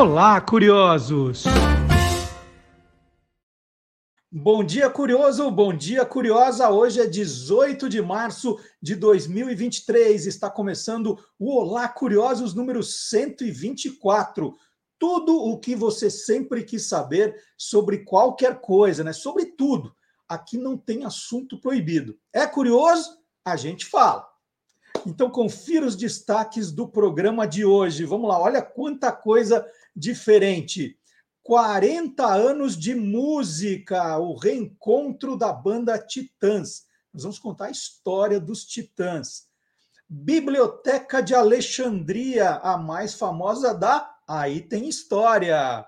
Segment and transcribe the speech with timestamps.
[0.00, 1.44] Olá, curiosos!
[4.32, 5.50] Bom dia, curioso!
[5.50, 6.70] Bom dia, curiosa!
[6.70, 10.24] Hoje é 18 de março de 2023.
[10.24, 14.56] Está começando o Olá, Curiosos número 124.
[14.98, 19.12] Tudo o que você sempre quis saber sobre qualquer coisa, né?
[19.12, 19.94] Sobre tudo.
[20.26, 22.18] Aqui não tem assunto proibido.
[22.32, 23.18] É curioso?
[23.44, 24.26] A gente fala.
[25.06, 28.04] Então, confira os destaques do programa de hoje.
[28.04, 30.96] Vamos lá, olha quanta coisa diferente.
[31.42, 36.84] 40 anos de música, o reencontro da banda Titãs.
[37.12, 39.48] Nós vamos contar a história dos Titãs.
[40.08, 45.84] Biblioteca de Alexandria, a mais famosa da Aí tem história.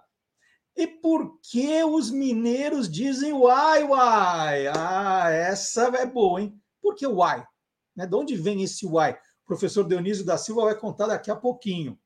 [0.76, 4.66] E por que os mineiros dizem uai, uai?
[4.66, 6.60] Ah, essa é boa, hein?
[6.80, 7.46] Por que uai?
[7.94, 8.04] Né?
[8.04, 9.12] De onde vem esse uai?
[9.12, 11.96] O professor Dionísio da Silva vai contar daqui a pouquinho.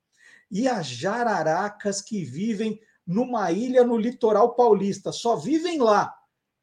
[0.50, 6.12] E as jararacas que vivem numa ilha no litoral paulista, só vivem lá.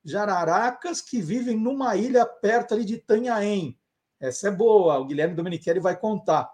[0.04, 3.80] Jararacas que vivem numa ilha perto ali de Tanhaém.
[4.20, 6.50] Essa é boa, o Guilherme Domenichelli vai contar.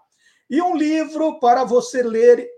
[0.48, 2.48] E um livro para você ler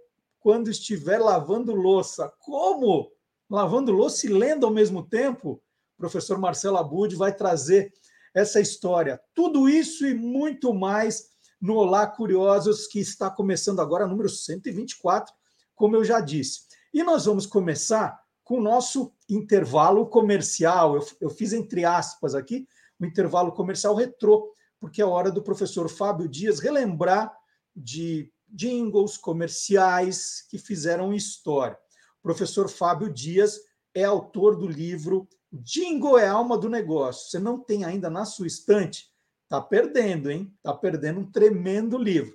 [0.40, 2.30] quando estiver lavando louça.
[2.40, 3.10] Como?
[3.48, 5.62] Lavando louça e lendo ao mesmo tempo?
[5.94, 7.92] O professor Marcelo Abud vai trazer
[8.34, 9.20] essa história.
[9.34, 11.31] Tudo isso e muito mais
[11.62, 15.32] no Olá Curiosos, que está começando agora, número 124,
[15.76, 16.62] como eu já disse.
[16.92, 20.96] E nós vamos começar com o nosso intervalo comercial.
[20.96, 22.66] Eu, eu fiz entre aspas aqui
[22.98, 27.32] o um intervalo comercial retrô, porque é hora do professor Fábio Dias relembrar
[27.74, 31.78] de jingles comerciais que fizeram história.
[32.18, 33.60] O professor Fábio Dias
[33.94, 37.28] é autor do livro Jingle é alma do negócio.
[37.28, 39.11] Você não tem ainda na sua estante?
[39.52, 40.50] Tá perdendo, hein?
[40.62, 42.34] Tá perdendo um tremendo livro.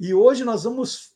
[0.00, 1.12] E hoje nós vamos.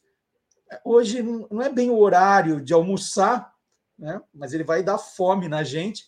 [0.84, 3.52] Hoje não é bem o horário de almoçar,
[3.98, 4.22] né?
[4.32, 6.04] Mas ele vai dar fome na gente.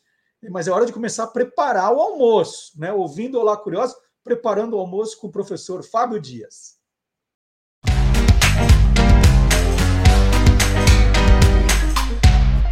[0.49, 2.93] Mas é hora de começar a preparar o almoço, né?
[2.93, 6.79] Ouvindo Olá Curioso, preparando o almoço com o professor Fábio Dias.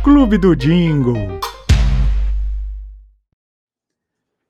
[0.04, 1.40] Clube do Jingle.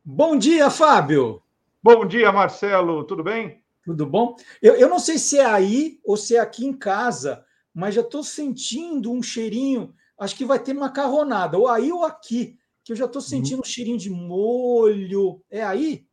[0.04, 1.42] Bom dia, Fábio.
[1.82, 3.04] Bom dia, Marcelo.
[3.04, 3.64] Tudo bem?
[3.82, 4.36] Tudo bom?
[4.60, 7.42] Eu, eu não sei se é aí ou se é aqui em casa,
[7.72, 9.94] mas já estou sentindo um cheirinho.
[10.18, 13.62] Acho que vai ter macarronada, ou aí ou aqui, que eu já estou sentindo hum.
[13.62, 15.42] um cheirinho de molho.
[15.50, 16.06] É aí?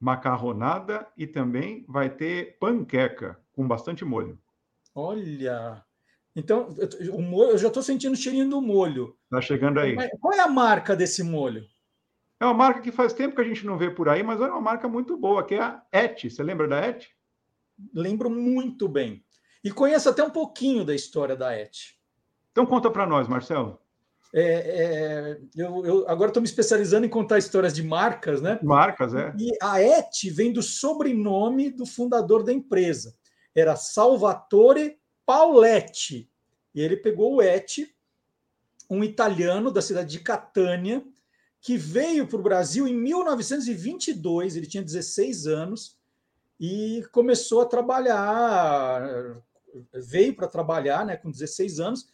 [0.00, 4.36] Macarronada e também vai ter panqueca com bastante molho.
[4.92, 5.84] Olha,
[6.34, 6.74] então
[7.12, 9.16] o molho, eu já estou sentindo o cheirinho do molho.
[9.26, 9.94] Está chegando aí.
[9.94, 11.64] Mas qual é a marca desse molho?
[12.40, 14.44] É uma marca que faz tempo que a gente não vê por aí, mas é
[14.46, 16.30] uma marca muito boa, que é a Et.
[16.30, 17.08] Você lembra da Et?
[17.94, 19.24] Lembro muito bem.
[19.62, 21.96] E conheço até um pouquinho da história da Et.
[22.52, 23.80] Então conta para nós, Marcelo.
[24.36, 28.58] É, é, eu, eu, agora estou me especializando em contar histórias de marcas, né?
[28.62, 29.32] Marcas, é.
[29.38, 33.16] E a Et vem do sobrenome do fundador da empresa.
[33.54, 36.28] Era Salvatore Pauletti.
[36.74, 37.94] E ele pegou o Et,
[38.90, 41.04] um italiano da cidade de Catânia,
[41.64, 45.96] que veio para o Brasil em 1922, ele tinha 16 anos,
[46.60, 49.40] e começou a trabalhar,
[49.94, 52.06] veio para trabalhar né, com 16 anos,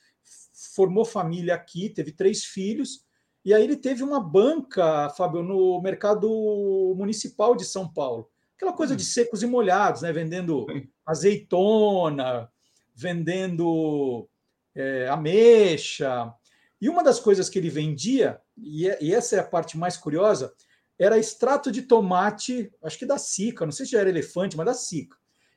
[0.73, 3.05] formou família aqui, teve três filhos,
[3.45, 8.31] e aí ele teve uma banca, Fábio, no mercado municipal de São Paulo.
[8.55, 9.07] Aquela coisa de hum.
[9.07, 10.13] secos e molhados, né?
[10.13, 10.65] Vendendo
[11.05, 12.49] azeitona,
[12.95, 14.29] vendendo
[14.77, 16.33] é, ameixa.
[16.81, 19.97] E uma das coisas que ele vendia e, é, e essa é a parte mais
[19.97, 20.53] curiosa,
[20.99, 24.67] era extrato de tomate, acho que da Sica, não sei se já era elefante, mas
[24.67, 25.17] da Sica.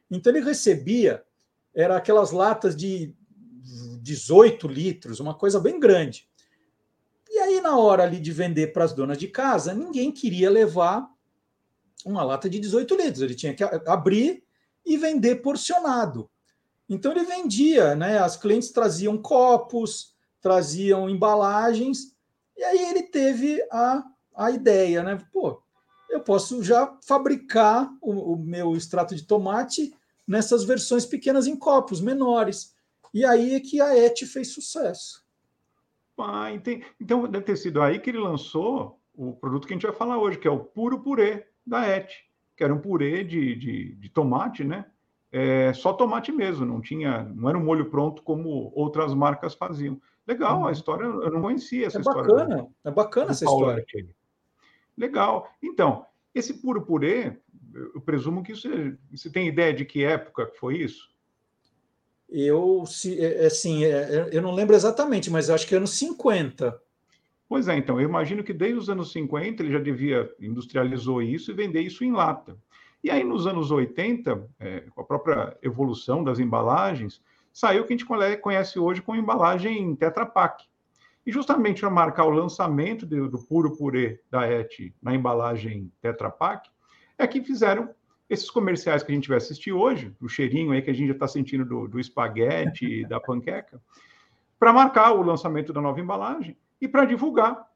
[0.09, 1.23] Então ele recebia,
[1.73, 3.15] era aquelas latas de
[4.01, 6.29] 18 litros, uma coisa bem grande.
[7.29, 11.09] E aí, na hora ali de vender para as donas de casa, ninguém queria levar
[12.05, 13.21] uma lata de 18 litros.
[13.21, 14.43] Ele tinha que abrir
[14.85, 16.29] e vender porcionado.
[16.87, 18.19] Então ele vendia, né?
[18.19, 20.12] As clientes traziam copos,
[20.43, 22.13] traziam embalagens
[22.55, 24.03] e aí ele teve a,
[24.35, 25.17] a ideia, né?
[25.31, 25.63] Pô,
[26.09, 29.91] eu posso já fabricar o, o meu extrato de tomate
[30.27, 32.75] nessas versões pequenas em copos menores.
[33.13, 35.23] E aí é que a Et fez sucesso.
[36.17, 36.51] Ah,
[36.99, 40.19] então deve ter sido aí que ele lançou o produto que a gente vai falar
[40.19, 42.07] hoje, que é o puro purê da Et,
[42.55, 44.85] que era um purê de, de, de tomate, né?
[45.31, 49.99] É, só tomate mesmo, não tinha, não era um molho pronto como outras marcas faziam.
[50.27, 50.67] Legal, uhum.
[50.67, 52.23] a história eu não conhecia essa é história.
[52.23, 53.85] Bacana, é bacana essa história.
[54.97, 55.51] Legal.
[55.61, 57.37] Então, esse puro purê,
[57.73, 58.69] eu presumo que isso,
[59.11, 61.13] você tem ideia de que época foi isso?
[62.33, 65.91] eu, se, é, é, assim, é, eu não lembro exatamente, mas acho que é anos
[65.91, 66.81] 50.
[67.47, 71.51] Pois é, então, eu imagino que desde os anos 50 ele já devia, industrializou isso
[71.51, 72.57] e vender isso em lata.
[73.03, 77.21] E aí, nos anos 80, é, com a própria evolução das embalagens,
[77.53, 80.65] saiu o que a gente conhece hoje com embalagem Tetra Pak.
[81.25, 86.29] E justamente para marcar o lançamento do, do puro purê da ET na embalagem Tetra
[86.29, 86.69] Pak,
[87.17, 87.93] é que fizeram
[88.29, 91.13] esses comerciais que a gente vai assistir hoje, o cheirinho aí que a gente já
[91.13, 93.79] está sentindo do, do espaguete da panqueca,
[94.59, 97.67] para marcar o lançamento da nova embalagem e para divulgar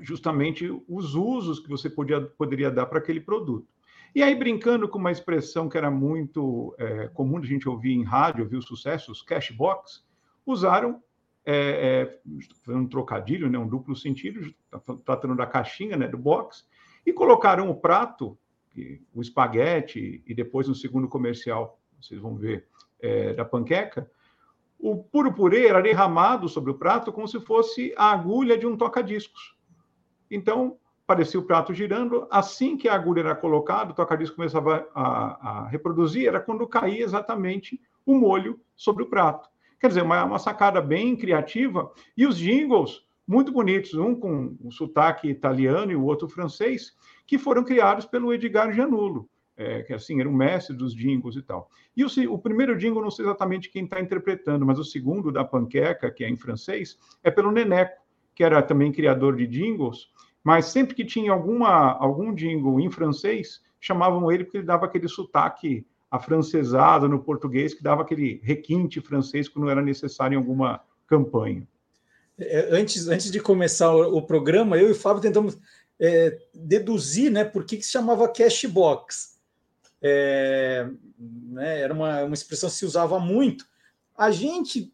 [0.00, 3.68] justamente os usos que você podia, poderia dar para aquele produto.
[4.14, 8.04] E aí, brincando com uma expressão que era muito é, comum a gente ouvir em
[8.04, 10.04] rádio, ouvir os sucessos, cashbox,
[10.46, 11.02] usaram,
[11.44, 12.18] é,
[12.68, 14.54] é, um trocadilho, né, um duplo sentido,
[15.04, 16.66] tratando da caixinha, né, do box,
[17.04, 18.38] e colocaram o prato
[19.14, 22.66] o espaguete e depois no segundo comercial, vocês vão ver,
[23.00, 24.10] é, da panqueca,
[24.78, 28.76] o puro purê era derramado sobre o prato como se fosse a agulha de um
[28.76, 29.56] toca-discos.
[30.30, 30.78] Então,
[31.08, 32.28] parecia o prato girando.
[32.30, 37.02] Assim que a agulha era colocada, o toca-disco começava a, a, reproduzir, era quando caía
[37.02, 39.48] exatamente o molho sobre o prato.
[39.80, 41.90] Quer dizer, uma, uma sacada bem criativa.
[42.14, 46.92] E os jingles, muito bonitos, um com um sotaque italiano e o outro francês,
[47.26, 51.42] que foram criados pelo Edgar Gianulo, é, que assim era um mestre dos jingles e
[51.42, 51.70] tal.
[51.96, 55.42] E o, o primeiro jingle, não sei exatamente quem está interpretando, mas o segundo, da
[55.42, 58.02] Panqueca, que é em francês, é pelo Neneco,
[58.34, 60.10] que era também criador de jingles,
[60.48, 65.06] mas sempre que tinha alguma, algum jingle em francês, chamavam ele porque ele dava aquele
[65.06, 71.68] sotaque afrancesado no português, que dava aquele requinte francês quando era necessário em alguma campanha.
[72.38, 75.58] É, antes, antes de começar o, o programa, eu e o Fábio tentamos
[76.00, 79.38] é, deduzir né, por que, que se chamava cashbox.
[80.00, 83.66] É, né, era uma, uma expressão que se usava muito.
[84.16, 84.90] A gente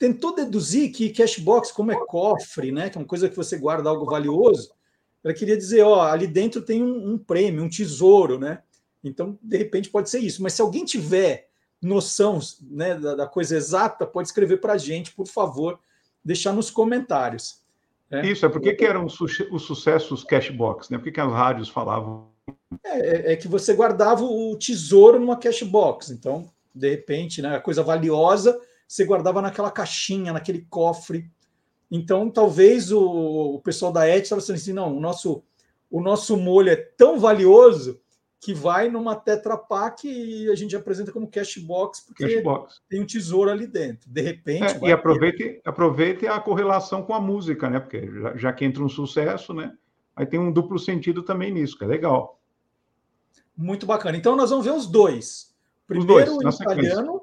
[0.00, 3.88] tentou deduzir que cashbox, como é cofre, né, que é uma coisa que você guarda
[3.88, 4.79] algo valioso,
[5.22, 8.62] ela queria dizer, ó, ali dentro tem um, um prêmio, um tesouro, né?
[9.02, 10.42] Então, de repente, pode ser isso.
[10.42, 11.48] Mas se alguém tiver
[11.80, 15.78] noção né, da, da coisa exata, pode escrever para a gente, por favor,
[16.24, 17.62] deixar nos comentários.
[18.10, 18.26] É.
[18.26, 19.14] Isso, é porque que eram os,
[19.62, 20.98] sucessos cashbox, né?
[20.98, 22.28] Por que, que as rádios falavam?
[22.84, 26.10] É, é, é, que você guardava o tesouro numa cashbox.
[26.10, 28.58] Então, de repente, né, a coisa valiosa
[28.90, 31.30] você guardava naquela caixinha, naquele cofre.
[31.90, 33.02] Então, talvez o,
[33.54, 35.42] o pessoal da ET estava assim: não, o nosso,
[35.90, 38.00] o nosso molho é tão valioso
[38.40, 42.80] que vai numa Tetra Pak e a gente apresenta como cashbox, porque cashbox.
[42.88, 44.08] tem um tesouro ali dentro.
[44.08, 44.84] De repente.
[44.84, 47.78] É, e aproveite, aproveite a correlação com a música, né?
[47.78, 49.76] Porque já, já, que entra um sucesso, né?
[50.16, 52.40] Aí tem um duplo sentido também nisso, que é legal.
[53.54, 54.16] Muito bacana.
[54.16, 55.54] Então nós vamos ver os dois.
[55.86, 57.20] Primeiro os dois, italiano.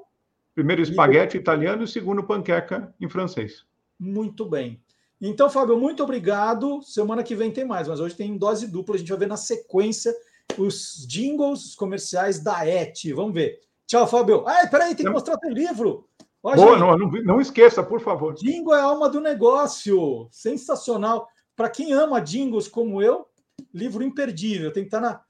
[0.54, 1.40] Primeiro espaguete e...
[1.40, 3.66] italiano e segundo panqueca em francês.
[3.98, 4.80] Muito bem.
[5.20, 6.80] Então, Fábio, muito obrigado.
[6.82, 8.94] Semana que vem tem mais, mas hoje tem dose dupla.
[8.94, 10.14] A gente vai ver na sequência
[10.56, 12.96] os jingles comerciais da ET.
[13.14, 13.60] Vamos ver.
[13.86, 14.44] Tchau, Fábio.
[14.46, 16.08] Ah, peraí, tem que mostrar teu livro.
[16.42, 18.34] Ó, Boa, não, não, não, esqueça, por favor.
[18.34, 20.28] Jingle é a alma do negócio.
[20.30, 21.26] Sensacional.
[21.56, 23.26] Para quem ama jingles como eu,
[23.74, 24.72] livro imperdível.
[24.72, 25.24] Tem que estar tá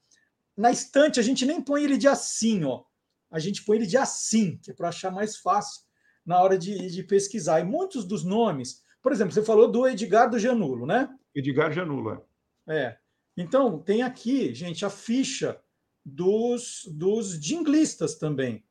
[0.56, 1.18] na, na estante.
[1.18, 2.82] A gente nem põe ele de assim, ó.
[3.30, 5.87] A gente põe ele de assim, que é para achar mais fácil
[6.28, 7.58] na hora de, de pesquisar.
[7.58, 11.08] E muitos dos nomes, por exemplo, você falou do Edgar do Janulo, né?
[11.34, 12.22] Edgar Janulo,
[12.66, 12.76] é.
[12.76, 12.98] É.
[13.34, 15.58] Então, tem aqui, gente, a ficha
[16.04, 18.62] dos, dos jinglistas também.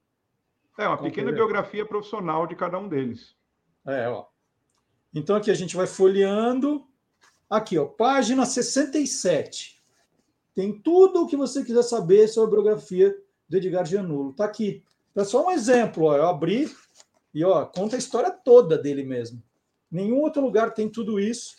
[0.78, 3.36] É, uma pequena biografia profissional de cada um deles.
[3.88, 4.28] É, ó.
[5.12, 6.86] Então, aqui a gente vai folheando.
[7.50, 9.82] Aqui, ó, página 67.
[10.54, 13.18] Tem tudo o que você quiser saber sobre a biografia
[13.50, 14.34] do Edgar Gianulo.
[14.34, 14.84] Tá aqui.
[15.16, 16.16] É só um exemplo, ó.
[16.16, 16.70] Eu abri
[17.34, 19.41] e, ó, conta a história toda dele mesmo.
[19.91, 21.55] Nenhum outro lugar tem tudo isso.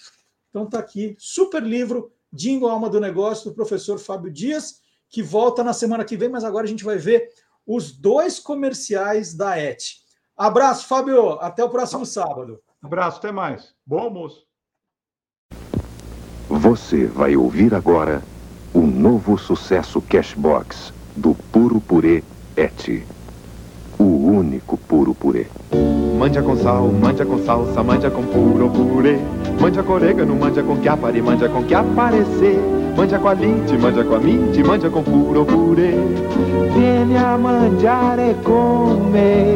[0.51, 1.17] Então, tá aqui.
[1.19, 6.17] Super livro Dingo Alma do Negócio, do professor Fábio Dias, que volta na semana que
[6.17, 7.31] vem, mas agora a gente vai ver
[7.67, 9.83] os dois comerciais da ET.
[10.37, 11.33] Abraço, Fábio.
[11.41, 12.61] Até o próximo sábado.
[12.83, 13.75] Abraço, até mais.
[13.85, 14.47] Bom almoço.
[16.49, 18.23] Você vai ouvir agora
[18.73, 22.23] o novo sucesso Cashbox do Puro Purê
[22.57, 23.18] Et.
[23.99, 25.47] O único puro purê.
[26.19, 29.19] Mandia com sal, mandia com salsa, mandia com puro purê.
[29.61, 32.59] Mandia com orégano, mandia com chiappari, mandia com que aparecer.
[32.97, 35.93] Mandia com a linte, mandia com a mint, mandia com puro purê.
[36.75, 39.55] Viene a mangiare con me,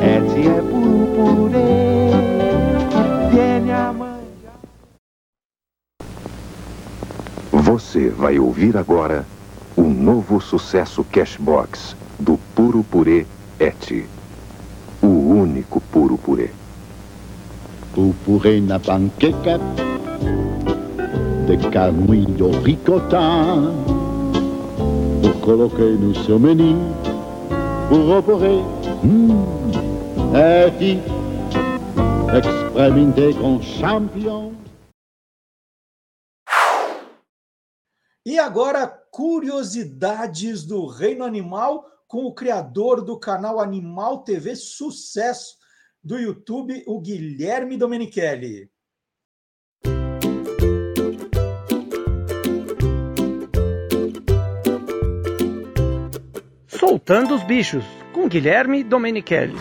[0.00, 2.10] eti é puro purê.
[3.30, 4.16] Viene a mangiare...
[7.52, 9.24] Você vai ouvir agora
[9.76, 13.26] o novo sucesso Cashbox do Puro Purê
[13.58, 14.06] Et.
[15.02, 16.50] O único puro purê.
[17.96, 19.58] O purê na panqueca
[21.46, 23.18] de carnudo ricota.
[25.24, 26.94] O coloquei no seu menu.
[27.88, 28.58] Puro purê,
[29.02, 29.46] hum,
[30.34, 31.00] é que
[32.76, 34.52] experimentei com champignon.
[38.26, 45.56] E agora, curiosidades do reino animal com o criador do canal Animal TV Sucesso
[46.02, 48.70] do YouTube, o Guilherme Domenichelli.
[56.68, 57.84] Soltando os bichos,
[58.14, 59.56] com Guilherme Domenichelli.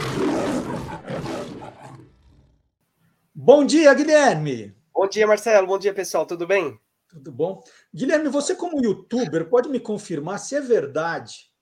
[3.33, 4.75] Bom dia, Guilherme!
[4.93, 5.67] Bom dia, Marcelo.
[5.67, 6.25] Bom dia, pessoal.
[6.25, 6.79] Tudo bem?
[7.09, 7.63] Tudo bom?
[7.93, 11.54] Guilherme, você como youtuber pode me confirmar se é verdade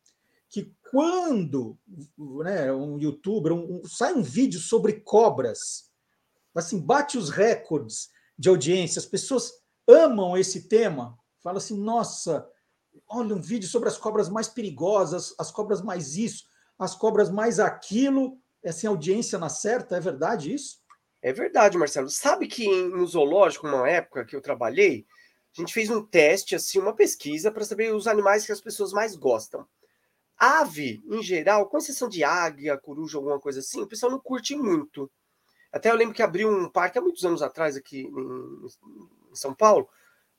[0.94, 1.76] quando
[2.44, 5.90] né, um youtuber um, um, sai um vídeo sobre cobras,
[6.54, 9.52] assim, bate os recordes de audiência, as pessoas
[9.88, 12.48] amam esse tema, fala assim, nossa,
[13.10, 16.44] olha um vídeo sobre as cobras mais perigosas, as cobras mais isso,
[16.78, 20.78] as cobras mais aquilo, é assim, audiência na certa, é verdade isso?
[21.24, 22.08] É verdade, Marcelo.
[22.08, 25.08] Sabe que no zoológico, uma época que eu trabalhei,
[25.58, 28.94] a gente fez um teste, assim, uma pesquisa para saber os animais que as pessoas
[28.94, 29.68] mais gostam.
[30.44, 34.56] Ave, em geral, com exceção de águia, coruja, alguma coisa assim, o pessoal não curte
[34.56, 35.10] muito.
[35.72, 39.88] Até eu lembro que abriu um parque há muitos anos atrás aqui em, São Paulo,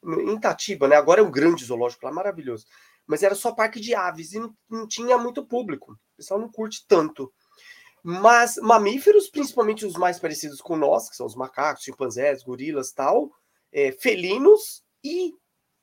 [0.04, 0.96] em Itatiba, né?
[0.96, 2.66] Agora é um grande zoológico lá, maravilhoso.
[3.06, 5.92] Mas era só parque de aves e não, não tinha muito público.
[5.92, 7.32] O pessoal não curte tanto.
[8.02, 13.32] Mas mamíferos, principalmente os mais parecidos com nós, que são os macacos, chimpanzés, gorilas tal,
[13.73, 15.34] é, felinos e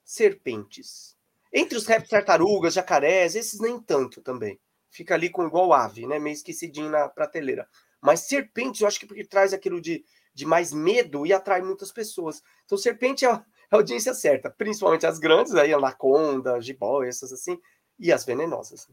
[0.05, 1.17] serpentes.
[1.53, 4.60] Entre os répteis, tartarugas, jacarés, esses nem tanto também.
[4.89, 6.20] Fica ali com igual ave, né?
[6.20, 7.67] Meio esquecidinho na prateleira.
[8.01, 10.03] Mas serpentes, eu acho que porque traz aquilo de,
[10.34, 12.41] de mais medo e atrai muitas pessoas.
[12.65, 13.36] Então, serpente é a,
[13.72, 17.60] é audiência certa, principalmente as grandes, aí, anaconda, jiboia, essas assim,
[18.00, 18.88] e as venenosas.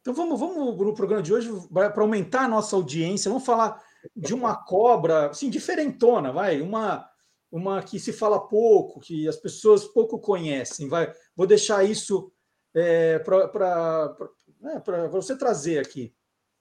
[0.00, 3.82] Então vamos, vamos no programa de hoje, para aumentar a nossa audiência, vamos falar
[4.14, 7.08] de uma cobra, assim, diferentona, vai, uma
[7.50, 10.88] uma que se fala pouco, que as pessoas pouco conhecem.
[10.88, 12.32] Vai, vou deixar isso
[12.74, 14.16] é, para
[14.60, 16.14] né, você trazer aqui.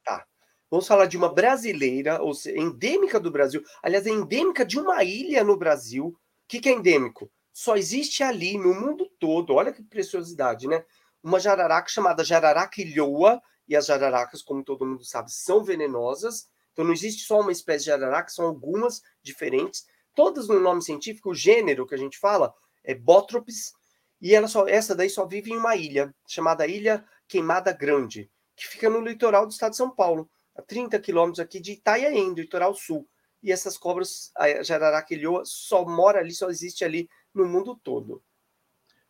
[0.03, 0.25] Tá.
[0.69, 3.63] Vamos falar de uma brasileira, ou seja, endêmica do Brasil.
[3.81, 6.07] Aliás, é endêmica de uma ilha no Brasil.
[6.07, 6.17] O
[6.47, 7.31] que, que é endêmico?
[7.51, 9.53] Só existe ali no mundo todo.
[9.53, 10.85] Olha que preciosidade, né?
[11.21, 13.41] Uma jararaca chamada jararaca ilhoa.
[13.67, 16.47] E as jararacas, como todo mundo sabe, são venenosas.
[16.71, 19.85] Então não existe só uma espécie de jararaca, são algumas diferentes
[20.17, 22.51] todas no nome científico, o gênero que a gente fala
[22.83, 23.71] é Bótropes,
[24.19, 28.67] e ela só, essa daí só vive em uma ilha, chamada Ilha Queimada Grande, que
[28.67, 32.41] fica no litoral do estado de São Paulo, a 30 quilômetros aqui de Itaiaém, do
[32.41, 33.07] litoral sul.
[33.43, 38.23] E essas cobras, a jararaquilhoa, só mora ali, só existe ali no mundo todo.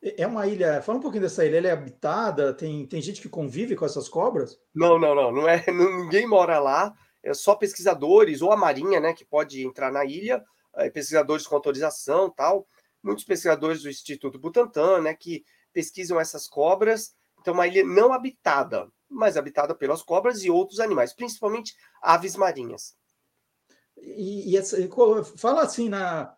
[0.01, 0.81] É uma ilha.
[0.81, 1.57] Fala um pouquinho dessa ilha.
[1.57, 2.53] Ela é habitada?
[2.53, 4.59] Tem, tem gente que convive com essas cobras?
[4.75, 5.31] Não, não, não.
[5.31, 6.93] não é, ninguém mora lá.
[7.23, 10.43] É só pesquisadores ou a marinha, né, que pode entrar na ilha é,
[10.93, 12.67] pesquisadores com autorização tal,
[13.03, 15.43] muitos pesquisadores do Instituto Butantan, né, que
[15.73, 17.15] pesquisam essas cobras.
[17.39, 22.95] Então, uma ilha não habitada, mas habitada pelas cobras e outros animais, principalmente aves marinhas.
[23.97, 24.77] E, e essa,
[25.37, 26.35] fala assim na,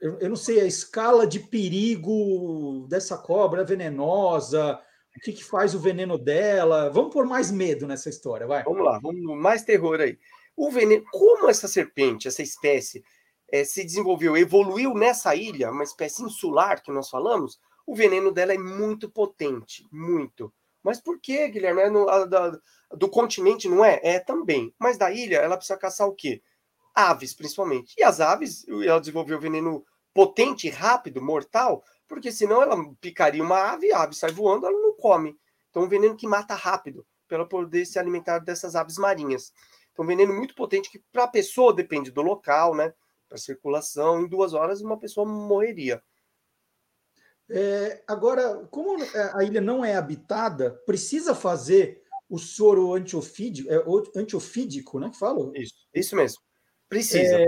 [0.00, 4.80] eu, eu, não sei a escala de perigo dessa cobra é venenosa,
[5.16, 6.90] o que, que faz o veneno dela?
[6.90, 8.62] Vamos pôr mais medo nessa história, vai.
[8.64, 10.18] Vamos lá, vamos mais terror aí.
[10.54, 13.02] O veneno, como essa serpente, essa espécie,
[13.50, 18.52] é, se desenvolveu, evoluiu nessa ilha, uma espécie insular que nós falamos, o veneno dela
[18.52, 20.52] é muito potente, muito.
[20.82, 21.82] Mas por que, Guilherme?
[21.82, 22.58] É no, a, da,
[22.92, 24.00] do continente não é?
[24.02, 24.74] É também.
[24.78, 26.42] Mas da ilha, ela precisa caçar o quê?
[26.94, 27.94] Aves, principalmente.
[27.98, 29.84] E as aves, ela desenvolveu veneno
[30.14, 34.94] potente, rápido, mortal, porque senão ela picaria uma ave, a ave sai voando, ela não
[34.94, 35.36] come.
[35.70, 39.52] Então, um veneno que mata rápido, para ela poder se alimentar dessas aves marinhas.
[39.92, 42.94] Então, um veneno muito potente que, para a pessoa, depende do local, né?
[43.36, 46.02] Para circulação, em duas horas uma pessoa morreria.
[47.48, 48.96] É, agora, como
[49.34, 53.84] a ilha não é habitada, precisa fazer o soro antiofídico, é,
[54.18, 55.10] antiofídico, né?
[55.10, 55.52] Que fala?
[55.54, 56.42] Isso, isso mesmo.
[56.88, 57.38] Precisa.
[57.38, 57.46] É,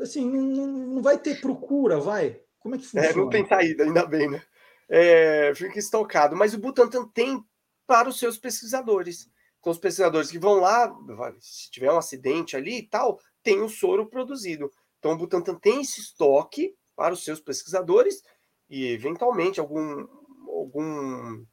[0.00, 2.40] assim, não, não, vai ter procura, vai?
[2.58, 3.06] Como é que funciona?
[3.06, 4.42] É, não tem saída, ainda bem, né?
[4.88, 6.34] É, fica estocado.
[6.34, 7.42] Mas o Butantan tem
[7.86, 9.28] para os seus pesquisadores.
[9.60, 10.94] Então, os pesquisadores que vão lá,
[11.38, 14.72] se tiver um acidente ali e tal, tem o soro produzido.
[14.98, 18.22] Então, o Butantan tem esse estoque para os seus pesquisadores
[18.68, 20.06] e, eventualmente, algum,
[20.48, 21.44] algum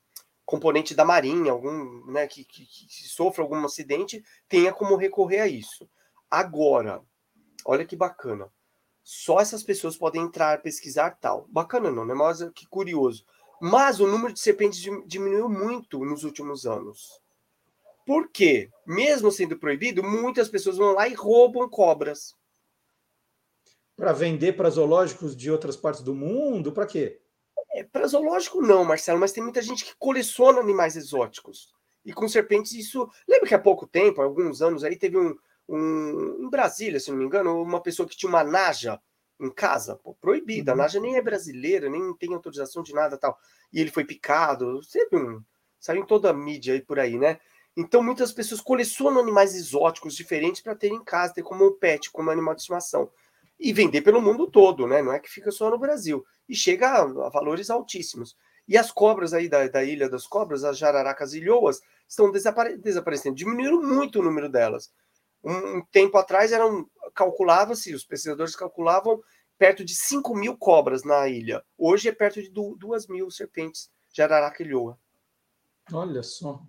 [0.46, 5.48] componente da marinha, algum né, que, que, que sofra algum acidente, tenha como recorrer a
[5.48, 5.88] isso.
[6.30, 7.04] Agora,
[7.66, 8.52] olha que bacana.
[9.04, 11.46] Só essas pessoas podem entrar, pesquisar tal.
[11.50, 12.14] Bacana não, né?
[12.14, 13.26] Mas que curioso.
[13.62, 17.21] Mas o número de serpentes diminuiu muito nos últimos anos.
[18.06, 18.70] Por quê?
[18.86, 22.36] Mesmo sendo proibido, muitas pessoas vão lá e roubam cobras.
[23.96, 26.72] Para vender para zoológicos de outras partes do mundo?
[26.72, 27.22] Para quê?
[27.74, 31.74] É, para zoológico não, Marcelo, mas tem muita gente que coleciona animais exóticos.
[32.04, 33.10] E com serpentes isso...
[33.28, 35.38] Lembra que há pouco tempo, há alguns anos aí, teve um,
[35.70, 36.46] um...
[36.46, 39.00] Em Brasília, se não me engano, uma pessoa que tinha uma naja
[39.40, 40.72] em casa, pô, proibida.
[40.72, 40.82] A uhum.
[40.82, 43.38] naja nem é brasileira, nem tem autorização de nada tal.
[43.72, 45.44] E ele foi picado, sempre um...
[45.80, 47.40] Saiu em toda a mídia aí por aí, né?
[47.76, 52.30] Então muitas pessoas colecionam animais exóticos diferentes para ter em casa, ter como pet, como
[52.30, 53.10] animal de estimação.
[53.60, 55.02] E vender pelo mundo todo, né?
[55.02, 58.36] Não é que fica só no Brasil e chega a, a valores altíssimos.
[58.68, 63.36] E as cobras aí da, da Ilha das Cobras, as jararacas ilhoas, estão desapare desaparecendo.
[63.36, 64.92] Diminuíram muito o número delas.
[65.44, 69.22] Um, um tempo atrás eram calculava-se, os pesquisadores calculavam
[69.58, 71.64] perto de 5 mil cobras na ilha.
[71.78, 74.98] Hoje é perto de 2 mil serpentes jararaca ilhoa.
[75.94, 76.62] Olha só.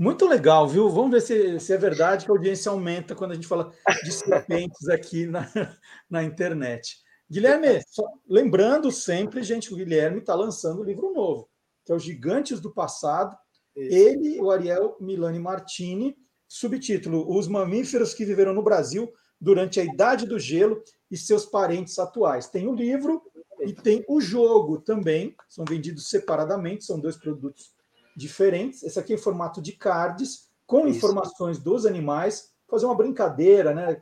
[0.00, 0.88] Muito legal, viu?
[0.88, 3.70] Vamos ver se, se, é verdade que a audiência aumenta quando a gente fala
[4.02, 5.46] de serpentes aqui na,
[6.08, 6.96] na internet.
[7.30, 11.50] Guilherme, só, lembrando sempre, gente, o Guilherme está lançando um livro novo,
[11.84, 13.36] que é o Gigantes do Passado.
[13.76, 16.16] Ele, o Ariel Milani Martini,
[16.48, 21.98] subtítulo Os Mamíferos que Viveram no Brasil durante a Idade do Gelo e seus parentes
[21.98, 22.48] atuais.
[22.48, 23.20] Tem o livro
[23.60, 27.78] e tem o jogo também, são vendidos separadamente, são dois produtos
[28.16, 28.82] diferentes.
[28.82, 30.98] Esse aqui é em formato de cards, com Isso.
[30.98, 34.00] informações dos animais, fazer uma brincadeira, né?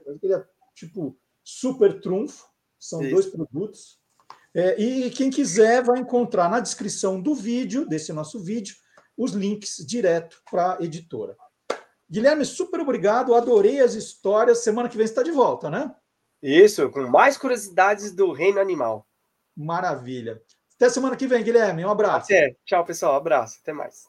[0.75, 2.47] Tipo super trunfo.
[2.79, 3.11] São Isso.
[3.11, 3.99] dois produtos.
[4.55, 8.75] É, e quem quiser vai encontrar na descrição do vídeo, desse nosso vídeo,
[9.17, 11.37] os links direto para a editora.
[12.11, 14.59] Guilherme, super obrigado, adorei as histórias.
[14.59, 15.95] Semana que vem você está de volta, né?
[16.43, 19.07] Isso, com mais curiosidades do reino animal.
[19.57, 20.41] Maravilha.
[20.79, 21.85] Até semana que vem, Guilherme.
[21.85, 22.33] Um abraço.
[22.33, 22.57] Até.
[22.65, 23.17] Tchau, pessoal.
[23.17, 23.59] Abraço.
[23.61, 24.07] Até mais.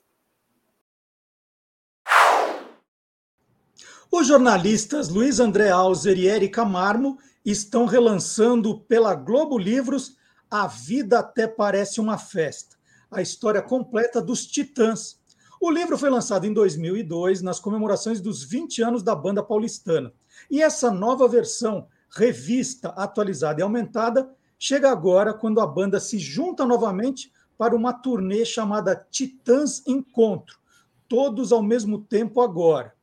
[4.12, 10.16] Os jornalistas Luiz André Alzer e Erika Marmo estão relançando pela Globo Livros
[10.50, 12.76] A Vida Até Parece uma Festa,
[13.10, 15.20] a história completa dos Titãs.
[15.60, 20.14] O livro foi lançado em 2002, nas comemorações dos 20 anos da banda paulistana.
[20.52, 26.66] E essa nova versão, revista, atualizada e aumentada, chega agora quando a banda se junta
[26.66, 30.60] novamente para uma turnê chamada Titãs Encontro,
[31.08, 32.94] todos ao mesmo tempo agora,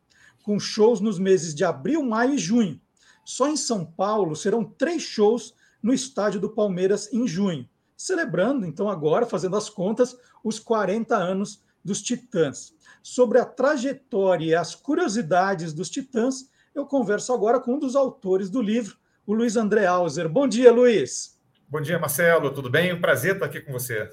[0.44, 2.80] com shows nos meses de abril, maio e junho.
[3.24, 8.88] Só em São Paulo serão três shows no estádio do Palmeiras em junho, celebrando, então,
[8.88, 12.74] agora, fazendo as contas, os 40 anos dos Titãs.
[13.02, 18.50] Sobre a trajetória e as curiosidades dos Titãs, eu converso agora com um dos autores
[18.50, 20.28] do livro, o Luiz André Alzer.
[20.28, 21.35] Bom dia, Luiz.
[21.68, 22.52] Bom dia, Marcelo.
[22.52, 22.92] Tudo bem?
[22.92, 24.08] Um prazer estar aqui com você.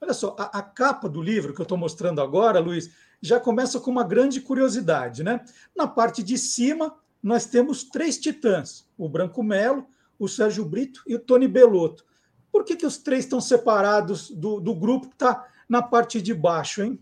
[0.00, 2.90] Olha só, a, a capa do livro que eu estou mostrando agora, Luiz,
[3.22, 5.40] já começa com uma grande curiosidade, né?
[5.76, 9.86] Na parte de cima nós temos três titãs: o Branco Melo,
[10.18, 12.04] o Sérgio Brito e o Tony Belotto.
[12.50, 16.34] Por que, que os três estão separados do, do grupo que está na parte de
[16.34, 16.98] baixo, hein?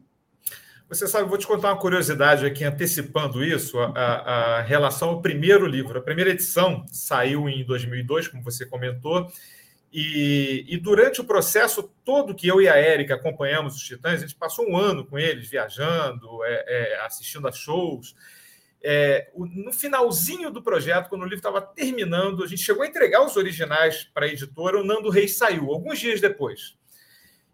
[0.87, 5.65] Você sabe, vou te contar uma curiosidade aqui, antecipando isso, a, a, relação ao primeiro
[5.65, 5.99] livro.
[5.99, 9.27] A primeira edição saiu em 2002, como você comentou,
[9.93, 14.27] e, e, durante o processo todo que eu e a Érica acompanhamos os Titãs, a
[14.27, 18.15] gente passou um ano com eles, viajando, é, é, assistindo a shows,
[18.85, 23.25] é, no finalzinho do projeto, quando o livro estava terminando, a gente chegou a entregar
[23.25, 26.77] os originais para a editora, o Nando Reis saiu, alguns dias depois.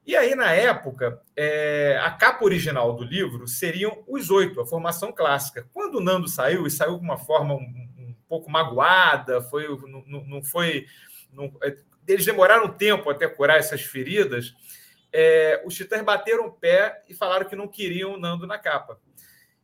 [0.07, 5.13] E aí, na época, é, a capa original do livro seriam os oito, a formação
[5.13, 5.69] clássica.
[5.71, 10.25] Quando o Nando saiu, e saiu com uma forma um, um pouco magoada, foi, não,
[10.25, 10.87] não foi.
[11.31, 11.77] Não, é,
[12.09, 14.55] eles demoraram tempo até curar essas feridas.
[15.13, 18.99] É, os titãs bateram o pé e falaram que não queriam o Nando na capa.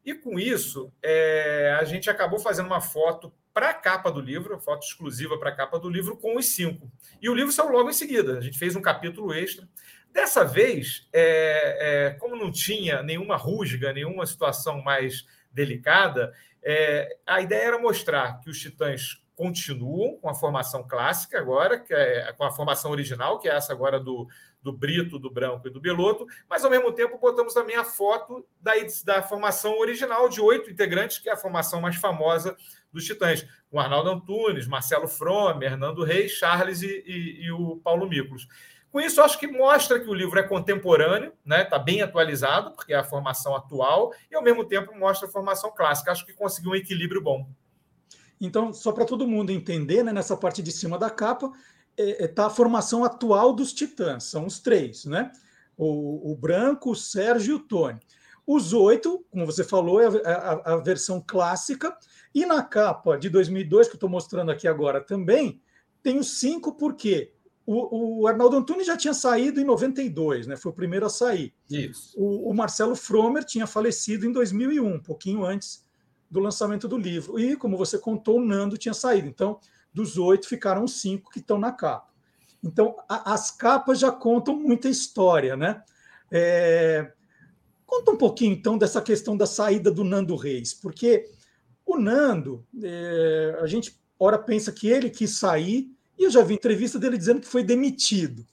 [0.04, 4.58] E com isso, é, a gente acabou fazendo uma foto para a capa do livro,
[4.58, 6.90] foto exclusiva para a capa do livro, com os cinco.
[7.22, 8.36] E o livro saiu logo em seguida.
[8.36, 9.66] A gente fez um capítulo extra.
[10.12, 17.40] Dessa vez, é, é, como não tinha nenhuma rusga, nenhuma situação mais delicada, é, a
[17.40, 22.44] ideia era mostrar que os titãs continuam com a formação clássica agora, que é com
[22.44, 24.28] a formação original, que é essa agora do,
[24.62, 28.46] do Brito, do Branco e do Beloto, mas ao mesmo tempo botamos também a foto
[28.60, 28.72] da,
[29.04, 32.56] da formação original de oito integrantes, que é a formação mais famosa
[32.92, 38.08] dos Titãs, com Arnaldo Antunes, Marcelo Frome, Hernando Reis, Charles e, e, e o Paulo
[38.08, 38.46] Miklos.
[38.94, 41.62] Com isso, acho que mostra que o livro é contemporâneo, né?
[41.62, 45.72] Está bem atualizado, porque é a formação atual, e ao mesmo tempo mostra a formação
[45.74, 46.12] clássica.
[46.12, 47.44] Acho que conseguiu um equilíbrio bom.
[48.40, 51.52] Então, só para todo mundo entender, né, nessa parte de cima da capa,
[51.96, 55.30] está é, é, tá a formação atual dos Titãs, são os três, né?
[55.76, 58.00] O, o Branco, o Sérgio e o Tony.
[58.46, 61.96] Os oito, como você falou, é a, a, a versão clássica,
[62.34, 65.60] e na capa de 2002, que eu estou mostrando aqui agora também,
[66.02, 67.32] tem os cinco, porque
[67.64, 70.56] o, o, Arnaldo Antunes já tinha saído em 92, né?
[70.56, 71.54] foi o primeiro a sair.
[71.70, 72.12] Isso.
[72.16, 75.83] O, o Marcelo Fromer tinha falecido em 2001, um pouquinho antes
[76.30, 77.38] do lançamento do livro.
[77.38, 79.28] E, como você contou, o Nando tinha saído.
[79.28, 79.58] Então,
[79.92, 82.12] dos oito, ficaram cinco que estão na capa.
[82.62, 85.82] Então, a, as capas já contam muita história, né?
[86.30, 87.12] É...
[87.86, 91.30] Conta um pouquinho, então, dessa questão da saída do Nando Reis, porque
[91.86, 93.58] o Nando, é...
[93.60, 97.40] a gente ora pensa que ele quis sair, e eu já vi entrevista dele dizendo
[97.40, 98.46] que foi demitido.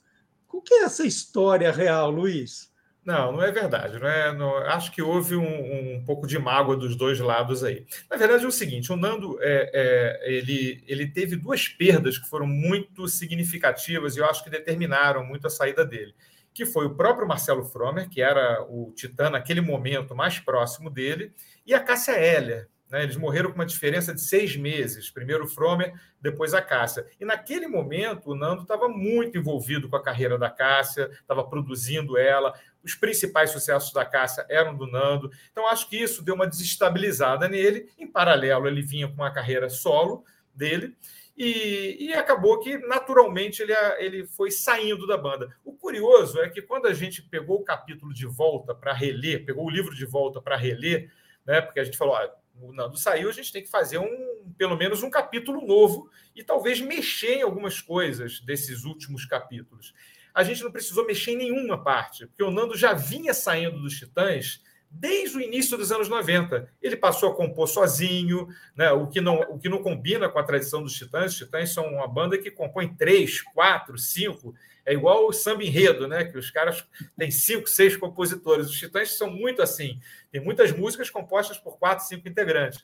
[0.51, 2.70] O que é essa história real, Luiz?
[3.03, 3.97] Não, não é verdade.
[3.99, 7.85] Não é, não, acho que houve um, um, pouco de mágoa dos dois lados aí.
[8.09, 12.29] Na verdade, é o seguinte: o Nando é, é, ele, ele teve duas perdas que
[12.29, 16.13] foram muito significativas e eu acho que determinaram muito a saída dele.
[16.53, 21.33] Que foi o próprio Marcelo Fromer, que era o titã naquele momento mais próximo dele,
[21.65, 23.03] e a Cássia Heller, né?
[23.03, 25.09] Eles morreram com uma diferença de seis meses.
[25.09, 27.05] Primeiro o Fromer, depois a Cássia.
[27.19, 32.17] E naquele momento, o Nando estava muito envolvido com a carreira da Cássia, estava produzindo
[32.17, 32.53] ela.
[32.83, 35.31] Os principais sucessos da Cássia eram do Nando.
[35.51, 37.89] Então, acho que isso deu uma desestabilizada nele.
[37.97, 40.95] Em paralelo, ele vinha com uma carreira solo dele.
[41.37, 45.55] E, e, acabou que naturalmente ele, ele foi saindo da banda.
[45.63, 49.65] O curioso é que quando a gente pegou o capítulo de volta para reler, pegou
[49.65, 51.11] o livro de volta para reler,
[51.45, 52.15] né, porque a gente falou,
[52.61, 56.43] o Nando saiu, a gente tem que fazer um, pelo menos um capítulo novo e
[56.43, 59.93] talvez mexer em algumas coisas desses últimos capítulos.
[60.33, 63.97] A gente não precisou mexer em nenhuma parte, porque o Nando já vinha saindo dos
[63.97, 66.67] Titãs desde o início dos anos 90.
[66.81, 68.91] Ele passou a compor sozinho, né?
[68.91, 71.31] o, que não, o que não combina com a tradição dos Titãs.
[71.31, 74.53] Os Titãs são uma banda que compõe três, quatro, cinco.
[74.85, 76.25] É igual o samba enredo, né?
[76.25, 76.85] que os caras
[77.17, 78.67] têm cinco, seis compositores.
[78.67, 79.99] Os Titãs são muito assim.
[80.29, 82.83] Tem muitas músicas compostas por quatro, cinco integrantes.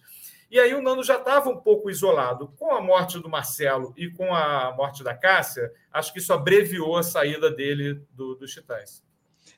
[0.50, 2.54] E aí o Nando já estava um pouco isolado.
[2.58, 6.96] Com a morte do Marcelo e com a morte da Cássia, acho que isso abreviou
[6.96, 9.04] a saída dele do, dos Titãs.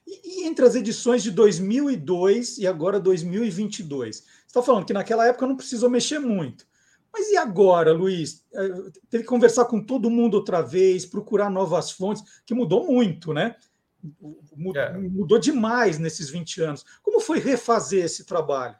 [0.06, 4.18] E, e, entre as edições de 2002 e agora 2022?
[4.18, 6.68] Você está falando que naquela época não precisou mexer muito.
[7.14, 8.44] Mas e agora, Luiz?
[8.54, 8.68] É,
[9.10, 13.56] teve que conversar com todo mundo outra vez, procurar novas fontes, que mudou muito, né?
[14.56, 14.98] Mudou, é.
[14.98, 16.86] mudou demais nesses 20 anos.
[17.04, 18.76] Como foi refazer esse trabalho?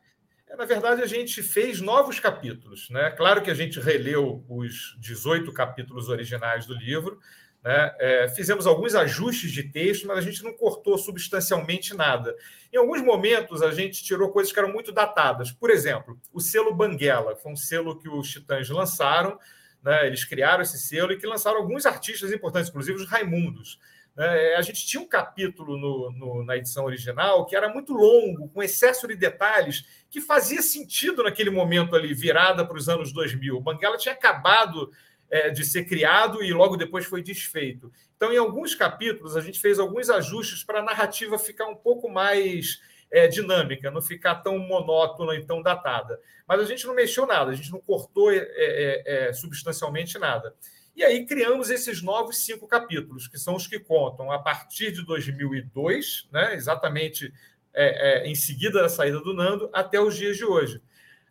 [0.50, 2.90] É, na verdade, a gente fez novos capítulos.
[2.90, 3.12] Né?
[3.12, 7.20] Claro que a gente releu os 18 capítulos originais do livro,
[7.64, 7.94] né?
[8.00, 12.36] É, fizemos alguns ajustes de texto, mas a gente não cortou substancialmente nada.
[12.72, 15.52] Em alguns momentos, a gente tirou coisas que eram muito datadas.
[15.52, 19.38] Por exemplo, o selo Banguela, foi um selo que os Titãs lançaram,
[19.84, 20.08] né?
[20.08, 23.78] eles criaram esse selo e que lançaram alguns artistas importantes, inclusive os Raimundos.
[24.20, 24.56] Né?
[24.56, 28.62] A gente tinha um capítulo no, no, na edição original que era muito longo, com
[28.62, 33.56] excesso de detalhes, que fazia sentido naquele momento ali, virada para os anos 2000.
[33.56, 34.92] O Banguela tinha acabado
[35.32, 37.90] é, de ser criado e logo depois foi desfeito.
[38.18, 42.10] Então, em alguns capítulos, a gente fez alguns ajustes para a narrativa ficar um pouco
[42.10, 46.20] mais é, dinâmica, não ficar tão monótona e tão datada.
[46.46, 50.54] Mas a gente não mexeu nada, a gente não cortou é, é, é substancialmente nada.
[51.00, 55.06] E aí criamos esses novos cinco capítulos, que são os que contam a partir de
[55.06, 57.34] 2002, né, exatamente
[57.74, 60.82] é, é, em seguida da saída do Nando, até os dias de hoje.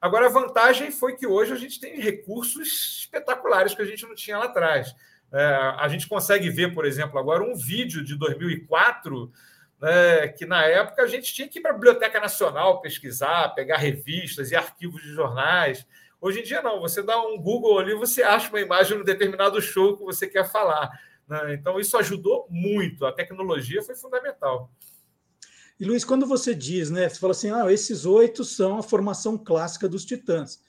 [0.00, 4.14] Agora, a vantagem foi que hoje a gente tem recursos espetaculares que a gente não
[4.14, 4.96] tinha lá atrás.
[5.30, 5.44] É,
[5.76, 9.30] a gente consegue ver, por exemplo, agora um vídeo de 2004,
[9.82, 13.76] né, que na época a gente tinha que ir para a Biblioteca Nacional pesquisar, pegar
[13.76, 15.86] revistas e arquivos de jornais.
[16.20, 16.80] Hoje em dia, não.
[16.80, 20.26] Você dá um Google ali, você acha uma imagem de um determinado show que você
[20.26, 20.90] quer falar.
[21.28, 21.54] Né?
[21.54, 23.06] Então, isso ajudou muito.
[23.06, 24.70] A tecnologia foi fundamental.
[25.78, 27.08] E Luiz, quando você diz, né?
[27.08, 30.60] Você fala assim, ah, esses oito são a formação clássica dos Titãs.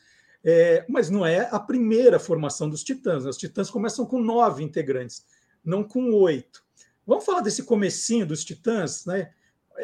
[0.43, 3.25] É, mas não é a primeira formação dos Titãs.
[3.25, 5.25] Os Titãs começam com nove integrantes,
[5.65, 6.63] não com oito.
[7.07, 9.31] Vamos falar desse comecinho dos Titãs, né?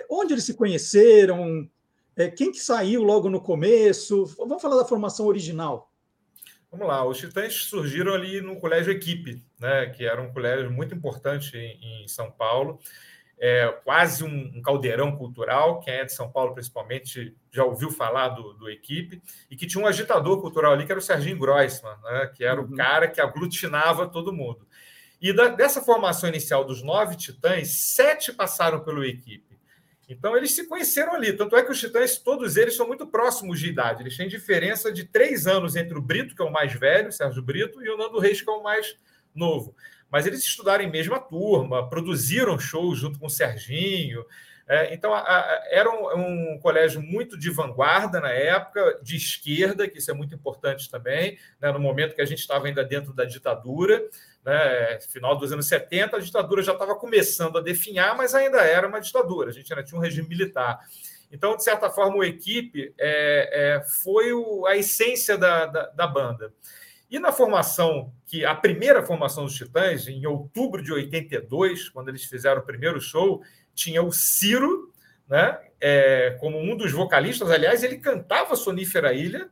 [0.09, 1.67] Onde eles se conheceram?
[2.15, 4.25] É, quem que saiu logo no começo?
[4.37, 5.91] Vamos falar da formação original.
[6.71, 9.87] Vamos lá, os Titãs surgiram ali no Colégio Equipe, né?
[9.87, 12.79] Que era um colégio muito importante em, em São Paulo
[13.37, 15.79] é, quase um, um, caldeirão cultural.
[15.79, 19.83] Quem é de São Paulo, principalmente, já ouviu falar do, do, equipe, e que tinha
[19.83, 22.67] um agitador cultural ali, que era o Serginho Grossman, né, que era uhum.
[22.67, 24.67] o cara que aglutinava todo mundo.
[25.21, 29.54] E da, dessa formação inicial dos nove titãs, sete passaram pela equipe.
[30.07, 31.33] Então eles se conheceram ali.
[31.33, 34.03] Tanto é que os titãs, todos eles, são muito próximos de idade.
[34.03, 37.41] Eles têm diferença de três anos entre o Brito, que é o mais velho, Sérgio
[37.41, 38.97] Brito, e o Nando Reis, que é o mais
[39.33, 39.75] novo.
[40.09, 44.23] Mas eles estudaram em mesma turma, produziram shows junto com o Serginho.
[44.67, 49.87] É, então, a, a, era um, um, colégio muito de vanguarda na época, de esquerda,
[49.87, 53.13] que isso é muito importante também, né, no momento que a gente estava ainda dentro
[53.13, 54.03] da ditadura,
[54.45, 58.87] né, final dos anos 70, a ditadura já estava começando a definhar, mas ainda era
[58.87, 60.79] uma ditadura, a gente ainda tinha um regime militar.
[61.31, 66.07] Então, de certa forma, o equipe é, é, foi o, a essência da, da, da
[66.07, 66.53] banda.
[67.09, 72.25] E na formação, que a primeira formação dos Titãs, em outubro de 82, quando eles
[72.25, 73.41] fizeram o primeiro show,
[73.73, 74.91] tinha o Ciro,
[75.27, 77.49] né, é, como um dos vocalistas.
[77.49, 79.49] Aliás, ele cantava Sonífera Ilha.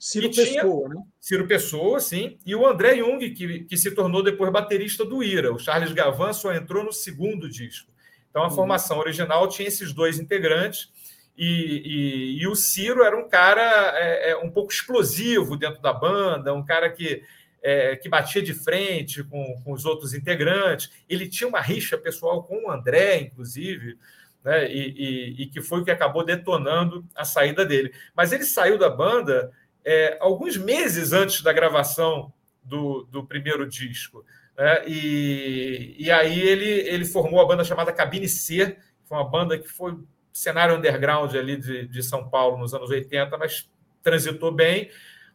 [0.00, 1.02] Ciro Pessoa, né?
[1.20, 2.38] Ciro Pessoa, sim.
[2.46, 5.52] E o André Jung, que, que se tornou depois baterista do Ira.
[5.52, 7.92] O Charles Gavan só entrou no segundo disco.
[8.30, 8.54] Então, a uhum.
[8.54, 10.90] formação original tinha esses dois integrantes.
[11.36, 15.92] E, e, e, o Ciro era um cara é, é, um pouco explosivo dentro da
[15.92, 17.22] banda, um cara que,
[17.62, 20.90] é, que batia de frente com, com os outros integrantes.
[21.10, 23.98] Ele tinha uma rixa pessoal com o André, inclusive,
[24.42, 27.92] né, e, e, que foi o que acabou detonando a saída dele.
[28.16, 29.50] Mas ele saiu da banda
[29.84, 34.24] é, alguns meses antes da gravação do, do primeiro disco.
[34.56, 39.28] Né, e, e aí ele, ele formou a banda chamada Cabine C, que foi uma
[39.28, 39.98] banda que foi
[40.32, 43.70] cenário underground ali de, de São Paulo nos anos 80, mas
[44.02, 44.90] transitou bem.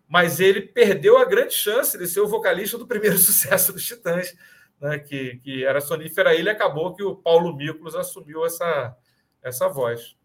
[0.08, 4.36] Mas ele perdeu a grande chance de ser o vocalista do primeiro sucesso dos Titãs,
[4.80, 8.96] né, que, que era Sonífera Ilha, acabou que o Paulo Miklos assumiu essa,
[9.42, 10.16] essa voz.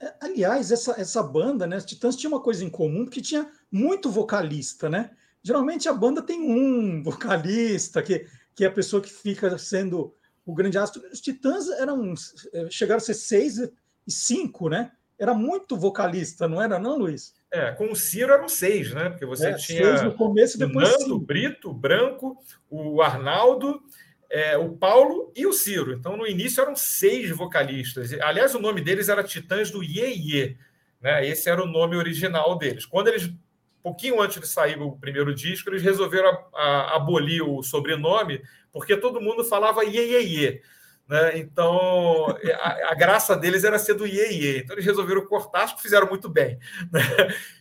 [0.00, 3.50] É, aliás, essa, essa banda, né, os Titãs tinha uma coisa em comum, porque tinha
[3.70, 5.10] muito vocalista, né?
[5.42, 10.54] Geralmente a banda tem um vocalista, que, que é a pessoa que fica sendo o
[10.54, 11.02] grande astro.
[11.10, 12.14] Os Titãs eram
[12.52, 13.72] é, chegaram a ser seis e
[14.10, 14.92] cinco, né?
[15.18, 17.34] Era muito vocalista, não era, não, Luiz?
[17.52, 19.10] É, com o Ciro eram seis, né?
[19.10, 22.38] Porque você é, tinha seis no começo, depois o Nando, o Brito, o Branco,
[22.70, 23.82] o Arnaldo,
[24.30, 25.92] é, o Paulo e o Ciro.
[25.92, 28.12] Então, no início eram seis vocalistas.
[28.20, 30.56] Aliás, o nome deles era Titãs do Iê Iê.
[31.00, 31.26] Né?
[31.26, 32.86] Esse era o nome original deles.
[32.86, 33.30] Quando eles,
[33.82, 38.40] pouquinho antes de sair o primeiro disco, eles resolveram a, a, abolir o sobrenome,
[38.72, 40.62] porque todo mundo falava Iê Iê Iê.
[41.10, 41.38] Né?
[41.38, 42.28] Então,
[42.60, 44.58] a, a, graça deles era ser do iê, iê.
[44.58, 46.56] Então, eles resolveram cortar, acho que fizeram muito bem.
[46.92, 47.00] Né?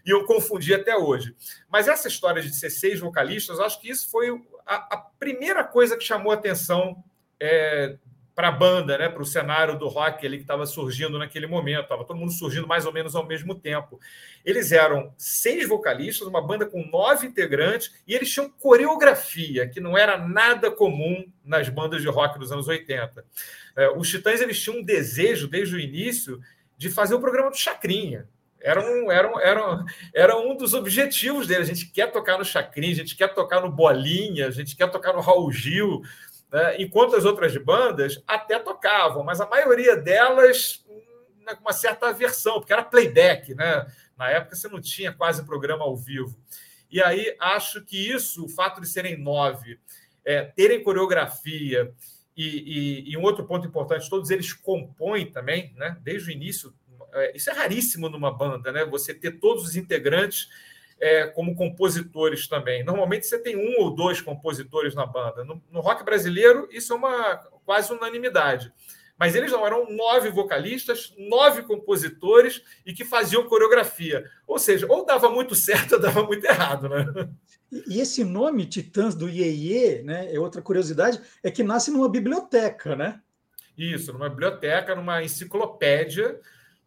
[0.06, 1.36] Iam confundir até hoje.
[1.68, 4.30] Mas essa história de ser seis vocalistas, acho que isso foi
[4.70, 7.04] a, a primeira coisa que chamou atenção
[7.40, 7.98] é,
[8.36, 11.84] para a banda, né, para o cenário do rock ali que estava surgindo naquele momento,
[11.84, 14.00] estava todo mundo surgindo mais ou menos ao mesmo tempo.
[14.46, 19.98] Eles eram seis vocalistas, uma banda com nove integrantes, e eles tinham coreografia, que não
[19.98, 23.26] era nada comum nas bandas de rock dos anos 80.
[23.76, 26.40] É, os Titãs eles tinham um desejo, desde o início,
[26.78, 28.30] de fazer o programa do Chacrinha.
[28.62, 31.62] Era um, era, um, era, um, era um dos objetivos dele.
[31.62, 34.90] A gente quer tocar no Chacrinha, a gente quer tocar no Bolinha, a gente quer
[34.92, 36.02] tocar no Raul Gil,
[36.52, 36.82] né?
[36.82, 40.84] enquanto as outras bandas até tocavam, mas a maioria delas
[41.50, 43.86] né, com uma certa aversão, porque era playback, né?
[44.18, 46.38] Na época você não tinha quase programa ao vivo.
[46.92, 49.80] E aí acho que isso, o fato de serem nove,
[50.26, 51.92] é, terem coreografia
[52.36, 55.98] e, e, e, um outro ponto importante, todos eles compõem também, né?
[56.02, 56.74] Desde o início,
[57.34, 58.86] isso é raríssimo numa banda, né?
[58.86, 60.50] Você ter todos os integrantes
[61.00, 62.84] é, como compositores também.
[62.84, 65.44] Normalmente você tem um ou dois compositores na banda.
[65.44, 68.72] No, no, rock brasileiro, isso é uma quase unanimidade.
[69.18, 74.24] Mas eles não eram nove vocalistas, nove compositores e que faziam coreografia.
[74.48, 77.30] Ou seja, ou dava muito certo ou dava muito errado, né?
[77.88, 80.34] E esse nome Titãs do Iê, né?
[80.34, 83.22] É outra curiosidade, é que nasce numa biblioteca, né?
[83.78, 86.40] Isso, numa biblioteca, numa enciclopédia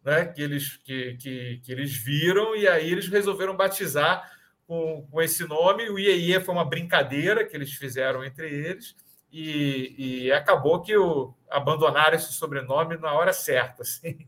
[0.03, 4.31] né, que, eles, que, que, que, eles viram, e aí eles resolveram batizar
[4.67, 5.89] com, com esse nome.
[5.89, 8.95] O IEIE foi uma brincadeira que eles fizeram entre eles,
[9.31, 13.81] e, e acabou que o, abandonaram esse sobrenome na hora certa.
[13.81, 14.27] Assim.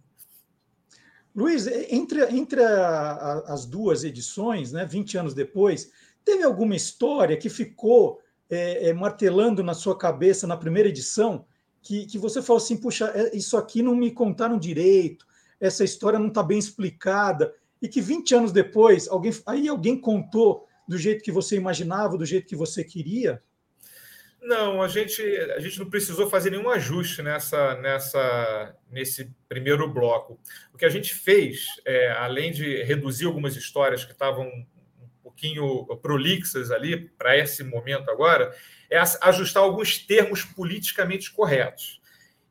[1.35, 5.91] Luiz, entre, entre a, a, as duas edições, né, 20 anos depois,
[6.23, 11.45] teve alguma história que ficou é, é, martelando na sua cabeça na primeira edição?
[11.81, 15.27] Que, que você falou assim, puxa, é, isso aqui não me contaram direito,
[15.59, 20.67] essa história não está bem explicada, e que 20 anos depois, alguém, aí alguém contou
[20.87, 23.41] do jeito que você imaginava, do jeito que você queria?
[24.41, 25.21] Não, a gente,
[25.55, 30.39] a gente não precisou fazer nenhum ajuste nessa, nessa, nesse primeiro bloco.
[30.71, 35.85] O que a gente fez, é, além de reduzir algumas histórias que estavam um pouquinho
[35.99, 38.55] prolixas ali para esse momento agora,
[38.87, 41.99] é ajustar alguns termos politicamente corretos.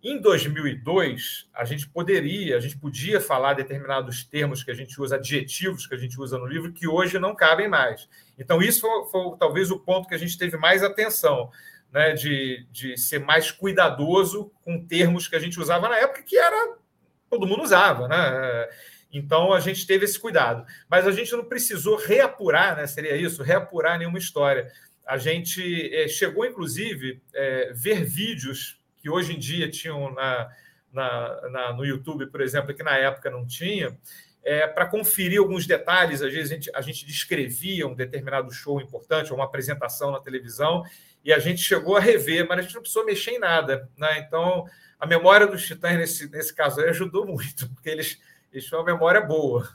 [0.04, 5.16] Em 2002, a gente poderia, a gente podia falar determinados termos que a gente usa,
[5.16, 8.06] adjetivos que a gente usa no livro, que hoje não cabem mais.
[8.38, 11.50] Então, isso foi, foi talvez o ponto que a gente teve mais atenção,
[11.90, 16.36] né, de, de ser mais cuidadoso com termos que a gente usava na época, que
[16.36, 16.76] era
[17.30, 18.68] todo mundo usava, né?
[19.10, 20.66] Então a gente teve esse cuidado.
[20.86, 22.86] Mas a gente não precisou reapurar, né?
[22.86, 24.70] Seria isso, reapurar nenhuma história.
[25.06, 30.48] A gente é, chegou, inclusive, é, ver vídeos que hoje em dia tinham na,
[30.90, 33.94] na, na, no YouTube, por exemplo, que na época não tinha,
[34.42, 36.22] é, para conferir alguns detalhes.
[36.22, 40.20] Às vezes a gente, a gente descrevia um determinado show importante, ou uma apresentação na
[40.20, 40.82] televisão,
[41.22, 43.90] e a gente chegou a rever, mas a gente não precisou mexer em nada.
[43.94, 44.20] Né?
[44.20, 44.64] Então,
[44.98, 48.18] a memória dos Titãs, nesse, nesse caso aí, ajudou muito, porque eles,
[48.50, 49.68] eles tinham uma memória boa.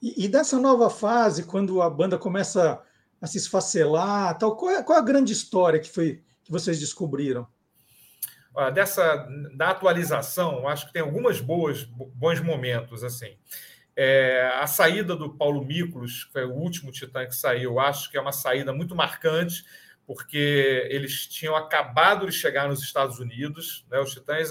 [0.00, 2.80] E, e, dessa nova fase, quando a banda começa
[3.20, 6.78] a se esfacelar, tal, qual é, qual é a grande história que foi que vocês
[6.78, 7.44] descobriram?
[8.74, 13.36] Dessa da atualização, acho que tem algumas boas bons momentos assim.
[13.94, 18.16] É, a saída do Paulo Miklos, que foi o último Titã que saiu, acho que
[18.16, 19.64] é uma saída muito marcante
[20.08, 23.84] porque eles tinham acabado de chegar nos Estados Unidos.
[23.90, 24.00] Né?
[24.00, 24.48] Os Titãs,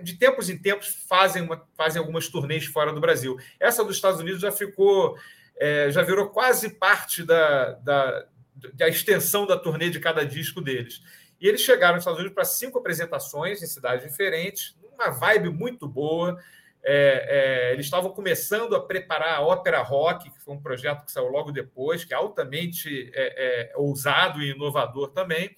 [0.00, 3.36] de tempos em tempos, fazem, uma, fazem algumas turnês fora do Brasil.
[3.58, 5.18] Essa dos Estados Unidos já ficou,
[5.58, 8.26] é, já virou quase parte da, da,
[8.74, 11.02] da extensão da turnê de cada disco deles.
[11.40, 15.88] E eles chegaram nos Estados Unidos para cinco apresentações em cidades diferentes, uma vibe muito
[15.88, 16.38] boa.
[16.82, 21.12] É, é, eles estavam começando a preparar a ópera rock, que foi um projeto que
[21.12, 25.54] saiu logo depois, que é altamente é, é ousado e inovador também.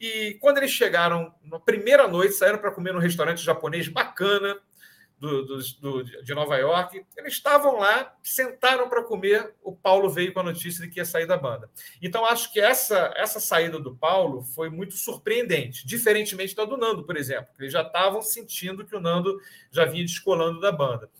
[0.00, 4.56] E quando eles chegaram na primeira noite, saíram para comer num restaurante japonês bacana,
[5.18, 7.04] do, do, do, de Nova York.
[7.16, 9.54] Eles estavam lá, sentaram para comer.
[9.62, 11.70] O Paulo veio com a notícia de que ia sair da banda.
[12.00, 17.04] Então, acho que essa, essa saída do Paulo foi muito surpreendente, diferentemente da do Nando,
[17.04, 17.48] por exemplo.
[17.58, 21.10] Eles já estavam sentindo que o Nando já vinha descolando da banda.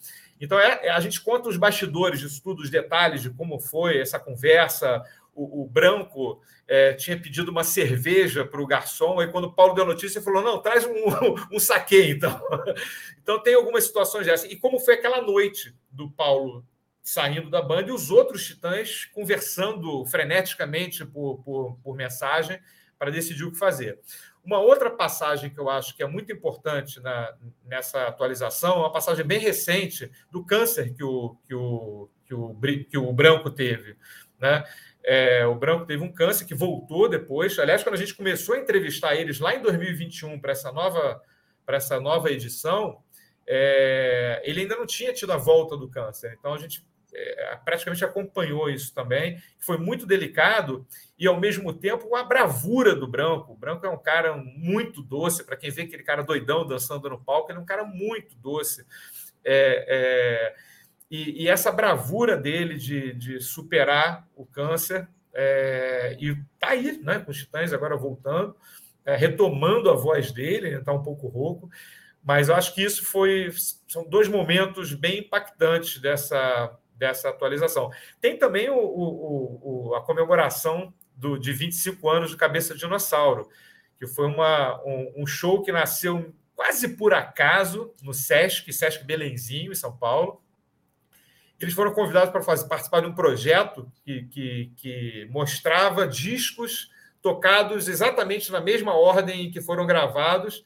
[0.41, 4.01] Então, é, é, a gente conta os bastidores disso tudo, os detalhes de como foi
[4.01, 5.03] essa conversa,
[5.39, 9.75] o, o Branco é, tinha pedido uma cerveja para o garçom, aí quando o Paulo
[9.75, 10.93] deu a notícia, ele falou: não, traz um,
[11.57, 12.41] um saque, então.
[13.23, 14.51] Então tem algumas situações dessas.
[14.51, 16.65] E como foi aquela noite do Paulo
[17.03, 22.59] saindo da banda e os outros titãs conversando freneticamente por, por, por mensagem
[22.99, 23.99] para decidir o que fazer.
[24.43, 27.35] Uma outra passagem que eu acho que é muito importante na,
[27.67, 32.57] nessa atualização, uma passagem bem recente do câncer que o, que o, que o,
[32.89, 33.97] que o Branco teve.
[34.39, 34.65] Né?
[35.11, 37.59] É, o Branco teve um câncer que voltou depois.
[37.59, 41.23] Aliás, quando a gente começou a entrevistar eles lá em 2021 para essa nova
[41.65, 43.03] para essa nova edição,
[43.47, 46.37] é, ele ainda não tinha tido a volta do câncer.
[46.39, 49.43] Então a gente é, praticamente acompanhou isso também.
[49.59, 50.87] Foi muito delicado
[51.19, 53.55] e ao mesmo tempo a bravura do Branco.
[53.55, 55.43] O Branco é um cara muito doce.
[55.43, 58.85] Para quem vê aquele cara doidão dançando no palco, ele é um cara muito doce.
[59.43, 60.68] É, é
[61.11, 67.19] e, e essa bravura dele de, de superar o câncer, é, e está aí, né,
[67.21, 68.57] com os Titãs agora voltando,
[69.05, 71.71] é, retomando a voz dele, está um pouco rouco,
[72.23, 73.51] mas eu acho que isso foi
[73.87, 77.91] são dois momentos bem impactantes dessa, dessa atualização.
[78.21, 83.49] Tem também o, o, o, a comemoração do, de 25 anos do Cabeça de Dinossauro,
[83.97, 89.73] que foi uma, um, um, show que nasceu quase por acaso no Sesc, Sesc Belenzinho,
[89.73, 90.43] em São Paulo.
[91.61, 96.91] Eles foram convidados para fazer, participar de um projeto que, que, que mostrava discos
[97.21, 100.65] tocados exatamente na mesma ordem em que foram gravados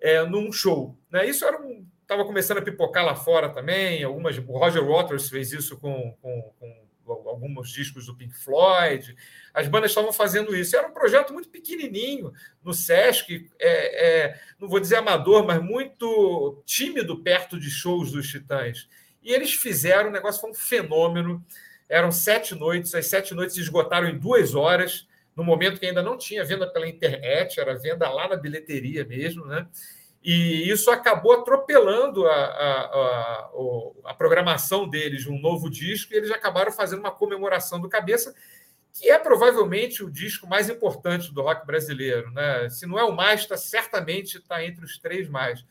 [0.00, 0.98] é, num show.
[1.10, 1.26] Né?
[1.26, 4.04] Isso era um estava começando a pipocar lá fora também.
[4.04, 6.82] Algumas, o Roger Waters fez isso com, com, com,
[7.28, 9.16] alguns discos do Pink Floyd.
[9.52, 10.76] As bandas estavam fazendo isso.
[10.76, 16.62] Era um projeto muito pequenininho no Sesc, é, é, não vou dizer amador, mas muito
[16.64, 18.88] tímido perto de shows dos Titãs.
[19.22, 21.44] E eles fizeram, o negócio foi um fenômeno.
[21.88, 25.06] Eram sete noites, as sete noites se esgotaram em duas horas,
[25.36, 29.46] no momento que ainda não tinha venda pela internet, era venda lá na bilheteria mesmo,
[29.46, 29.66] né?
[30.22, 33.50] E isso acabou atropelando a, a, a,
[34.04, 38.34] a programação deles de um novo disco, e eles acabaram fazendo uma comemoração do Cabeça,
[38.92, 42.30] que é provavelmente o disco mais importante do rock brasileiro.
[42.30, 42.68] Né?
[42.70, 45.64] Se não é o mais, tá, certamente está entre os três mais.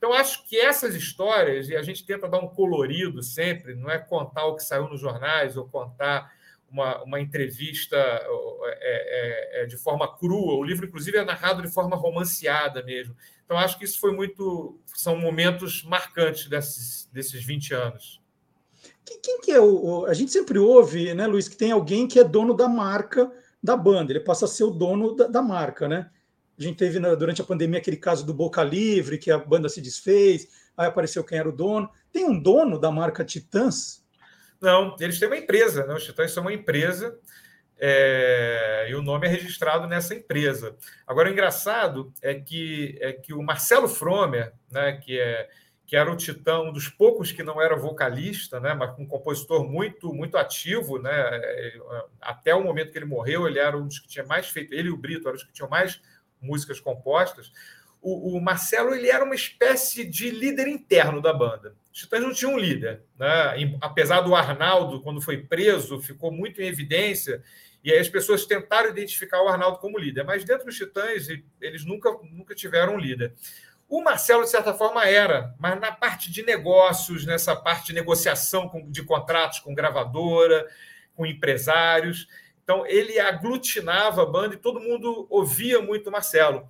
[0.00, 3.98] Então, acho que essas histórias, e a gente tenta dar um colorido sempre, não é
[3.98, 6.32] contar o que saiu nos jornais ou contar
[6.70, 10.54] uma, uma entrevista é, é, é, de forma crua.
[10.54, 13.14] O livro, inclusive, é narrado de forma romanceada mesmo.
[13.44, 14.80] Então, acho que isso foi muito.
[14.86, 18.22] São momentos marcantes desses, desses 20 anos.
[19.22, 22.24] Quem, que é o, A gente sempre ouve, né, Luiz, que tem alguém que é
[22.24, 23.30] dono da marca
[23.62, 26.10] da banda, ele passa a ser o dono da, da marca, né?
[26.60, 29.80] A gente teve durante a pandemia aquele caso do Boca Livre, que a banda se
[29.80, 30.46] desfez,
[30.76, 31.90] aí apareceu quem era o dono.
[32.12, 34.04] Tem um dono da marca Titãs?
[34.60, 35.94] Não, eles têm uma empresa, né?
[35.94, 37.18] Os Titãs são uma empresa
[37.78, 40.76] é, e o nome é registrado nessa empresa.
[41.06, 45.48] Agora, o engraçado é que, é que o Marcelo Fromer, né, que, é,
[45.86, 49.66] que era o Titã, um dos poucos que não era vocalista, né, mas um compositor
[49.66, 51.80] muito muito ativo, né, é,
[52.20, 54.88] até o momento que ele morreu, ele era um dos que tinha mais feito, ele
[54.88, 56.02] e o Brito eram os que tinham mais
[56.40, 57.52] músicas compostas.
[58.00, 61.74] O, o Marcelo ele era uma espécie de líder interno da banda.
[61.92, 63.02] Os Titãs não tinham um líder.
[63.18, 63.76] Né?
[63.80, 67.42] Apesar do Arnaldo, quando foi preso, ficou muito em evidência
[67.82, 71.28] e aí as pessoas tentaram identificar o Arnaldo como líder, mas dentro dos Titãs
[71.60, 73.32] eles nunca, nunca tiveram um líder.
[73.88, 78.70] O Marcelo, de certa forma, era, mas na parte de negócios, nessa parte de negociação
[78.88, 80.68] de contratos com gravadora,
[81.14, 82.28] com empresários.
[82.70, 86.68] Então, ele aglutinava a banda e todo mundo ouvia muito o Marcelo.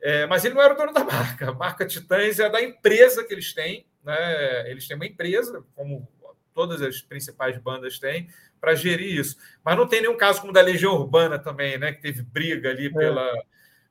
[0.00, 1.50] É, mas ele não era o dono da marca.
[1.50, 3.84] A marca Titãs é da empresa que eles têm.
[4.04, 4.70] Né?
[4.70, 6.08] Eles têm uma empresa, como
[6.54, 8.28] todas as principais bandas têm,
[8.60, 9.38] para gerir isso.
[9.64, 11.92] Mas não tem nenhum caso como da Legião Urbana também, né?
[11.92, 12.90] Que teve briga ali é.
[12.90, 13.26] pela.
[13.26, 13.42] É.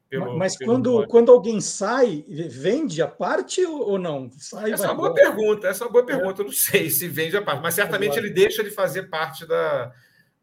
[0.10, 4.32] Pelo, Mas pelo quando, quando alguém sai, vende a parte ou não?
[4.32, 6.42] Sai, essa é uma boa pergunta, essa é uma boa pergunta.
[6.42, 6.42] É.
[6.42, 9.94] Eu não sei se vende a parte, mas certamente ele deixa de fazer parte da,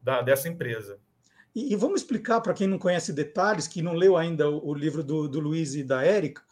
[0.00, 1.00] da dessa empresa.
[1.56, 4.74] E, e vamos explicar para quem não conhece detalhes, que não leu ainda o, o
[4.74, 6.42] livro do, do Luiz e da Érica.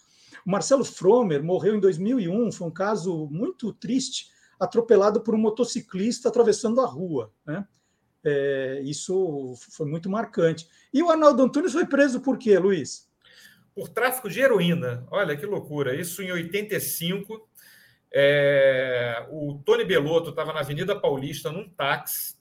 [0.46, 4.28] O Marcelo Fromer morreu em 2001, foi um caso muito triste
[4.58, 7.30] atropelado por um motociclista atravessando a rua.
[7.44, 7.66] Né?
[8.24, 10.66] É, isso foi muito marcante.
[10.92, 13.06] E o Arnaldo Antunes foi preso por quê, Luiz?
[13.74, 15.06] Por tráfico de heroína.
[15.10, 15.94] Olha que loucura.
[15.94, 17.46] Isso em 85.
[18.10, 22.36] É, o Tony Belotto estava na Avenida Paulista num táxi,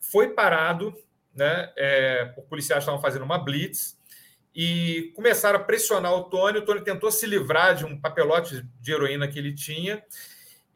[0.00, 0.96] foi parado,
[1.34, 1.72] né?
[1.76, 3.98] É, por policiais estavam fazendo uma blitz
[4.54, 6.58] e começaram a pressionar o Tony.
[6.58, 10.02] O Tony tentou se livrar de um papelote de heroína que ele tinha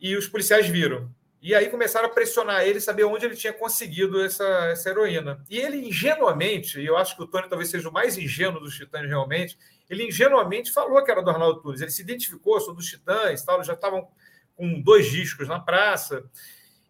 [0.00, 1.10] e os policiais viram.
[1.44, 5.44] E aí começaram a pressionar ele, saber onde ele tinha conseguido essa, essa heroína.
[5.50, 8.74] E ele ingenuamente, e eu acho que o Tony talvez seja o mais ingênuo dos
[8.74, 9.58] Titãs realmente,
[9.90, 11.82] ele ingenuamente falou que era do Arnaldo Tunes.
[11.82, 14.08] Ele se identificou, sou dos Titãs, tal, já estavam
[14.56, 16.24] com dois discos na praça.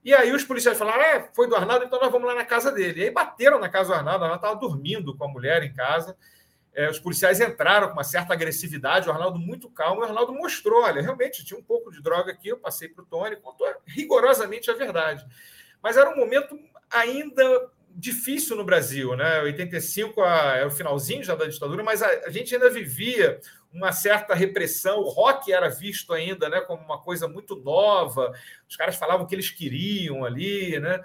[0.04, 2.70] E aí os policiais falaram: é, foi do Arnaldo, então nós vamos lá na casa
[2.70, 3.00] dele.
[3.00, 6.16] E aí bateram na casa do Arnaldo, Arnaldo estava dormindo com a mulher em casa
[6.74, 10.32] é, os policiais entraram com uma certa agressividade, o Arnaldo muito calmo, e o Arnaldo
[10.32, 13.66] mostrou: olha, realmente tinha um pouco de droga aqui, eu passei para o Tony, contou
[13.86, 15.24] rigorosamente a verdade.
[15.80, 16.58] Mas era um momento
[16.90, 19.40] ainda difícil no Brasil, né?
[19.42, 23.40] 85 é o finalzinho já da ditadura, mas a, a, gente ainda vivia
[23.74, 25.00] uma certa repressão.
[25.00, 28.32] O rock era visto ainda, né, como uma coisa muito nova.
[28.68, 31.02] Os caras falavam o que eles queriam ali, né?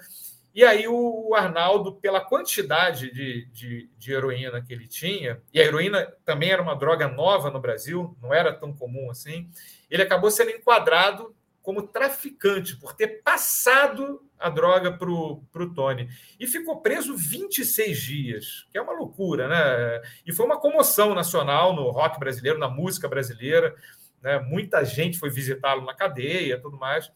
[0.53, 5.63] E aí o Arnaldo, pela quantidade de, de, de, heroína que ele tinha, e a
[5.63, 9.49] heroína também era uma droga nova no Brasil, não era tão comum assim,
[9.89, 11.35] ele acabou sendo enquadrado
[11.69, 16.09] como traficante por ter passado a droga para o Tony.
[16.39, 20.01] E ficou preso 26 dias, que é uma loucura, né?
[20.25, 23.75] E foi uma comoção nacional no rock brasileiro, na música brasileira.
[24.19, 24.39] Né?
[24.39, 27.11] Muita gente foi visitá-lo na cadeia tudo mais.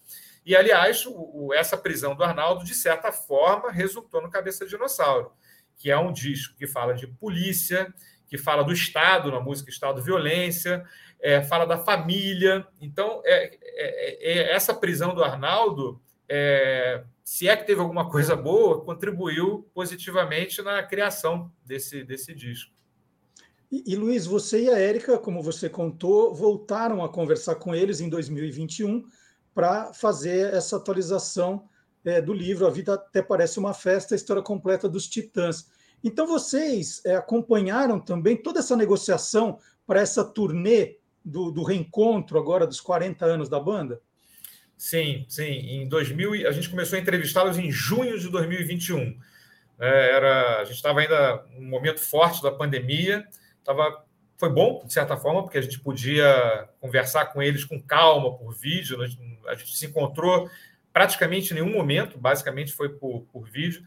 [0.45, 4.69] E, aliás, o, o, essa prisão do Arnaldo, de certa forma, resultou no Cabeça de
[4.69, 5.31] Dinossauro,
[5.75, 7.91] que é um disco que fala de polícia,
[8.27, 10.85] que fala do Estado, na música Estado Violência,
[11.23, 12.67] é, fala da família.
[12.81, 18.35] Então, é, é, é essa prisão do Arnaldo, é, se é que teve alguma coisa
[18.35, 22.73] boa, contribuiu positivamente na criação desse, desse disco.
[23.71, 28.01] E, e Luiz, você e a Érica, como você contou, voltaram a conversar com eles
[28.01, 29.05] em 2021
[29.55, 31.69] para fazer essa atualização
[32.03, 32.67] é, do livro.
[32.67, 35.67] A Vida Até Parece uma Festa, a história completa dos Titãs.
[36.03, 39.57] Então, vocês é, acompanharam também toda essa negociação
[39.87, 44.01] para essa turnê do, do, reencontro agora dos 40 anos da banda?
[44.77, 45.43] Sim, sim.
[45.43, 49.17] Em 2000, a gente começou a entrevistá-los em junho de 2021.
[49.79, 53.27] É, era, a gente estava ainda num momento forte da pandemia,
[53.59, 54.03] estava
[54.37, 58.53] foi bom, de certa forma, porque a gente podia conversar com eles com calma, por
[58.53, 59.01] vídeo.
[59.01, 60.49] A gente, a gente se encontrou
[60.91, 63.81] praticamente em nenhum momento, basicamente foi por, por vídeo.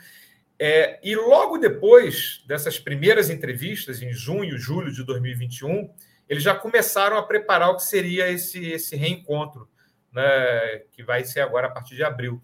[0.59, 5.91] É, e logo depois dessas primeiras entrevistas, em junho, julho de 2021,
[6.29, 9.69] eles já começaram a preparar o que seria esse, esse reencontro,
[10.13, 12.41] né, que vai ser agora a partir de abril.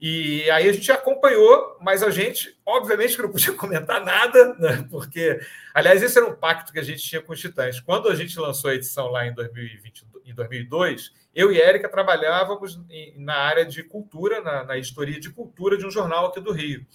[0.00, 4.86] E aí a gente acompanhou, mas a gente, obviamente, que não podia comentar nada, né?
[4.88, 5.40] porque,
[5.74, 7.80] aliás, esse era um pacto que a gente tinha com os Titãs.
[7.80, 12.80] Quando a gente lançou a edição lá em, 2020, em 2002, eu e Érica trabalhávamos
[13.16, 16.86] na área de cultura, na, na história de cultura de um jornal aqui do Rio.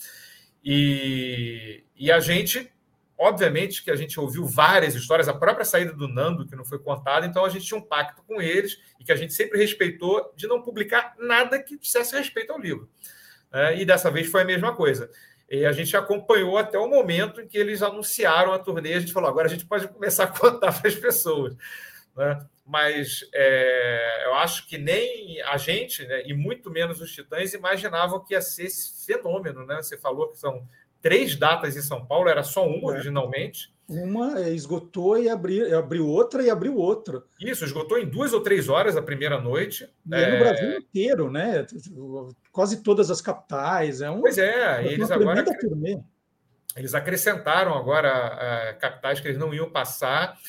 [0.64, 2.72] E, e a gente,
[3.18, 6.80] obviamente, que a gente ouviu várias histórias, a própria saída do Nando, que não foi
[6.80, 10.34] contada, então a gente tinha um pacto com eles e que a gente sempre respeitou
[10.36, 12.90] de não publicar nada que dissesse respeito ao livro.
[13.52, 15.10] É, e dessa vez foi a mesma coisa.
[15.50, 18.94] E a gente acompanhou até o momento em que eles anunciaram a turnê.
[18.94, 21.56] A gente falou: agora a gente pode começar a contar para as pessoas.
[22.16, 22.46] Né?
[22.66, 28.24] Mas é, eu acho que nem a gente, né, e muito menos os Titãs, imaginavam
[28.24, 29.66] que ia ser esse fenômeno.
[29.66, 29.76] Né?
[29.76, 30.68] Você falou que são
[31.04, 32.96] três datas em São Paulo, era só uma é.
[32.96, 33.72] originalmente.
[33.88, 37.22] Uma é, esgotou e abriu, abriu outra e abriu outra.
[37.40, 39.88] Isso, esgotou em duas ou três horas a primeira noite.
[40.10, 41.68] E é no Brasil inteiro, né?
[42.52, 44.00] Quase todas as capitais.
[44.00, 45.44] É um, pois é, eles agora.
[46.76, 50.40] Eles acrescentaram agora capitais que eles não iam passar.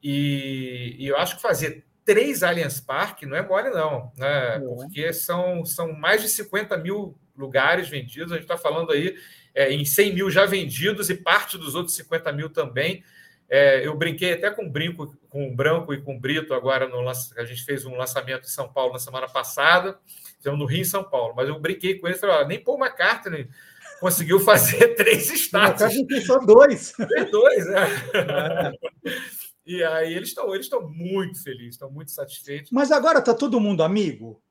[0.00, 4.60] E, e, eu acho que fazer três Allianz Parque não é mole, não, né?
[4.60, 8.30] Porque são, são mais de 50 mil lugares vendidos.
[8.30, 9.16] A gente está falando aí
[9.54, 13.04] é, em 100 mil já vendidos e parte dos outros 50 mil também.
[13.48, 16.88] É, eu brinquei até com o Brinco, com o Branco e com o Brito agora
[16.88, 19.98] no a gente fez um lançamento em São Paulo na semana passada,
[20.38, 22.78] fizemos no Rio em São Paulo, mas eu brinquei com ele e falei, nem Paul
[22.78, 23.48] McCartney
[24.00, 25.94] conseguiu fazer três estátuas.
[25.94, 26.92] tem só dois.
[27.08, 27.84] Tem dois, é.
[28.14, 28.72] é.
[29.66, 32.70] E aí eles estão eles estão muito felizes, estão muito satisfeitos.
[32.70, 34.42] Mas agora está todo mundo amigo?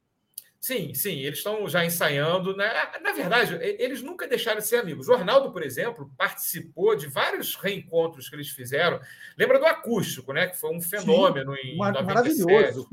[0.64, 2.56] Sim, sim, eles estão já ensaiando.
[2.56, 2.72] Né?
[3.02, 5.10] Na verdade, eles nunca deixaram de ser amigos.
[5.10, 8.98] O Arnaldo, por exemplo, participou de vários reencontros que eles fizeram.
[9.38, 10.48] Lembra do acústico, né?
[10.48, 12.46] Que foi um fenômeno sim, em mar 97.
[12.46, 12.90] Maravilhoso.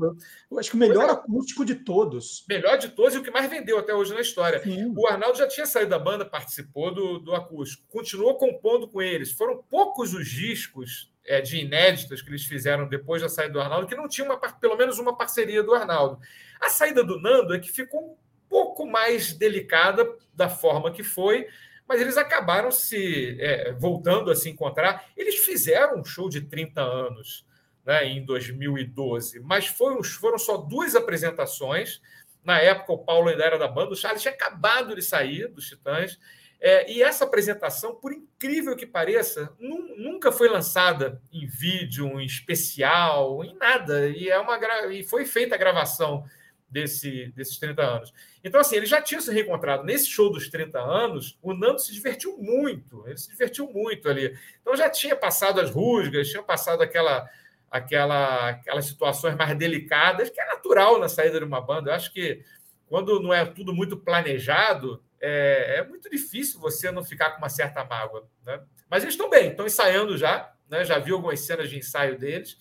[0.51, 2.45] Eu acho que o melhor acústico de todos.
[2.49, 4.61] Melhor de todos e o que mais vendeu até hoje na história.
[4.61, 4.93] Sim.
[4.97, 9.31] O Arnaldo já tinha saído da banda, participou do, do acústico, continuou compondo com eles.
[9.31, 13.87] Foram poucos os discos é, de inéditas que eles fizeram depois da saída do Arnaldo,
[13.87, 16.19] que não tinha uma, pelo menos uma parceria do Arnaldo.
[16.61, 18.17] A saída do Nando é que ficou um
[18.49, 21.47] pouco mais delicada da forma que foi,
[21.89, 25.07] mas eles acabaram se é, voltando a se encontrar.
[25.17, 27.47] Eles fizeram um show de 30 anos
[27.85, 32.01] né, em 2012, mas foram, foram só duas apresentações.
[32.45, 35.67] Na época, o Paulo ainda era da banda, o Charles tinha acabado de sair dos
[35.67, 36.19] Titãs.
[36.61, 43.43] É, e essa apresentação, por incrível que pareça, nunca foi lançada em vídeo, em especial,
[43.43, 44.09] em nada.
[44.11, 44.59] E, é uma
[44.93, 46.25] e foi feita a gravação
[46.71, 48.13] desse, desses 30 anos.
[48.45, 51.93] Então, assim, ele já tinha se reencontrado nesse show dos 30 anos, o Nando se
[51.93, 54.37] divertiu muito, ele se divertiu muito ali.
[54.61, 57.29] Então já tinha passado as rusgas, tinha passado aquela,
[57.71, 61.91] aquela, aquelas situações mais delicadas, que é natural na saída de uma banda.
[61.91, 62.43] Eu acho que
[62.87, 67.49] quando não é tudo muito planejado, é, é, muito difícil você não ficar com uma
[67.49, 68.29] certa mágoa.
[68.45, 68.61] Né?
[68.89, 70.85] Mas eles estão bem, estão ensaiando já, né?
[70.85, 72.57] já vi algumas cenas de ensaio deles,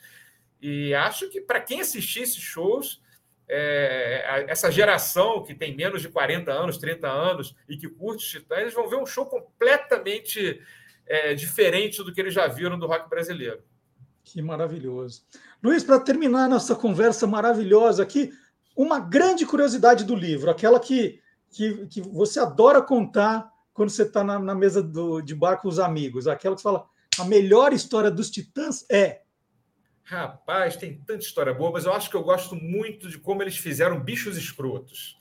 [0.61, 3.01] e acho que para quem assistir esses shows,
[3.49, 8.29] é, essa geração que tem menos de 40 anos, 30 anos e que curte os
[8.29, 10.61] Titãs, eles vão ver um show completamente
[11.07, 13.61] é, diferente do que eles já viram do rock brasileiro.
[14.23, 15.23] Que maravilhoso.
[15.63, 18.31] Luiz, para terminar nossa conversa maravilhosa aqui,
[18.75, 21.19] uma grande curiosidade do livro, aquela que
[21.51, 25.67] que, que você adora contar quando você está na, na, mesa do, de bar com
[25.67, 26.27] os amigos?
[26.27, 26.85] Aquela que fala,
[27.17, 29.21] a melhor história dos Titãs é.
[30.09, 33.57] Rapaz, tem tanta história boa, mas eu acho que eu gosto muito de como eles
[33.57, 35.19] fizeram Bichos Escrotos.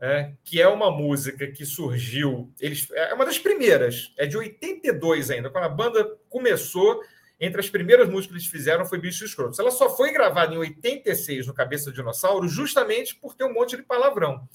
[0.00, 2.52] É, que é uma música que surgiu.
[2.60, 7.00] Eles, é uma das primeiras, é de 82 ainda, quando a banda começou.
[7.38, 9.58] Entre as primeiras músicas que eles fizeram foi Bichos Escrotos.
[9.60, 13.76] Ela só foi gravada em 86 no Cabeça de Dinossauro, justamente por ter um monte
[13.76, 14.48] de palavrão.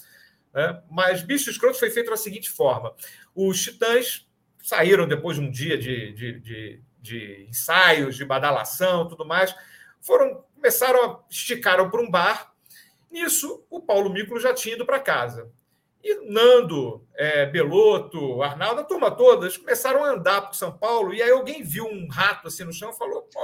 [0.53, 0.83] Né?
[0.89, 2.93] Mas Bicho Escroto foi feito da seguinte forma:
[3.33, 4.27] os Titãs
[4.61, 9.53] saíram depois de um dia de, de, de, de ensaios, de badalação tudo mais,
[9.99, 12.53] foram começaram a esticaram para um bar.
[13.09, 15.51] Nisso, o Paulo Micro já tinha ido para casa.
[16.03, 21.13] E Nando, é, Beloto, Arnaldo, a turma toda, eles começaram a andar por São Paulo,
[21.13, 23.39] e aí alguém viu um rato assim no chão e falou: pô,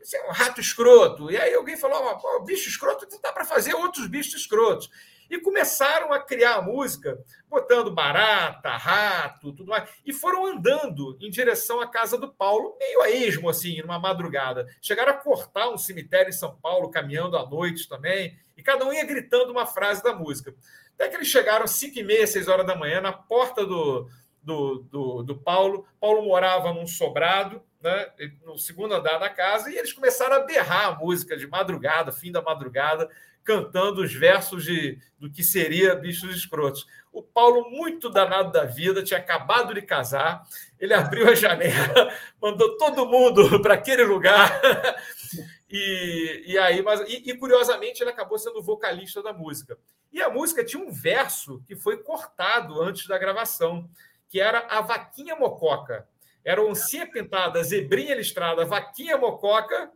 [0.00, 1.30] esse é um rato escroto.
[1.30, 4.90] E aí alguém falou: bicho escroto, dá para fazer outros bichos escrotos
[5.30, 7.18] e começaram a criar a música,
[7.48, 13.02] botando barata, rato, tudo mais, e foram andando em direção à casa do Paulo, meio
[13.02, 14.66] a esmo, assim, numa madrugada.
[14.80, 18.92] Chegaram a cortar um cemitério em São Paulo, caminhando à noite também, e cada um
[18.92, 20.54] ia gritando uma frase da música.
[20.94, 24.08] Até que eles chegaram 5 e meia, 6 horas da manhã, na porta do,
[24.42, 25.86] do, do, do Paulo.
[26.00, 28.10] Paulo morava num sobrado, né,
[28.44, 32.32] no segundo andar da casa, e eles começaram a berrar a música de madrugada, fim
[32.32, 33.10] da madrugada,
[33.46, 36.84] cantando os versos de, do que seria Bichos Escrotos.
[37.12, 40.42] O Paulo, muito danado da vida, tinha acabado de casar,
[40.78, 44.60] ele abriu a janela, mandou todo mundo para aquele lugar.
[45.68, 49.76] E, e aí, mas e, e, curiosamente ele acabou sendo vocalista da música.
[50.12, 53.90] E a música tinha um verso que foi cortado antes da gravação,
[54.28, 56.06] que era a vaquinha mococa.
[56.44, 59.90] Era oncinha pintada, zebrinha listrada, vaquinha mococa,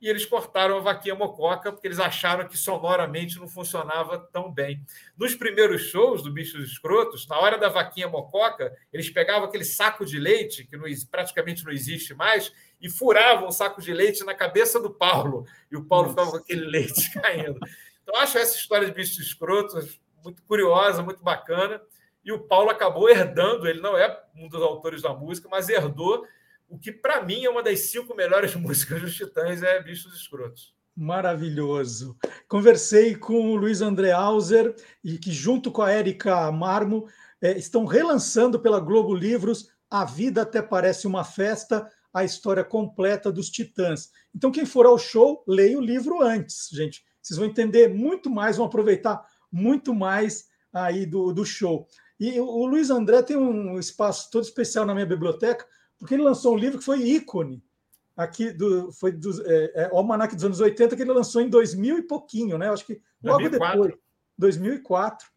[0.00, 4.82] e eles cortaram a vaquinha mococa porque eles acharam que sonoramente não funcionava tão bem.
[5.16, 10.06] Nos primeiros shows do Bichos Escrotos, na hora da vaquinha mococa, eles pegavam aquele saco
[10.06, 14.34] de leite, que não, praticamente não existe mais, e furavam o saco de leite na
[14.34, 17.60] cabeça do Paulo, e o Paulo ficava com aquele leite caindo.
[18.02, 21.80] Então, acho essa história de Bichos Escrotos muito curiosa, muito bacana,
[22.24, 26.26] e o Paulo acabou herdando, ele não é um dos autores da música, mas herdou
[26.70, 30.72] o que para mim é uma das cinco melhores músicas dos Titãs, é Bichos Escrotos.
[30.96, 32.16] Maravilhoso.
[32.48, 37.06] Conversei com o Luiz André Hauser e que, junto com a Érica Marmo,
[37.40, 43.32] é, estão relançando pela Globo Livros A Vida Até Parece uma Festa, a história completa
[43.32, 44.10] dos Titãs.
[44.34, 47.04] Então, quem for ao show, leia o livro antes, gente.
[47.22, 51.86] Vocês vão entender muito mais, vão aproveitar muito mais aí do, do show.
[52.18, 55.66] E o Luiz André tem um espaço todo especial na minha biblioteca,
[56.00, 57.62] porque ele lançou um livro que foi ícone
[58.16, 61.48] aqui do foi do é, é, o Almanac dos anos 80 que ele lançou em
[61.48, 62.70] 2000 e pouquinho, né?
[62.70, 63.82] Acho que logo 2004.
[63.82, 64.00] depois,
[64.38, 65.28] 2004.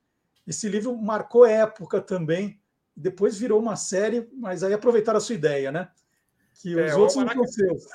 [0.48, 2.60] Esse livro marcou época também.
[2.96, 5.90] Depois virou uma série, mas aí aproveitaram a sua ideia, né?
[6.62, 7.38] Que os é, outros Almanac...
[7.38, 7.86] não são seus.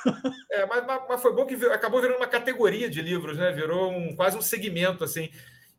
[0.50, 3.52] É, mas, mas, foi bom que acabou virando uma categoria de livros, né?
[3.52, 5.30] Virou um, quase um segmento assim.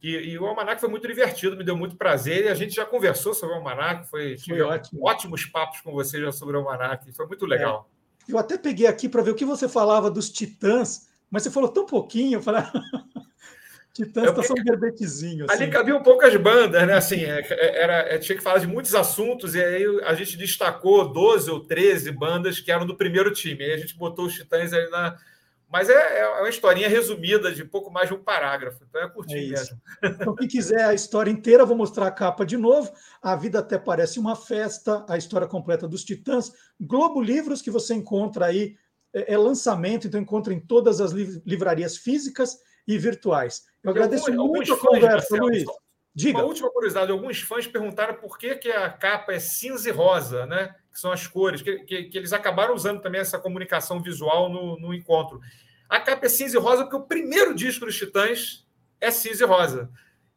[0.02, 2.45] E, e, o Almanac foi muito divertido, me deu muito prazer.
[2.45, 5.06] E a gente já conversou sobre o Almanac, foi, foi ótimo.
[5.06, 7.89] ótimos papos com você já sobre o Almanac, foi muito legal.
[8.28, 8.32] É.
[8.32, 11.70] Eu até peguei aqui para ver o que você falava dos Titãs, mas você falou
[11.70, 12.64] tão pouquinho, eu falei.
[13.91, 15.45] Titãs está só um verbetezinho.
[15.50, 15.64] Assim.
[15.64, 16.93] Ali cabiam poucas bandas, né?
[16.93, 20.38] Assim, é, é, era, é, tinha que falar de muitos assuntos, e aí a gente
[20.38, 23.64] destacou 12 ou 13 bandas que eram do primeiro time.
[23.64, 25.18] Aí a gente botou os Titãs ali na,
[25.72, 28.84] mas é, é uma historinha resumida de pouco mais de um parágrafo.
[28.90, 29.80] Então é curtinho é mesmo.
[30.04, 32.92] Então, quem quiser a história inteira, vou mostrar a capa de novo.
[33.22, 36.52] A vida até parece uma festa, a história completa dos Titãs.
[36.82, 38.76] Globo Livros, que você encontra aí,
[39.14, 42.58] é, é lançamento, então encontra em todas as livrarias físicas
[42.88, 43.66] e virtuais.
[43.84, 45.66] Eu agradeço muito a conversa, Luiz.
[46.14, 46.39] Diga.
[46.39, 50.45] Uma última curiosidade: alguns fãs perguntaram por que, que a capa é cinza e rosa,
[50.45, 50.76] né?
[50.91, 54.80] que são as cores, que, que, que, eles acabaram usando também essa comunicação visual no,
[54.80, 55.39] no encontro.
[55.88, 58.66] A capa é cinza e rosa porque o primeiro disco dos Titãs
[58.99, 59.89] é cinza e rosa.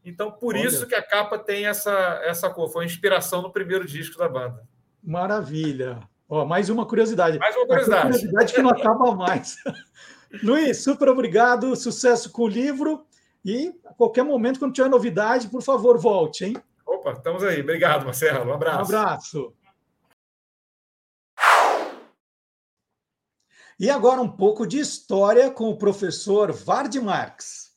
[0.04, 0.66] Então, por Olha.
[0.66, 2.68] isso que a capa tem essa, essa cor.
[2.68, 4.66] Foi inspiração no primeiro disco da banda.
[5.02, 6.00] Maravilha.
[6.28, 7.38] Ó, mais uma curiosidade.
[7.38, 8.06] Mais uma curiosidade.
[8.06, 9.56] Uma curiosidade que não acaba mais.
[10.42, 11.76] Luiz, super obrigado.
[11.76, 13.06] Sucesso com o livro.
[13.44, 16.56] E a qualquer momento, quando tiver novidade, por favor, volte, hein?
[16.86, 17.60] Opa, estamos aí.
[17.60, 18.50] Obrigado, Marcelo.
[18.50, 18.78] Um abraço.
[18.78, 19.54] Um abraço.
[23.80, 27.72] E agora um pouco de história com o professor Vard Marx.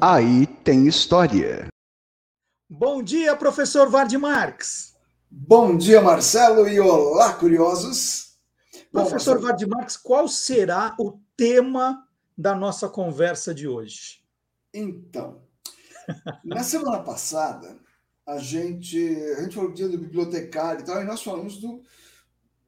[0.00, 1.68] Aí tem história.
[2.70, 4.96] Bom dia, professor Vard Marx.
[5.30, 8.31] Bom dia, Marcelo, e olá, curiosos.
[8.92, 14.22] Professor Bom, Vard Marx, qual será o tema da nossa conversa de hoje?
[14.72, 15.42] Então,
[16.44, 17.78] na semana passada,
[18.26, 18.98] a gente,
[19.36, 21.82] a gente falou do dia do bibliotecário e tal, e nós falamos do,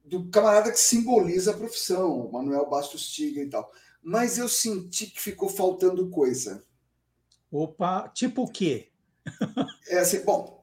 [0.03, 3.71] do camarada que simboliza a profissão, o Manuel Bastos Tiga e tal.
[4.01, 6.63] Mas eu senti que ficou faltando coisa.
[7.51, 8.89] Opa, tipo o quê?
[9.87, 10.54] é assim, bom,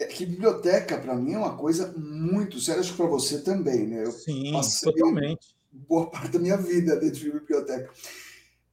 [0.00, 3.86] é que biblioteca para mim é uma coisa muito séria, acho que para você também,
[3.86, 4.04] né?
[4.04, 5.54] Eu Sim, totalmente.
[5.70, 7.90] Boa parte da minha vida dentro de biblioteca.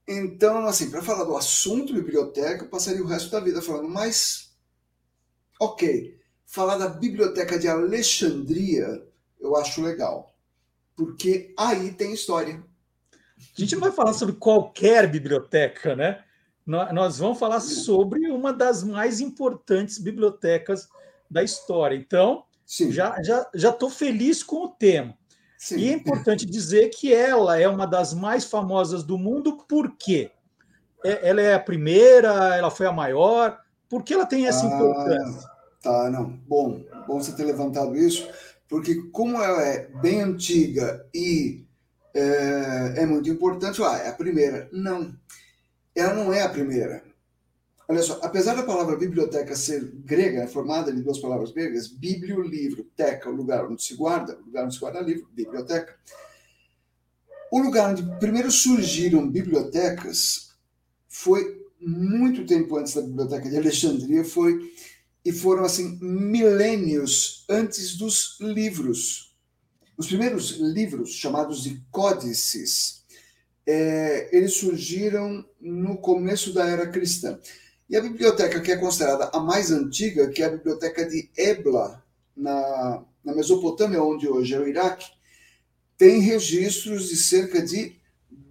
[0.08, 4.48] Então, assim, para falar do assunto biblioteca, eu passaria o resto da vida falando, mas
[5.60, 9.04] Ok, falar da Biblioteca de Alexandria
[9.40, 10.36] eu acho legal,
[10.96, 12.64] porque aí tem história.
[13.56, 16.24] A gente não vai falar sobre qualquer biblioteca, né?
[16.66, 20.90] Nós vamos falar sobre uma das mais importantes bibliotecas
[21.30, 21.96] da história.
[21.96, 22.92] Então, Sim.
[22.92, 25.18] já já já estou feliz com o tema.
[25.58, 25.78] Sim.
[25.78, 30.32] E é importante dizer que ela é uma das mais famosas do mundo, por quê?
[31.04, 33.58] É, ela é a primeira, ela foi a maior,
[33.90, 35.50] por que ela tem essa ah, importância?
[35.82, 36.30] Tá, não.
[36.48, 38.30] Bom, bom você ter levantado isso,
[38.68, 41.66] porque como ela é bem antiga e
[42.14, 44.70] é, é muito importante, ah, é a primeira.
[44.72, 45.12] Não,
[45.96, 47.04] ela não é a primeira.
[47.90, 52.84] Olha só, apesar da palavra biblioteca ser grega, formada de duas palavras gregas, biblio, livro,
[52.96, 55.96] teca, o lugar onde se guarda, o lugar onde se guarda livro, biblioteca.
[57.50, 60.54] O lugar onde primeiro surgiram bibliotecas
[61.08, 64.74] foi muito tempo antes da Biblioteca de Alexandria, foi
[65.24, 69.36] e foram assim milênios antes dos livros.
[69.98, 73.04] Os primeiros livros, chamados de códices,
[73.66, 77.40] é, eles surgiram no começo da era cristã.
[77.90, 82.04] E a biblioteca que é considerada a mais antiga, que é a biblioteca de Ebla,
[82.36, 85.08] na, na Mesopotâmia, onde hoje é o Iraque,
[85.98, 87.96] tem registros de cerca de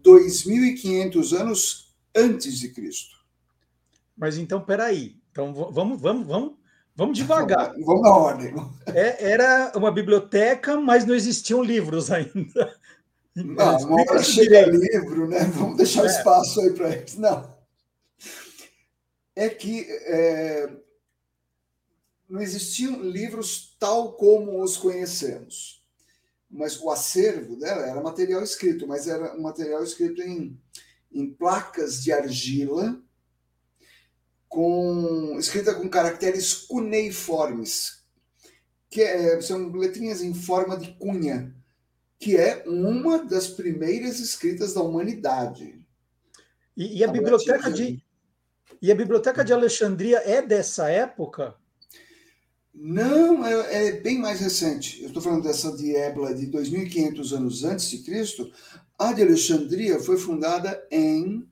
[0.03, 3.17] 2.500 anos antes de Cristo.
[4.17, 5.17] Mas então, peraí.
[5.31, 6.53] Então, vamos, vamos, vamos,
[6.95, 7.75] vamos devagar.
[7.85, 8.55] Vamos na ordem.
[8.87, 12.75] É, era uma biblioteca, mas não existiam livros ainda.
[13.35, 15.41] Não, uma hora chega livro, né?
[15.55, 16.07] Vamos deixar é.
[16.07, 17.17] espaço aí para eles.
[17.17, 17.56] Não.
[19.37, 20.75] É que é,
[22.29, 25.85] não existiam livros tal como os conhecemos.
[26.51, 30.59] Mas o acervo dela era material escrito, mas era um material escrito em,
[31.13, 33.01] em placas de argila,
[34.49, 38.05] com escrita com caracteres cuneiformes,
[38.89, 41.55] que é, são letrinhas em forma de cunha,
[42.19, 45.85] que é uma das primeiras escritas da humanidade.
[46.77, 48.03] E, e a, a biblioteca de
[48.81, 51.55] e a biblioteca de Alexandria é dessa época?
[52.75, 55.01] Não, é, é bem mais recente.
[55.01, 58.53] Eu estou falando dessa de Ebla de 2.500 anos antes de Cristo.
[58.99, 61.49] A de Alexandria foi fundada em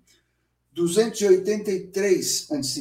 [0.72, 2.81] 283 a.C.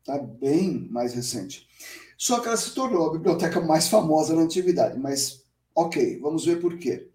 [0.00, 1.68] Está bem mais recente.
[2.16, 4.98] Só que ela se tornou a biblioteca mais famosa na antiguidade.
[4.98, 5.44] Mas,
[5.74, 7.10] ok, vamos ver por quê.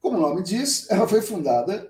[0.00, 1.89] Como o nome diz, ela foi fundada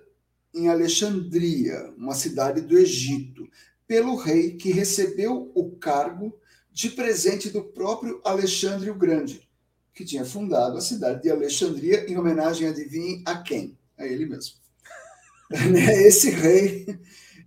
[0.55, 3.49] em Alexandria, uma cidade do Egito
[3.87, 6.33] pelo rei que recebeu o cargo
[6.73, 9.49] de presente do próprio Alexandre o Grande,
[9.93, 13.77] que tinha fundado a cidade de Alexandria em homenagem, adivinhem, a quem?
[13.99, 14.55] A ele mesmo.
[15.51, 16.87] Né, esse rei,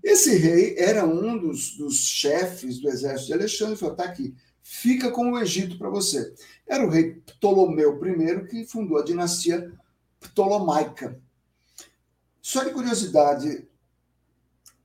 [0.04, 5.10] esse rei era um dos, dos chefes do exército de Alexandre, falou, tá aqui, fica
[5.10, 6.34] com o Egito para você.
[6.68, 9.72] Era o rei Ptolomeu I que fundou a dinastia
[10.20, 11.18] Ptolomaica.
[12.44, 13.66] Só de curiosidade,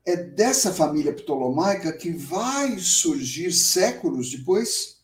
[0.06, 5.00] é dessa família ptolomaica que vai surgir séculos depois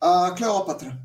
[0.00, 1.02] a Cleópatra.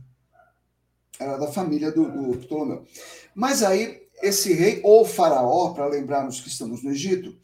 [1.20, 2.86] Era da família do, do Ptolomeu.
[3.34, 7.36] Mas aí, esse rei, ou faraó, para lembrarmos que estamos no Egito,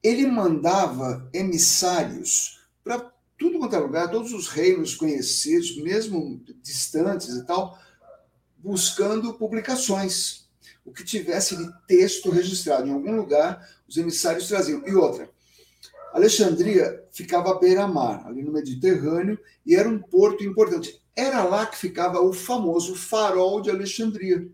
[0.00, 7.44] ele mandava emissários para tudo quanto é lugar, todos os reinos conhecidos, mesmo distantes e
[7.44, 7.76] tal,
[8.58, 10.39] buscando publicações
[10.90, 14.82] o que tivesse de texto registrado em algum lugar, os emissários traziam.
[14.84, 15.30] E outra,
[16.12, 21.00] Alexandria ficava à beira-mar, ali no Mediterrâneo, e era um porto importante.
[21.14, 24.48] Era lá que ficava o famoso farol de Alexandria,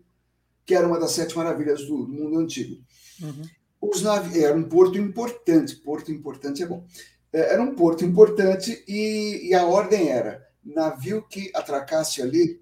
[0.63, 2.79] que era uma das sete maravilhas do mundo antigo.
[3.21, 3.41] Uhum.
[3.81, 6.85] Os navios, era um porto importante, porto importante é bom.
[7.33, 12.61] É, era um porto importante e, e a ordem era: navio que atracasse ali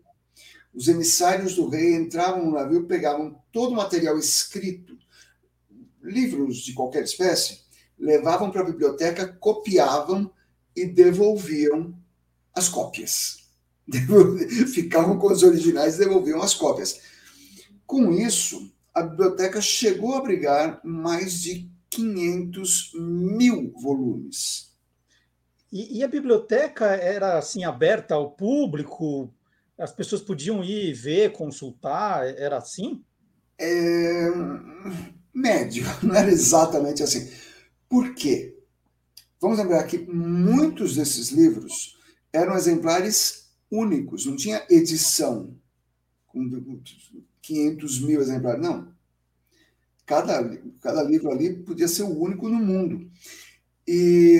[0.75, 4.97] os emissários do rei entravam no navio, pegavam todo o material escrito,
[6.03, 7.61] livros de qualquer espécie,
[7.97, 10.29] levavam para a biblioteca, copiavam
[10.75, 11.97] e devolviam
[12.53, 13.45] as cópias.
[14.73, 16.99] Ficavam com os originais e devolviam as cópias.
[17.87, 24.73] Com isso, a biblioteca chegou a abrigar mais de 500 mil volumes.
[25.71, 29.33] E, e, a biblioteca era assim aberta ao público?
[29.77, 33.03] As pessoas podiam ir ver, consultar, era assim?
[33.57, 34.29] É...
[35.33, 37.29] Médio, não era exatamente assim.
[37.89, 38.57] Por quê?
[39.39, 41.97] Vamos lembrar que muitos desses livros
[42.31, 45.55] eram exemplares únicos, não tinha edição
[46.27, 46.81] com
[47.41, 48.93] 500 mil exemplares, não.
[50.05, 53.09] Cada, cada livro ali podia ser o único no mundo.
[53.87, 54.39] E,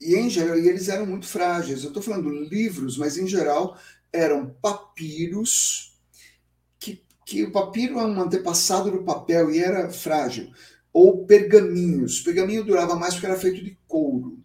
[0.00, 1.82] e em geral, e eles eram muito frágeis.
[1.82, 3.78] Eu estou falando livros, mas em geral
[4.12, 5.96] eram papiros,
[6.78, 10.50] que, que o papiro é um antepassado do papel e era frágil,
[10.92, 12.20] ou pergaminhos.
[12.20, 14.38] Pergaminho durava mais porque era feito de couro,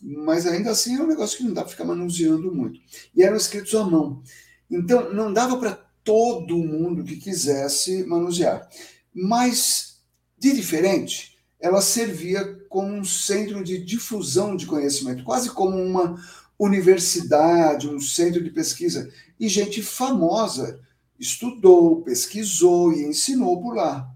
[0.00, 2.80] mas ainda assim é um negócio que não dá para ficar manuseando muito.
[3.14, 4.22] E eram escritos à mão.
[4.70, 8.68] Então, não dava para todo mundo que quisesse manusear.
[9.12, 10.00] Mas,
[10.38, 16.16] de diferente, ela servia como um centro de difusão de conhecimento, quase como uma,
[16.58, 20.80] universidade, um centro de pesquisa, e gente famosa
[21.18, 24.12] estudou, pesquisou e ensinou por lá.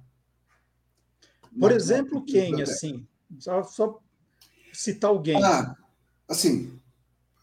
[1.58, 3.06] Por Na, exemplo, quem, assim?
[3.38, 4.00] Só, só,
[4.72, 5.42] citar alguém.
[5.42, 5.76] Ah,
[6.28, 6.80] assim,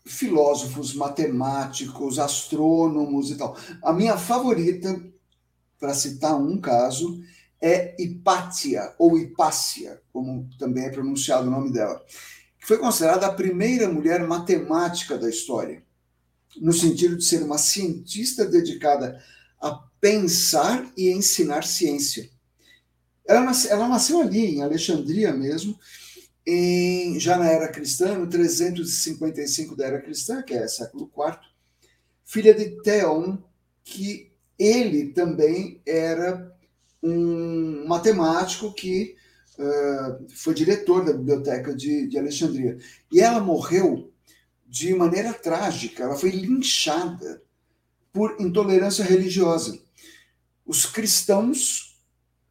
[0.05, 3.55] filósofos, matemáticos, astrônomos e tal.
[3.83, 5.01] A minha favorita,
[5.79, 7.21] para citar um caso,
[7.61, 12.03] é Hipátia, ou Hipácia, como também é pronunciado o nome dela
[12.69, 15.81] foi considerada a primeira mulher matemática da história,
[16.61, 19.19] no sentido de ser uma cientista dedicada
[19.59, 22.29] a pensar e ensinar ciência.
[23.27, 25.79] Ela, ela nasceu ali, em Alexandria mesmo,
[26.45, 31.39] em, já na era cristã, no 355 da era cristã, que é século IV,
[32.23, 33.39] filha de Theon,
[33.83, 36.55] que ele também era
[37.01, 39.15] um matemático que
[40.35, 42.77] foi diretor da biblioteca de, de Alexandria.
[43.11, 44.11] E ela morreu
[44.67, 47.41] de maneira trágica, ela foi linchada
[48.13, 49.79] por intolerância religiosa.
[50.65, 51.89] Os cristãos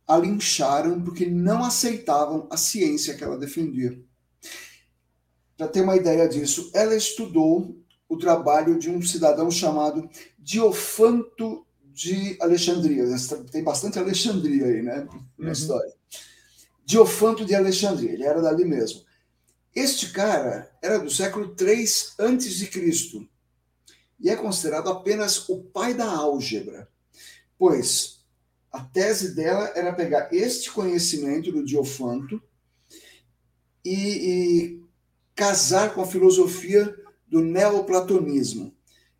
[0.06, 4.00] a lincharam porque não aceitavam a ciência que ela defendia.
[5.56, 7.76] Para ter uma ideia disso, ela estudou
[8.08, 13.04] o trabalho de um cidadão chamado Diofanto de Alexandria.
[13.52, 15.06] Tem bastante Alexandria aí, né?
[15.36, 15.52] Na uhum.
[15.52, 15.97] história.
[16.88, 19.02] Diofanto de Alexandria, ele era dali mesmo.
[19.74, 23.28] Este cara era do século 3 antes de Cristo
[24.18, 26.88] e é considerado apenas o pai da álgebra,
[27.58, 28.24] pois
[28.72, 32.42] a tese dela era pegar este conhecimento do Diofanto
[33.84, 34.82] e, e
[35.34, 38.74] casar com a filosofia do neoplatonismo.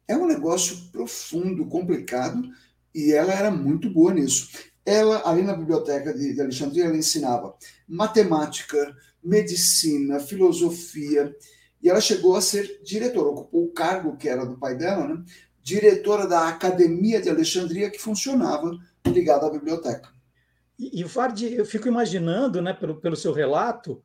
[0.09, 2.49] É um negócio profundo, complicado,
[2.95, 4.49] e ela era muito boa nisso.
[4.89, 7.55] Ela, ali na biblioteca de, de Alexandria, ela ensinava
[7.87, 11.35] matemática, medicina, filosofia,
[11.83, 15.23] e ela chegou a ser diretora, ocupou o cargo que era do pai dela, né?
[15.63, 20.09] diretora da Academia de Alexandria, que funcionava ligada à biblioteca.
[20.79, 24.03] E, e Vard, eu fico imaginando, né, pelo, pelo seu relato,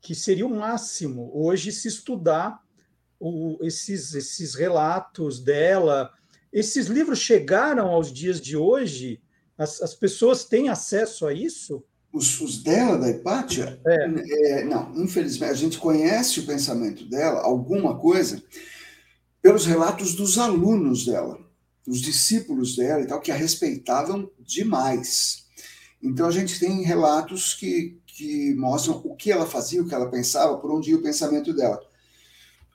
[0.00, 2.58] que seria o máximo hoje se estudar
[3.20, 6.10] o, esses, esses relatos dela,
[6.50, 9.21] esses livros chegaram aos dias de hoje?
[9.62, 11.84] As, as pessoas têm acesso a isso?
[12.12, 13.80] Os, os dela, da Hipátia?
[13.86, 14.60] É.
[14.60, 18.42] É, não, infelizmente, a gente conhece o pensamento dela, alguma coisa,
[19.40, 21.38] pelos relatos dos alunos dela,
[21.86, 25.44] dos discípulos dela e tal, que a respeitavam demais.
[26.02, 30.10] Então, a gente tem relatos que, que mostram o que ela fazia, o que ela
[30.10, 31.80] pensava, por onde ia o pensamento dela.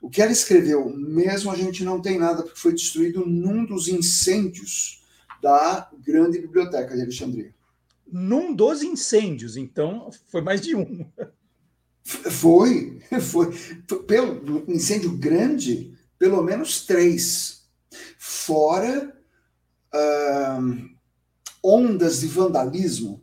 [0.02, 3.88] O que ela escreveu, mesmo a gente não tem nada, porque foi destruído num dos
[3.88, 4.98] incêndios
[5.42, 7.54] da grande biblioteca de Alexandria.
[8.10, 11.06] Num dos incêndios, então foi mais de um.
[12.04, 13.54] Foi, foi.
[14.08, 17.66] Pelo incêndio grande, pelo menos três.
[18.18, 19.14] Fora
[19.94, 20.90] uh,
[21.62, 23.22] ondas de vandalismo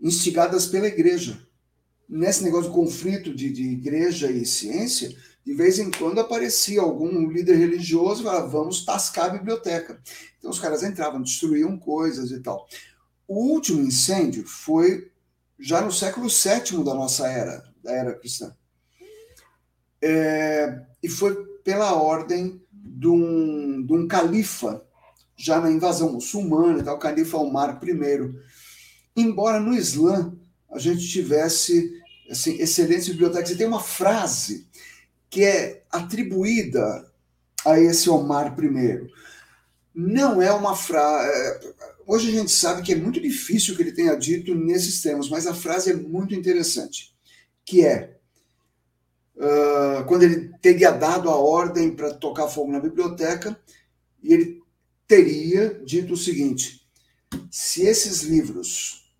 [0.00, 1.40] instigadas pela igreja.
[2.08, 7.28] Nesse negócio de conflito de, de igreja e ciência, de vez em quando aparecia algum
[7.28, 10.00] líder religioso e falava, vamos tascar a biblioteca.
[10.38, 12.68] Então os caras entravam, destruíam coisas e tal.
[13.26, 15.10] O último incêndio foi
[15.58, 18.54] já no século VII da nossa era, da era cristã.
[20.02, 24.84] É, e foi pela ordem de um, de um califa,
[25.36, 28.34] já na invasão muçulmana, tal, o califa Omar I.
[29.16, 30.34] Embora no Islã
[30.70, 34.68] a gente tivesse assim, excelentes bibliotecas, e tem uma frase
[35.30, 37.10] que é atribuída
[37.64, 39.08] a esse Omar I.
[39.94, 41.28] Não é uma frase.
[41.28, 41.74] É,
[42.06, 45.46] hoje a gente sabe que é muito difícil que ele tenha dito nesses termos, mas
[45.46, 47.14] a frase é muito interessante,
[47.64, 48.18] que é
[49.36, 53.58] uh, quando ele teria dado a ordem para tocar fogo na biblioteca,
[54.22, 54.62] e ele
[55.06, 56.88] teria dito o seguinte:
[57.50, 59.12] se esses livros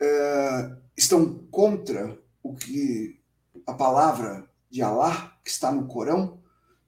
[0.00, 3.20] uh, estão contra o que
[3.66, 6.40] a palavra de Alá, que está no Corão,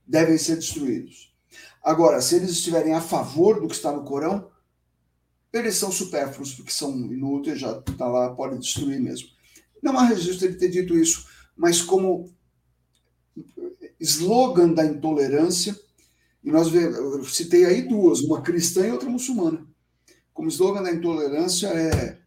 [0.06, 1.34] devem ser destruídos.
[1.82, 4.50] Agora, se eles estiverem a favor do que está no Corão,
[5.52, 9.28] eles são supérfluos, porque são inúteis, já está lá, pode destruir mesmo.
[9.82, 11.26] Não há registro de ter dito isso,
[11.56, 12.32] mas como
[14.00, 15.78] slogan da intolerância,
[16.42, 19.66] e nós vemos, citei aí duas, uma cristã e outra muçulmana.
[20.32, 22.18] Como slogan da intolerância é.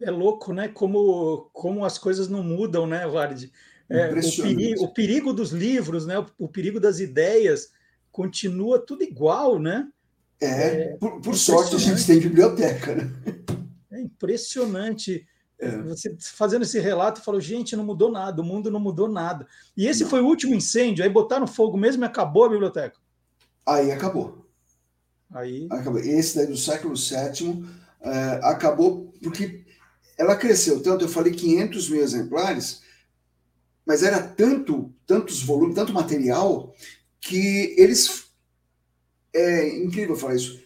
[0.00, 0.68] É louco, né?
[0.68, 3.50] Como, como as coisas não mudam, né, Vard?
[3.88, 6.18] É, o, perigo, o, perigo, dos livros, né?
[6.18, 7.70] O, o, perigo das ideias
[8.10, 9.88] continua tudo igual, né?
[10.40, 13.10] É, é por, por sorte a gente tem biblioteca, né?
[13.92, 15.26] É impressionante.
[15.58, 15.76] É.
[15.82, 19.46] Você fazendo esse relato, falou, gente, não mudou nada, o mundo não mudou nada.
[19.76, 20.10] E esse não.
[20.10, 22.98] foi o último incêndio, aí botaram fogo mesmo e acabou a biblioteca.
[23.66, 24.46] Aí acabou.
[25.32, 25.66] Aí...
[25.70, 26.00] acabou.
[26.00, 27.64] Esse daí do século VII
[28.00, 29.64] é, acabou porque
[30.18, 32.82] ela cresceu tanto, eu falei 500 mil exemplares,
[33.86, 36.74] mas era tanto, tantos volumes, tanto material,
[37.20, 38.24] que eles.
[39.32, 40.62] É incrível falar isso.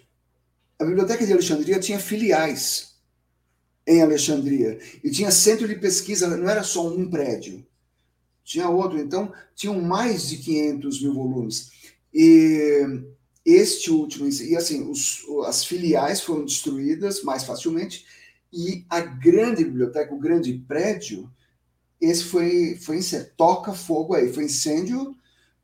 [0.79, 2.95] A Biblioteca de Alexandria tinha filiais
[3.87, 4.79] em Alexandria.
[5.03, 7.67] E tinha centro de pesquisa, não era só um prédio.
[8.45, 8.99] tinha outro.
[8.99, 11.71] Então, tinham mais de 500 mil volumes.
[12.13, 12.87] E
[13.45, 18.05] este último, e assim, os, as filiais foram destruídas mais facilmente,
[18.53, 21.31] e a grande biblioteca, o grande prédio,
[22.01, 23.01] esse foi, foi
[23.37, 25.17] toca fogo aí, foi incêndio,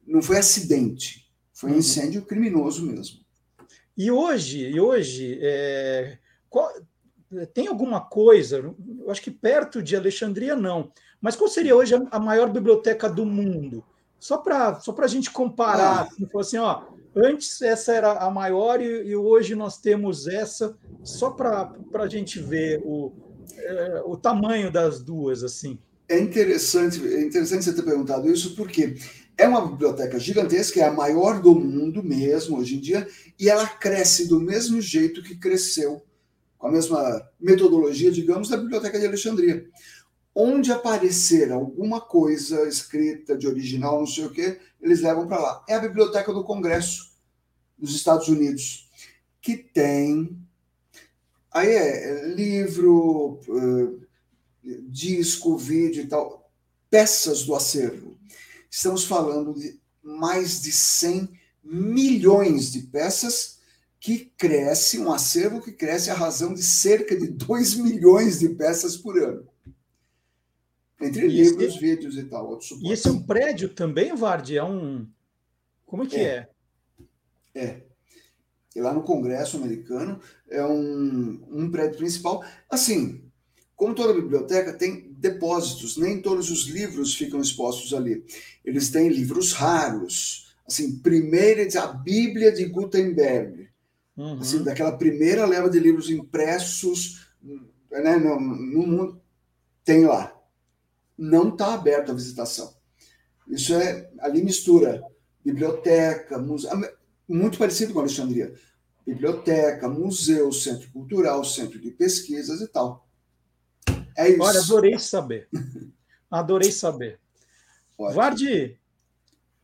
[0.06, 1.78] não foi acidente, foi uhum.
[1.78, 3.20] incêndio criminoso mesmo.
[3.96, 6.18] E hoje, e hoje é,
[6.50, 6.70] qual,
[7.52, 12.18] tem alguma coisa, eu acho que perto de Alexandria não, mas qual seria hoje a
[12.18, 13.84] maior biblioteca do mundo?
[14.18, 16.02] Só para só a gente comparar, ah.
[16.02, 16.82] assim, assim, ó,
[17.14, 22.40] antes essa era a maior e, e hoje nós temos essa, só para a gente
[22.40, 23.12] ver o,
[23.56, 25.78] é, o tamanho das duas, assim.
[26.08, 28.96] É interessante, é interessante você ter perguntado isso, porque
[29.36, 33.66] é uma biblioteca gigantesca, é a maior do mundo mesmo hoje em dia, e ela
[33.66, 36.04] cresce do mesmo jeito que cresceu,
[36.58, 39.66] com a mesma metodologia, digamos, da Biblioteca de Alexandria.
[40.34, 45.64] Onde aparecer alguma coisa escrita de original, não sei o quê, eles levam para lá.
[45.68, 47.14] É a Biblioteca do Congresso
[47.78, 48.90] dos Estados Unidos,
[49.40, 50.36] que tem.
[51.52, 53.40] Aí é livro,
[54.88, 56.50] disco, vídeo e tal,
[56.90, 58.18] peças do acervo.
[58.70, 61.28] Estamos falando de mais de 100
[61.62, 63.58] milhões de peças
[63.98, 68.96] que cresce, um acervo que cresce a razão de cerca de 2 milhões de peças
[68.96, 69.48] por ano.
[71.00, 72.58] Entre e livros, esse, vídeos e tal.
[72.82, 74.58] E esse é um prédio também, Vardy?
[74.58, 75.08] É um.
[75.86, 76.48] Como é que é?
[77.54, 77.64] É.
[77.64, 77.82] é.
[78.74, 82.44] E lá no Congresso americano é um, um prédio principal.
[82.68, 83.23] Assim,
[83.76, 88.24] como toda biblioteca, tem depósitos, nem todos os livros ficam expostos ali.
[88.64, 93.68] Eles têm livros raros, assim, primeira, a Bíblia de Gutenberg,
[94.16, 94.38] uhum.
[94.38, 97.28] assim, daquela primeira leva de livros impressos
[97.90, 99.20] né, no, no mundo,
[99.84, 100.32] tem lá.
[101.16, 102.74] Não está aberto a visitação.
[103.48, 105.02] Isso é, ali mistura
[105.44, 106.70] biblioteca, museu,
[107.28, 108.54] muito parecido com Alexandria.
[109.06, 113.03] Biblioteca, museu, centro cultural, centro de pesquisas e tal.
[114.16, 114.42] É isso.
[114.42, 115.48] Olha, adorei saber.
[116.30, 117.20] Adorei saber.
[117.96, 118.16] Ótimo.
[118.16, 118.78] Vardi,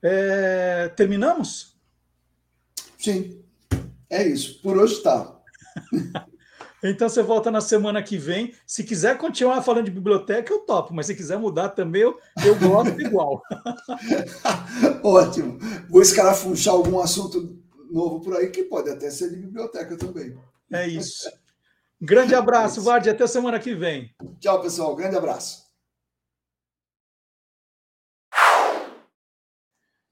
[0.02, 1.76] é, terminamos?
[2.98, 3.42] Sim.
[4.08, 4.60] É isso.
[4.62, 5.36] Por hoje está.
[6.82, 8.54] então você volta na semana que vem.
[8.66, 12.56] Se quiser continuar falando de biblioteca, eu topo, mas se quiser mudar também, eu, eu
[12.58, 13.42] gosto igual.
[15.02, 15.58] Ótimo.
[15.88, 17.58] Vou escarafunchar algum assunto
[17.90, 20.36] novo por aí, que pode até ser de biblioteca também.
[20.72, 21.28] É isso.
[22.02, 23.10] Grande abraço, Vardy.
[23.10, 24.14] Até semana que vem.
[24.40, 24.96] Tchau, pessoal.
[24.96, 25.68] Grande abraço.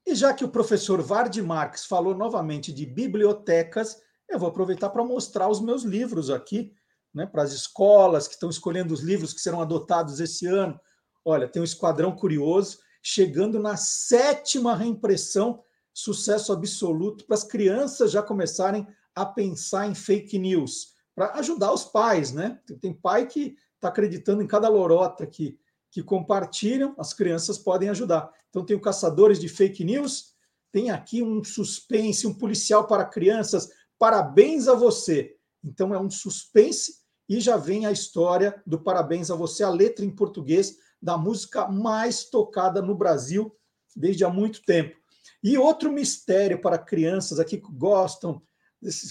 [0.05, 5.03] E já que o professor Vardy Marques falou novamente de bibliotecas, eu vou aproveitar para
[5.03, 6.71] mostrar os meus livros aqui,
[7.11, 10.79] né, para as escolas que estão escolhendo os livros que serão adotados esse ano.
[11.25, 18.21] Olha, tem o Esquadrão Curioso, chegando na sétima reimpressão, sucesso absoluto, para as crianças já
[18.21, 22.61] começarem a pensar em fake news para ajudar os pais, né?
[22.79, 25.59] Tem pai que está acreditando em cada lorota que,
[25.91, 28.31] que compartilham, as crianças podem ajudar.
[28.49, 30.33] Então tem o Caçadores de Fake News,
[30.71, 35.35] tem aqui um suspense, um policial para crianças, parabéns a você.
[35.61, 40.05] Então é um suspense e já vem a história do parabéns a você, a letra
[40.05, 43.53] em português da música mais tocada no Brasil
[43.93, 44.95] desde há muito tempo.
[45.43, 48.41] E outro mistério para crianças aqui que gostam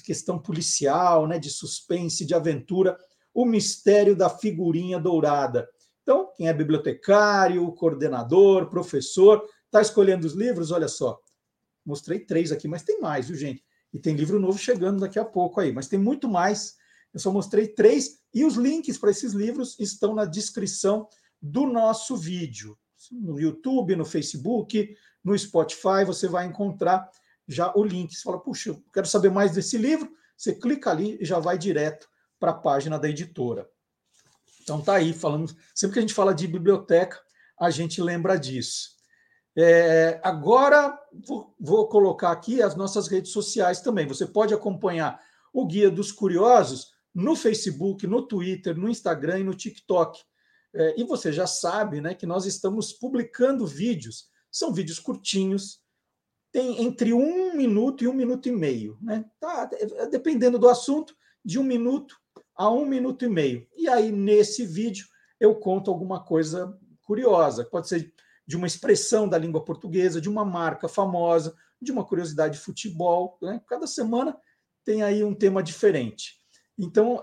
[0.04, 2.98] questão policial, né, de suspense, de aventura,
[3.34, 5.68] o mistério da figurinha dourada.
[6.02, 11.20] Então, quem é bibliotecário, coordenador, professor, está escolhendo os livros, olha só.
[11.84, 13.62] Mostrei três aqui, mas tem mais, viu, gente?
[13.92, 16.76] E tem livro novo chegando daqui a pouco aí, mas tem muito mais.
[17.12, 21.08] Eu só mostrei três e os links para esses livros estão na descrição
[21.40, 22.76] do nosso vídeo.
[23.12, 27.08] No YouTube, no Facebook, no Spotify, você vai encontrar
[27.48, 28.14] já o link.
[28.14, 30.12] Você fala, puxa, eu quero saber mais desse livro.
[30.36, 33.68] Você clica ali e já vai direto para a página da editora.
[34.62, 35.50] Então tá aí, falando.
[35.74, 37.18] Sempre que a gente fala de biblioteca,
[37.58, 38.98] a gente lembra disso.
[39.56, 40.96] É, agora
[41.26, 44.06] vou, vou colocar aqui as nossas redes sociais também.
[44.06, 45.20] Você pode acompanhar
[45.52, 50.20] o Guia dos Curiosos no Facebook, no Twitter, no Instagram e no TikTok.
[50.74, 54.28] É, e você já sabe né, que nós estamos publicando vídeos.
[54.50, 55.80] São vídeos curtinhos,
[56.50, 58.98] tem entre um minuto e um minuto e meio.
[59.00, 59.24] Né?
[59.38, 59.68] Tá,
[60.10, 62.16] dependendo do assunto, de um minuto
[62.56, 63.66] a um minuto e meio.
[63.76, 65.06] E aí, nesse vídeo,
[65.38, 67.64] eu conto alguma coisa curiosa.
[67.64, 68.12] Pode ser
[68.46, 73.38] de uma expressão da língua portuguesa, de uma marca famosa, de uma curiosidade de futebol.
[73.40, 73.60] Né?
[73.66, 74.36] Cada semana
[74.84, 76.38] tem aí um tema diferente.
[76.78, 77.20] Então,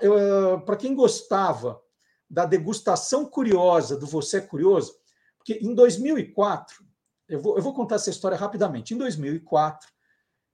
[0.66, 1.82] para quem gostava
[2.30, 4.94] da degustação curiosa do Você é Curioso,
[5.38, 6.84] Porque em 2004,
[7.28, 8.94] eu vou, eu vou contar essa história rapidamente.
[8.94, 9.88] Em 2004,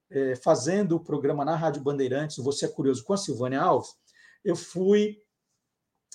[0.10, 3.96] é, fazendo o programa na Rádio Bandeirantes, Você é Curioso, com a Silvânia Alves,
[4.44, 5.18] eu fui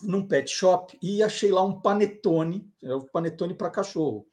[0.03, 4.27] num pet shop e achei lá um panetone, é o panetone para cachorro.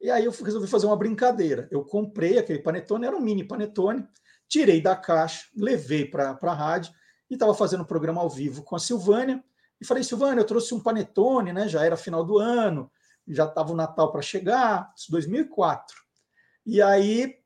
[0.00, 1.68] E aí eu resolvi fazer uma brincadeira.
[1.70, 4.06] Eu comprei aquele panetone, era um mini panetone,
[4.48, 6.92] tirei da caixa, levei para a rádio
[7.30, 9.42] e estava fazendo um programa ao vivo com a Silvânia.
[9.80, 11.68] E falei, Silvânia, eu trouxe um panetone, né?
[11.68, 12.90] Já era final do ano,
[13.34, 15.96] já estava o Natal para chegar, isso 2004.
[16.66, 17.38] E aí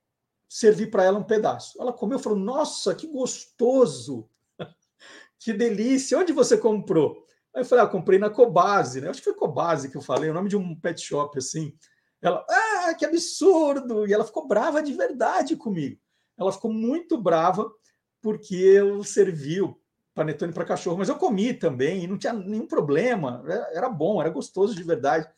[0.49, 1.81] servi para ela um pedaço.
[1.81, 4.29] Ela comeu e falou: Nossa, que gostoso!
[5.39, 6.19] que delícia!
[6.19, 7.25] Onde você comprou?
[7.55, 9.09] Aí eu falei: Ah, comprei na Cobase, né?
[9.09, 11.77] Acho que foi Cobase que eu falei, o nome de um pet shop assim.
[12.21, 14.07] Ela, ah, que absurdo!
[14.07, 16.01] E ela ficou brava de verdade comigo.
[16.39, 17.71] Ela ficou muito brava
[18.21, 19.79] porque eu servi o
[20.15, 23.45] panetone para cachorro, mas eu comi também e não tinha nenhum problema.
[23.73, 25.29] Era bom, era gostoso de verdade.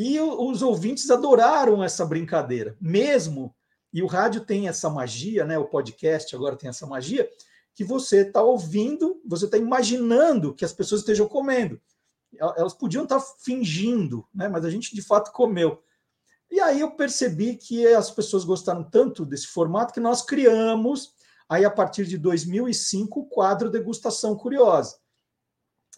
[0.00, 3.52] E os ouvintes adoraram essa brincadeira, mesmo.
[3.92, 5.58] E o rádio tem essa magia, né?
[5.58, 7.28] O podcast agora tem essa magia
[7.74, 11.80] que você está ouvindo, você está imaginando que as pessoas estejam comendo.
[12.56, 14.46] Elas podiam estar tá fingindo, né?
[14.46, 15.82] Mas a gente de fato comeu.
[16.48, 21.12] E aí eu percebi que as pessoas gostaram tanto desse formato que nós criamos,
[21.48, 24.96] aí a partir de 2005, o quadro Degustação Curiosa.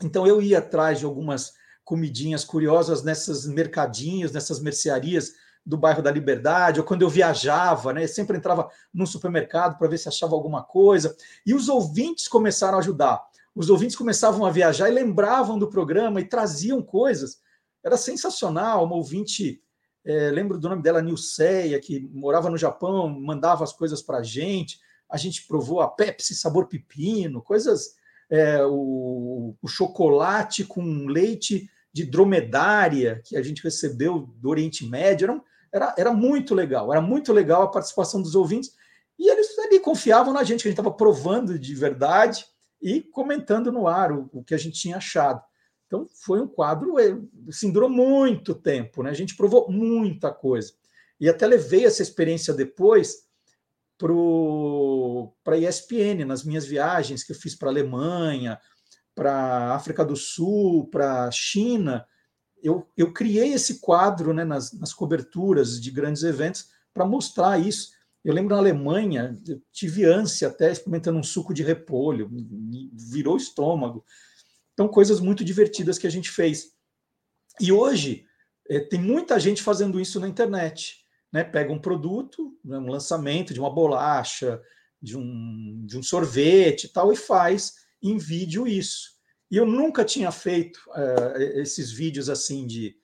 [0.02, 1.52] Então eu ia atrás de algumas
[1.90, 5.32] comidinhas curiosas nessas mercadinhos, nessas mercearias
[5.66, 9.98] do bairro da Liberdade, ou quando eu viajava, né, sempre entrava num supermercado para ver
[9.98, 13.20] se achava alguma coisa, e os ouvintes começaram a ajudar.
[13.56, 17.38] Os ouvintes começavam a viajar e lembravam do programa e traziam coisas.
[17.84, 18.84] Era sensacional.
[18.84, 19.60] Uma ouvinte,
[20.04, 24.22] é, lembro do nome dela, Nilceia, que morava no Japão, mandava as coisas para a
[24.22, 24.78] gente.
[25.10, 27.96] A gente provou a Pepsi sabor pepino, coisas.
[28.30, 35.26] É, o, o chocolate com leite de dromedária que a gente recebeu do Oriente Médio.
[35.26, 38.74] Era, era, era muito legal, era muito legal a participação dos ouvintes.
[39.18, 42.46] E eles ali confiavam na gente, que a gente estava provando de verdade
[42.80, 45.42] e comentando no ar o, o, que a gente tinha achado.
[45.86, 47.18] Então, foi um quadro, é,
[47.48, 49.10] assim, durou muito tempo, né?
[49.10, 50.72] A gente provou muita coisa.
[51.20, 53.28] E até levei essa experiência depois
[55.44, 58.58] para a ESPN, nas minhas viagens que eu fiz para a Alemanha,
[59.20, 62.06] para África do Sul, para China,
[62.62, 67.90] eu, eu criei esse quadro né, nas, nas coberturas de grandes eventos para mostrar isso.
[68.24, 72.30] Eu lembro na Alemanha, eu tive ânsia até experimentando um suco de repolho,
[72.94, 74.02] virou estômago.
[74.72, 76.72] Então, coisas muito divertidas que a gente fez.
[77.60, 78.24] E hoje,
[78.70, 81.04] é, tem muita gente fazendo isso na internet.
[81.30, 81.44] Né?
[81.44, 84.62] Pega um produto, né, um lançamento de uma bolacha,
[84.98, 89.10] de um, de um sorvete e tal, e faz em vídeo isso.
[89.50, 92.96] E eu nunca tinha feito uh, esses vídeos assim de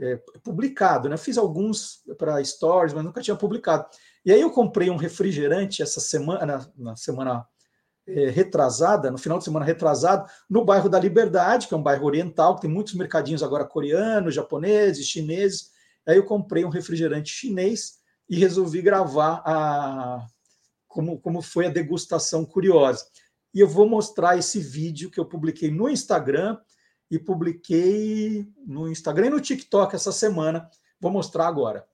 [0.00, 1.16] é, publicado, né?
[1.16, 3.86] Fiz alguns para stories, mas nunca tinha publicado.
[4.24, 7.46] E aí eu comprei um refrigerante essa semana, na semana
[8.06, 12.04] é, retrasada, no final de semana retrasado, no bairro da Liberdade, que é um bairro
[12.04, 15.70] oriental, que tem muitos mercadinhos agora coreanos, japoneses, chineses.
[16.06, 17.98] Aí eu comprei um refrigerante chinês
[18.28, 20.26] e resolvi gravar a
[20.88, 23.06] como, como foi a degustação curiosa
[23.54, 26.58] e eu vou mostrar esse vídeo que eu publiquei no Instagram
[27.10, 30.68] e publiquei no Instagram e no TikTok essa semana.
[30.98, 31.86] Vou mostrar agora.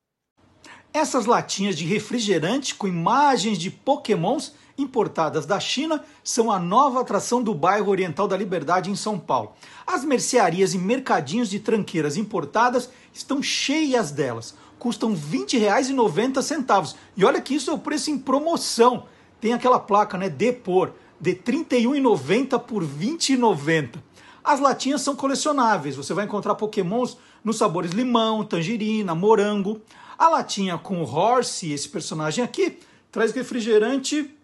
[0.92, 7.42] Essas latinhas de refrigerante com imagens de pokémons importadas da China são a nova atração
[7.42, 9.52] do bairro Oriental da Liberdade em São Paulo.
[9.86, 14.54] As mercearias e mercadinhos de tranqueiras importadas estão cheias delas.
[14.78, 16.95] Custam R$ 20,90.
[17.16, 19.07] E olha que isso é o preço em promoção.
[19.41, 20.28] Tem aquela placa, né?
[20.30, 23.96] Depor de R$ 31,90 por R$ 20,90.
[24.42, 29.80] As latinhas são colecionáveis, você vai encontrar pokémons nos sabores limão, tangerina, morango.
[30.18, 32.78] A latinha com o Horse, esse personagem aqui,
[33.12, 34.34] traz refrigerante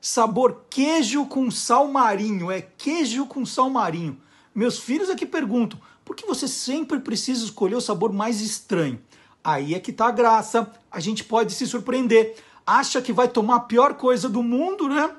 [0.00, 2.50] sabor queijo com sal marinho.
[2.50, 4.20] É queijo com sal marinho.
[4.54, 9.00] Meus filhos aqui perguntam, por que você sempre precisa escolher o sabor mais estranho?
[9.42, 12.36] Aí é que tá a graça, a gente pode se surpreender.
[12.66, 15.10] Acha que vai tomar a pior coisa do mundo, né?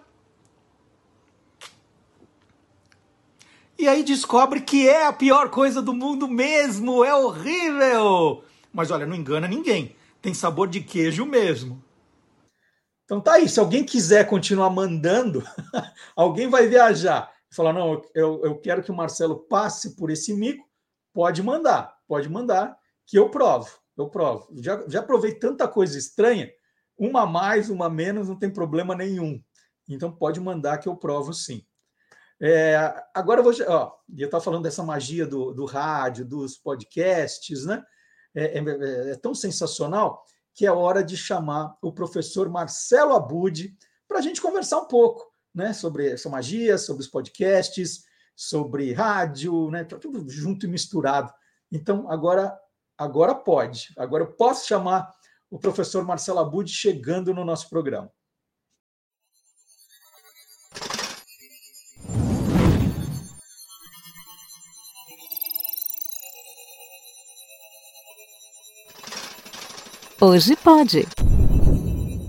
[3.77, 8.43] E aí descobre que é a pior coisa do mundo mesmo, é horrível.
[8.71, 9.95] Mas olha, não engana ninguém.
[10.21, 11.83] Tem sabor de queijo mesmo.
[13.03, 15.43] Então tá aí, se alguém quiser continuar mandando,
[16.15, 20.33] alguém vai viajar e falar: não, eu, eu quero que o Marcelo passe por esse
[20.33, 20.67] mico,
[21.13, 22.75] pode mandar, pode mandar,
[23.05, 24.47] que eu provo, eu provo.
[24.55, 26.49] Já, já provei tanta coisa estranha,
[26.97, 29.39] uma mais, uma menos, não tem problema nenhum.
[29.87, 31.63] Então pode mandar que eu provo sim.
[32.41, 33.53] É, agora eu vou.
[33.67, 37.83] Ó, eu estava falando dessa magia do, do rádio, dos podcasts, né?
[38.35, 43.75] é, é, é tão sensacional que é hora de chamar o professor Marcelo Abud
[44.07, 48.03] para a gente conversar um pouco né, sobre essa magia, sobre os podcasts,
[48.35, 51.33] sobre rádio, né, tá tudo junto e misturado.
[51.71, 52.57] Então, agora,
[52.97, 53.93] agora pode.
[53.97, 55.09] Agora eu posso chamar
[55.49, 58.11] o professor Marcelo Abud chegando no nosso programa.
[70.27, 71.03] Hoje pode.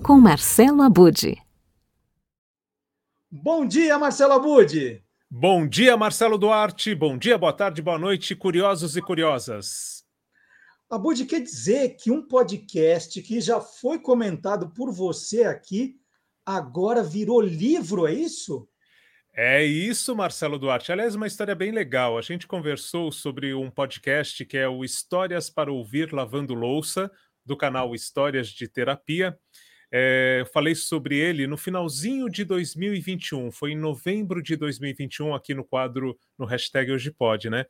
[0.05, 1.43] Com Marcelo Abude.
[3.31, 5.03] Bom dia, Marcelo Abude.
[5.31, 6.95] Bom dia, Marcelo Duarte.
[6.95, 10.05] Bom dia, boa tarde, boa noite, curiosos e curiosas.
[10.91, 15.97] Abude, quer dizer que um podcast que já foi comentado por você aqui
[16.45, 18.69] agora virou livro, é isso?
[19.39, 20.93] É isso, Marcelo Duarte.
[20.93, 22.19] Aliás, uma história bem legal.
[22.19, 27.11] A gente conversou sobre um podcast que é o Histórias para Ouvir Lavando Louça,
[27.47, 29.39] do canal Histórias de Terapia.
[29.91, 35.65] É, falei sobre ele no finalzinho de 2021, foi em novembro de 2021, aqui no
[35.65, 37.65] quadro, no hashtag Hoje Pode, né?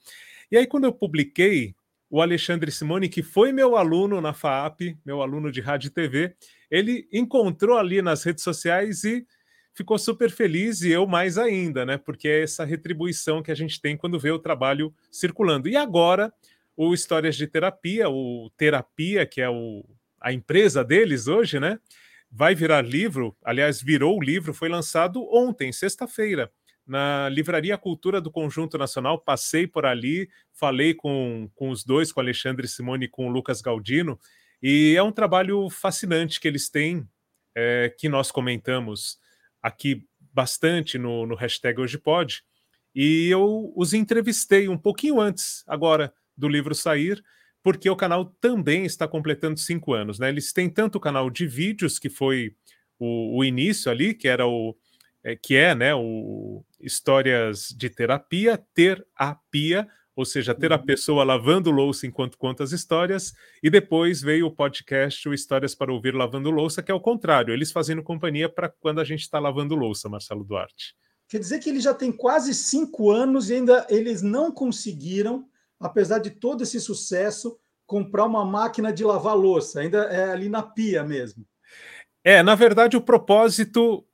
[0.51, 1.75] E aí, quando eu publiquei,
[2.09, 6.35] o Alexandre Simone, que foi meu aluno na FAAP, meu aluno de rádio e TV,
[6.71, 9.27] ele encontrou ali nas redes sociais e
[9.75, 11.99] ficou super feliz, e eu mais ainda, né?
[11.99, 15.69] Porque é essa retribuição que a gente tem quando vê o trabalho circulando.
[15.69, 16.33] E agora
[16.77, 19.85] o Histórias de Terapia, o Terapia, que é o,
[20.21, 21.79] a empresa deles hoje, né?
[22.31, 26.53] Vai virar livro, aliás, virou o livro, foi lançado ontem, sexta-feira,
[26.87, 29.19] na Livraria Cultura do Conjunto Nacional.
[29.19, 34.19] Passei por ali, falei com, com os dois, com Alexandre Simone e com Lucas Galdino,
[34.63, 37.09] e é um trabalho fascinante que eles têm,
[37.55, 39.19] é, que nós comentamos
[39.63, 42.43] aqui bastante no, no hashtag Hoje Pode,
[42.95, 47.23] e eu os entrevistei um pouquinho antes, agora, do livro sair,
[47.63, 50.19] porque o canal também está completando cinco anos.
[50.19, 50.29] Né?
[50.29, 52.55] Eles têm tanto o canal de vídeos, que foi
[52.99, 54.77] o, o início ali, que era o
[55.27, 60.87] é, que é né, o Histórias de Terapia, Terapia, ou seja, ter a uhum.
[60.87, 65.93] pessoa lavando louça enquanto conta as histórias, e depois veio o podcast o Histórias para
[65.93, 69.41] Ouvir Lavando Louça, que é o contrário, eles fazendo companhia para quando a gente está
[69.41, 70.95] lavando louça, Marcelo Duarte.
[71.29, 75.49] Quer dizer que ele já tem quase cinco anos e ainda eles não conseguiram
[75.81, 80.63] apesar de todo esse sucesso, comprar uma máquina de lavar louça, ainda é ali na
[80.63, 81.47] pia mesmo.
[82.25, 84.05] É, na verdade, o propósito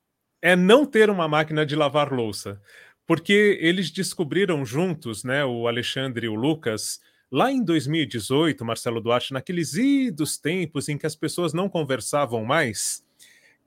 [0.40, 2.60] é não ter uma máquina de lavar louça,
[3.06, 9.32] porque eles descobriram juntos, né, o Alexandre e o Lucas, lá em 2018, Marcelo Duarte,
[9.32, 13.02] naqueles idos tempos em que as pessoas não conversavam mais,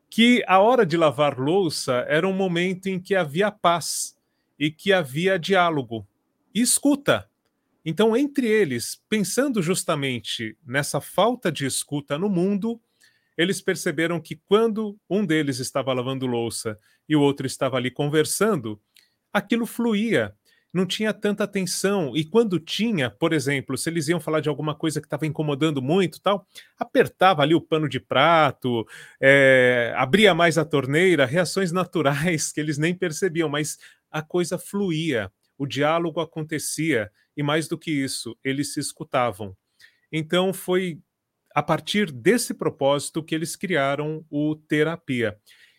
[0.10, 4.16] que a hora de lavar louça era um momento em que havia paz
[4.58, 6.08] e que havia diálogo
[6.54, 7.28] e escuta.
[7.86, 12.82] Então, entre eles, pensando justamente nessa falta de escuta no mundo,
[13.38, 18.82] eles perceberam que quando um deles estava lavando louça e o outro estava ali conversando,
[19.32, 20.34] aquilo fluía,
[20.74, 22.16] não tinha tanta atenção.
[22.16, 25.82] E quando tinha, por exemplo, se eles iam falar de alguma coisa que estava incomodando
[25.82, 26.48] muito, tal,
[26.78, 28.86] apertava ali o pano de prato,
[29.22, 33.78] é, abria mais a torneira, reações naturais que eles nem percebiam, mas
[34.10, 39.56] a coisa fluía, o diálogo acontecia e mais do que isso, eles se escutavam.
[40.12, 40.99] Então foi
[41.53, 45.38] a partir desse propósito que eles criaram o terapia.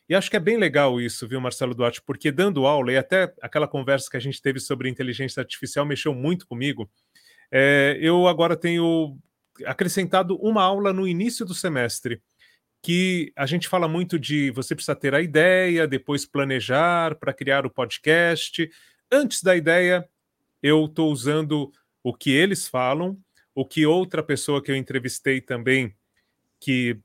[0.08, 3.34] E acho que é bem legal isso, viu, Marcelo Duarte, porque dando aula, e até
[3.42, 6.88] aquela conversa que a gente teve sobre inteligência artificial mexeu muito comigo.
[7.50, 9.18] É, eu agora tenho
[9.64, 12.22] acrescentado uma aula no início do semestre,
[12.82, 17.66] que a gente fala muito de você precisa ter a ideia, depois planejar para criar
[17.66, 18.70] o podcast.
[19.10, 20.08] Antes da ideia,
[20.66, 21.72] eu estou usando
[22.02, 23.16] o que eles falam,
[23.54, 25.94] o que outra pessoa que eu entrevistei também,
[26.58, 26.98] que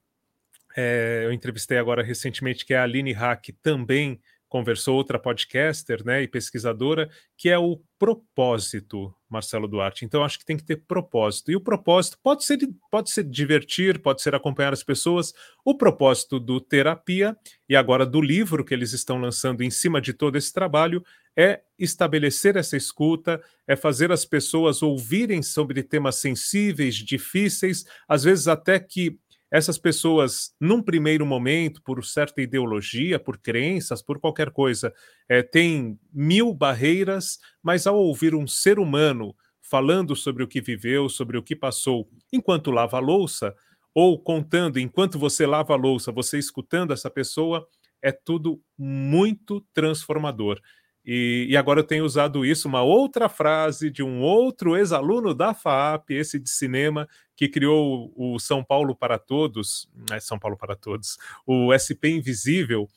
[0.76, 4.20] é, eu entrevistei agora recentemente, que é a Aline Hack, também
[4.50, 10.04] conversou, outra podcaster né, e pesquisadora, que é o propósito, Marcelo Duarte.
[10.04, 11.52] Então, acho que tem que ter propósito.
[11.52, 12.58] E o propósito pode ser,
[12.90, 15.34] pode ser divertir, pode ser acompanhar as pessoas.
[15.64, 17.38] O propósito do terapia
[17.70, 21.02] e agora do livro que eles estão lançando em cima de todo esse trabalho
[21.38, 28.48] é estabelecer essa escuta, é fazer as pessoas ouvirem sobre temas sensíveis, difíceis, às vezes
[28.48, 29.18] até que
[29.52, 34.94] essas pessoas, num primeiro momento, por certa ideologia, por crenças, por qualquer coisa,
[35.28, 41.10] é, têm mil barreiras, mas ao ouvir um ser humano falando sobre o que viveu,
[41.10, 43.54] sobre o que passou enquanto lava a louça,
[43.94, 47.68] ou contando enquanto você lava a louça, você escutando essa pessoa,
[48.02, 50.60] é tudo muito transformador.
[51.06, 55.54] E, e, agora eu tenho usado isso, uma outra frase de um outro ex-aluno da
[55.54, 60.76] FAP, esse de cinema, que criou o São Paulo para Todos, é São Paulo para
[60.76, 62.88] Todos, o SP Invisível,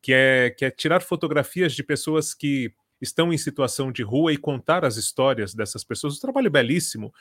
[0.00, 4.36] que é, que é tirar fotografias de pessoas que estão em situação de rua e
[4.36, 6.16] contar as histórias dessas pessoas.
[6.16, 7.12] Um trabalho belíssimo.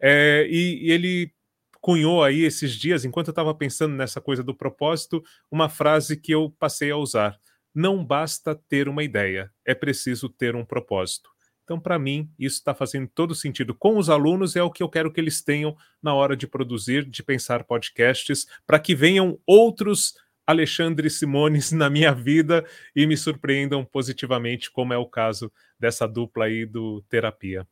[0.00, 1.32] É, e, e ele
[1.80, 6.32] cunhou aí esses dias, enquanto eu estava pensando nessa coisa do propósito, uma frase que
[6.32, 7.38] eu passei a usar.
[7.74, 11.30] Não basta ter uma ideia, é preciso ter um propósito.
[11.64, 13.74] Então, para mim, isso está fazendo todo sentido.
[13.74, 17.04] Com os alunos, é o que eu quero que eles tenham na hora de produzir,
[17.04, 20.14] de pensar podcasts, para que venham outros
[20.46, 22.64] Alexandre Simones na minha vida
[22.96, 27.68] e me surpreendam positivamente, como é o caso dessa dupla aí do Terapia.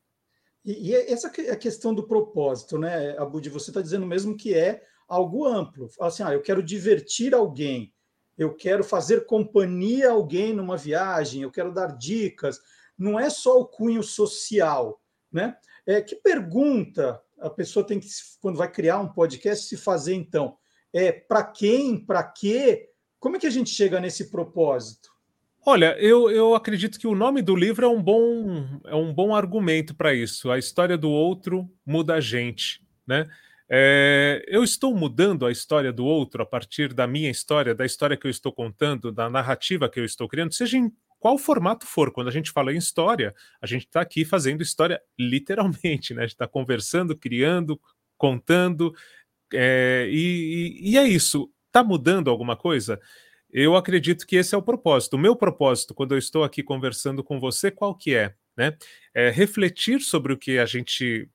[0.62, 3.48] E, e essa é a questão do propósito, né, Abud?
[3.48, 5.88] Você está dizendo mesmo que é algo amplo.
[5.98, 7.94] Assim, ah, eu quero divertir alguém,
[8.36, 12.60] eu quero fazer companhia a alguém numa viagem, eu quero dar dicas.
[12.98, 15.00] Não é só o cunho social,
[15.32, 15.56] né?
[15.86, 18.08] É, que pergunta a pessoa tem que,
[18.40, 20.56] quando vai criar um podcast, se fazer então?
[20.96, 22.88] é, para quem, para quê?
[23.20, 25.10] Como é que a gente chega nesse propósito?
[25.64, 29.34] Olha, eu, eu acredito que o nome do livro é um bom, é um bom
[29.34, 30.50] argumento para isso.
[30.50, 33.28] A história do outro muda a gente, né?
[33.68, 38.16] É, eu estou mudando a história do outro a partir da minha história, da história
[38.16, 42.12] que eu estou contando, da narrativa que eu estou criando, seja em qual formato for.
[42.12, 46.22] Quando a gente fala em história, a gente está aqui fazendo história literalmente, né?
[46.22, 47.80] A gente está conversando, criando,
[48.16, 48.94] contando,
[49.52, 51.50] é, e, e, é isso.
[51.66, 53.00] Está mudando alguma coisa?
[53.50, 55.14] Eu acredito que esse é o propósito.
[55.14, 58.34] O meu propósito, quando eu estou aqui conversando com você, qual que é?
[58.56, 58.76] Né?
[59.14, 61.28] É refletir sobre o que a gente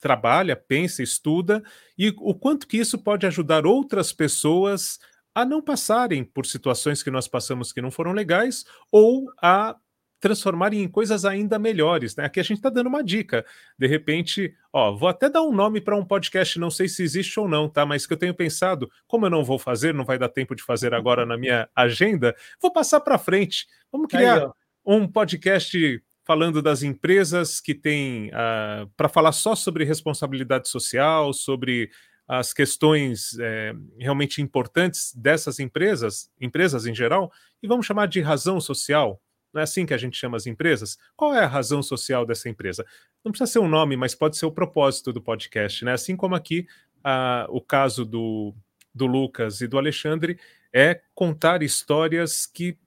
[0.00, 1.62] trabalha, pensa, estuda
[1.96, 4.98] e o quanto que isso pode ajudar outras pessoas
[5.34, 9.76] a não passarem por situações que nós passamos que não foram legais ou a
[10.20, 12.14] transformarem em coisas ainda melhores.
[12.14, 12.26] Né?
[12.26, 13.44] Aqui a gente está dando uma dica.
[13.78, 17.40] De repente, ó, vou até dar um nome para um podcast, não sei se existe
[17.40, 17.86] ou não, tá?
[17.86, 20.62] Mas que eu tenho pensado, como eu não vou fazer, não vai dar tempo de
[20.62, 23.66] fazer agora na minha agenda, vou passar para frente.
[23.90, 24.50] Vamos criar Aí,
[24.84, 31.32] um podcast falando das empresas que têm uh, ah, para falar só sobre responsabilidade social,
[31.32, 31.90] sobre
[32.28, 38.60] as questões é, realmente importantes dessas empresas, empresas em geral, e vamos chamar de razão
[38.60, 39.20] social,
[39.52, 40.96] não é assim que a gente chama as empresas?
[41.16, 42.86] Qual é a razão social dessa empresa?
[43.24, 45.94] Não precisa ser um nome, mas pode ser o propósito do podcast, né?
[45.94, 46.64] Assim como aqui
[47.02, 48.54] a, o caso do,
[48.94, 50.38] do Lucas e do Alexandre
[50.72, 52.78] é contar histórias que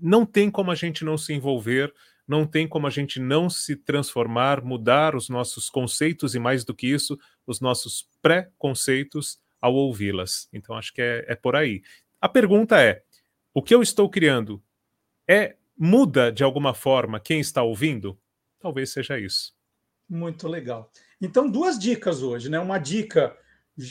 [0.00, 1.92] não tem como a gente não se envolver,
[2.30, 6.72] não tem como a gente não se transformar, mudar os nossos conceitos e mais do
[6.72, 10.48] que isso, os nossos pré-conceitos ao ouvi-las.
[10.52, 11.82] Então acho que é, é por aí.
[12.20, 13.02] A pergunta é:
[13.52, 14.62] o que eu estou criando
[15.28, 18.16] é muda de alguma forma quem está ouvindo?
[18.60, 19.52] Talvez seja isso.
[20.08, 20.88] Muito legal.
[21.20, 22.60] Então, duas dicas hoje, né?
[22.60, 23.36] Uma dica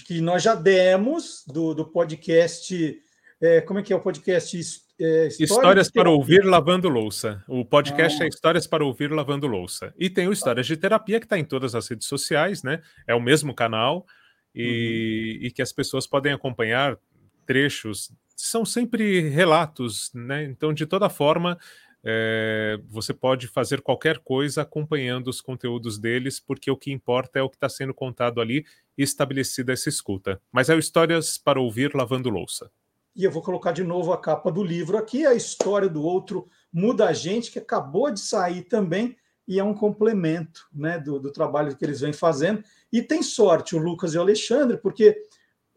[0.05, 3.01] que nós já demos do, do podcast.
[3.41, 4.81] É, como é que é o podcast?
[4.99, 7.43] É, Histórias para ouvir lavando louça.
[7.47, 8.25] O podcast ah.
[8.25, 9.93] é Histórias para ouvir lavando louça.
[9.97, 12.81] E tem o Histórias de Terapia, que está em todas as redes sociais, né?
[13.07, 14.05] É o mesmo canal
[14.53, 15.47] e, uhum.
[15.47, 16.97] e que as pessoas podem acompanhar
[17.45, 20.43] trechos são sempre relatos, né?
[20.45, 21.57] Então, de toda forma,
[22.03, 27.41] é, você pode fazer qualquer coisa acompanhando os conteúdos deles, porque o que importa é
[27.41, 28.65] o que está sendo contado ali
[28.97, 30.41] e estabelecida essa escuta.
[30.51, 32.71] Mas é histórias para ouvir lavando louça.
[33.15, 36.47] E eu vou colocar de novo a capa do livro aqui, a história do outro
[36.71, 39.17] muda a gente, que acabou de sair também,
[39.47, 42.63] e é um complemento né, do, do trabalho que eles vêm fazendo.
[42.93, 45.19] E tem sorte o Lucas e o Alexandre, porque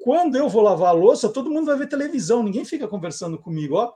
[0.02, 3.76] quando eu vou lavar a louça, todo mundo vai ver televisão, ninguém fica conversando comigo,
[3.76, 3.92] ó.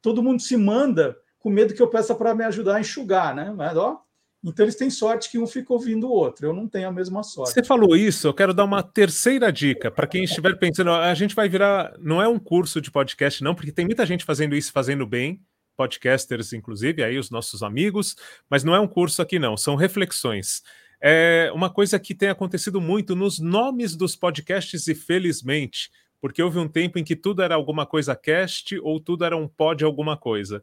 [0.00, 3.52] Todo mundo se manda com medo que eu peça para me ajudar a enxugar, né?
[3.54, 4.00] Mas, ó,
[4.42, 6.46] então eles têm sorte que um fica ouvindo o outro.
[6.46, 7.52] Eu não tenho a mesma sorte.
[7.52, 11.34] Você falou isso, eu quero dar uma terceira dica para quem estiver pensando, a gente
[11.34, 14.72] vai virar, não é um curso de podcast não, porque tem muita gente fazendo isso,
[14.72, 15.40] fazendo bem,
[15.76, 18.16] podcasters inclusive, aí os nossos amigos,
[18.48, 20.62] mas não é um curso aqui não, são reflexões
[21.00, 25.90] é uma coisa que tem acontecido muito nos nomes dos podcasts, e felizmente,
[26.20, 29.48] porque houve um tempo em que tudo era alguma coisa cast ou tudo era um
[29.48, 30.62] pod alguma coisa.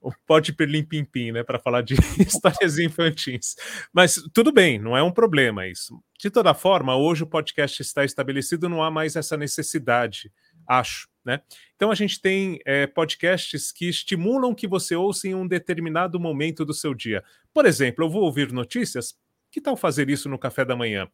[0.00, 3.54] O pod perlim pim pim, né, para falar de histórias infantis.
[3.92, 6.02] Mas tudo bem, não é um problema isso.
[6.18, 10.32] De toda forma, hoje o podcast está estabelecido, não há mais essa necessidade,
[10.66, 11.08] acho.
[11.22, 11.40] Né?
[11.76, 16.64] Então a gente tem é, podcasts que estimulam que você ouça em um determinado momento
[16.64, 17.22] do seu dia.
[17.52, 19.14] Por exemplo, eu vou ouvir notícias,
[19.50, 21.08] que tal fazer isso no café da manhã?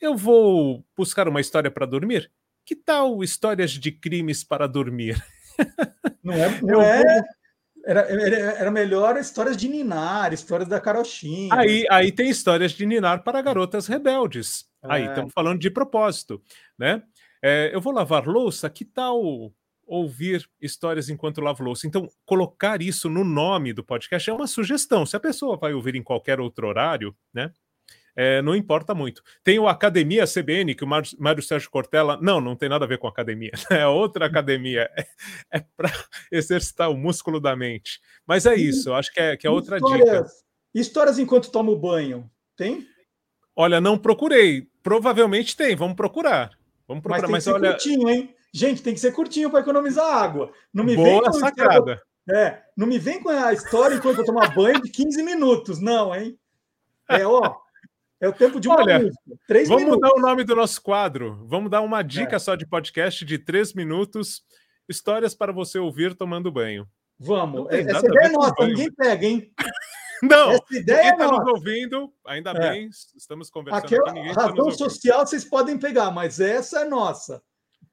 [0.00, 2.30] Eu vou buscar uma história para dormir?
[2.64, 5.22] Que tal histórias de crimes para dormir?
[6.22, 7.22] Não é, não é,
[7.86, 11.54] Era, era, era melhor histórias de Ninar, histórias da Carochinha.
[11.54, 14.64] Aí, aí tem histórias de Ninar para garotas rebeldes.
[14.82, 15.06] Aí É.
[15.06, 16.42] estamos falando de propósito,
[16.76, 17.02] né?
[17.40, 19.52] É, eu vou lavar louça, que tal
[19.86, 21.86] ouvir histórias enquanto lavo louça?
[21.86, 25.06] Então, colocar isso no nome do podcast é uma sugestão.
[25.06, 27.52] Se a pessoa vai ouvir em qualquer outro horário, né?
[28.16, 29.22] É, não importa muito.
[29.44, 32.18] Tem o Academia CBN, que o Mário, Mário Sérgio Cortella.
[32.22, 33.52] Não, não tem nada a ver com academia.
[33.70, 34.90] É outra academia.
[34.96, 35.06] É,
[35.58, 35.92] é para
[36.32, 38.00] exercitar o músculo da mente.
[38.26, 39.98] Mas é isso, eu acho que é, que é outra dica.
[39.98, 40.32] histórias,
[40.74, 42.30] histórias enquanto tomo banho.
[42.56, 42.86] Tem?
[43.54, 44.66] Olha, não procurei.
[44.82, 46.50] Provavelmente tem, vamos procurar.
[46.88, 47.70] Vamos Mas procurar, tem mas, que ser olha.
[47.70, 48.34] curtinho, hein?
[48.52, 50.50] Gente, tem que ser curtinho para economizar água.
[50.72, 52.00] Não me Boa vem com sacada.
[52.28, 56.14] É, não me vem com a história enquanto eu tomar banho de 15 minutos, não,
[56.14, 56.38] hein?
[57.08, 57.56] É, ó,
[58.20, 59.20] é o tempo de uma Olha, música.
[59.46, 60.02] Três Vamos minutos.
[60.02, 60.06] É.
[60.14, 61.44] mudar o nome do nosso quadro.
[61.46, 64.42] Vamos dar uma dica só de podcast de três minutos.
[64.88, 66.86] Histórias para você ouvir tomando banho.
[67.18, 67.66] Vamos.
[67.70, 68.70] Essa ideia é nossa, banho.
[68.70, 69.52] ninguém pega, hein?
[70.22, 72.12] Não, Essa ideia ninguém é está nos ouvindo.
[72.26, 72.58] Ainda É.
[72.70, 74.18] bem, estamos conversando Aquela aqui.
[74.18, 74.78] Ninguém tá nos razão ouvindo.
[74.78, 77.42] social vocês podem pegar, mas essa é nossa.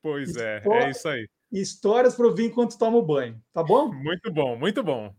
[0.02, 1.28] Pois é, História- é isso aí.
[1.52, 3.92] Histórias para ouvir enquanto tomo banho, tá bom?
[3.94, 5.14] Muito bom, muito bom.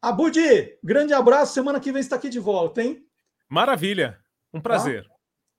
[0.00, 1.52] Abudi, grande abraço.
[1.52, 3.04] Semana que vem você está aqui de volta, hein?
[3.48, 4.18] Maravilha.
[4.52, 5.06] Um prazer.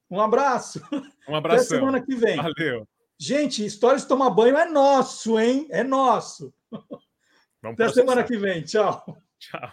[0.09, 0.81] Um abraço.
[1.27, 1.77] Um Até abração.
[1.77, 2.35] semana que vem.
[2.35, 2.87] Valeu.
[3.17, 5.67] Gente, histórias de tomar banho é nosso, hein?
[5.69, 6.51] É nosso.
[7.61, 8.27] Vamos Até semana processar.
[8.27, 8.63] que vem.
[8.63, 9.17] Tchau.
[9.39, 9.71] Tchau.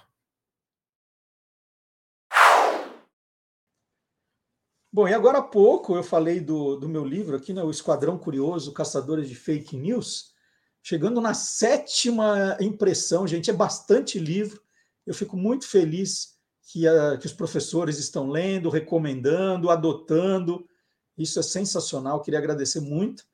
[4.93, 8.19] Bom, e agora há pouco eu falei do, do meu livro aqui, né, O Esquadrão
[8.19, 10.35] Curioso, Caçadores de Fake News,
[10.83, 14.63] chegando na sétima impressão, gente, é bastante livro.
[15.07, 16.38] Eu fico muito feliz
[16.71, 20.69] que, a- que os professores estão lendo, recomendando, adotando.
[21.17, 23.25] Isso é sensacional, queria agradecer muito.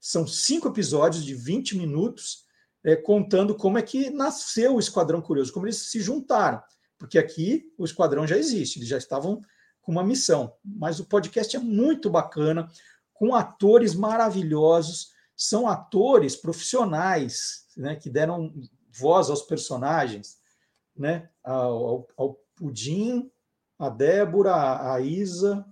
[0.00, 2.43] São cinco episódios de 20 minutos,
[2.84, 6.62] é, contando como é que nasceu o Esquadrão Curioso, como eles se juntaram.
[6.98, 9.40] Porque aqui o Esquadrão já existe, eles já estavam
[9.80, 10.54] com uma missão.
[10.62, 12.68] Mas o podcast é muito bacana,
[13.12, 18.52] com atores maravilhosos, são atores profissionais né, que deram
[18.90, 20.36] voz aos personagens,
[20.96, 23.28] né, ao, ao, Pudim,
[23.76, 25.66] a Débora, a Isa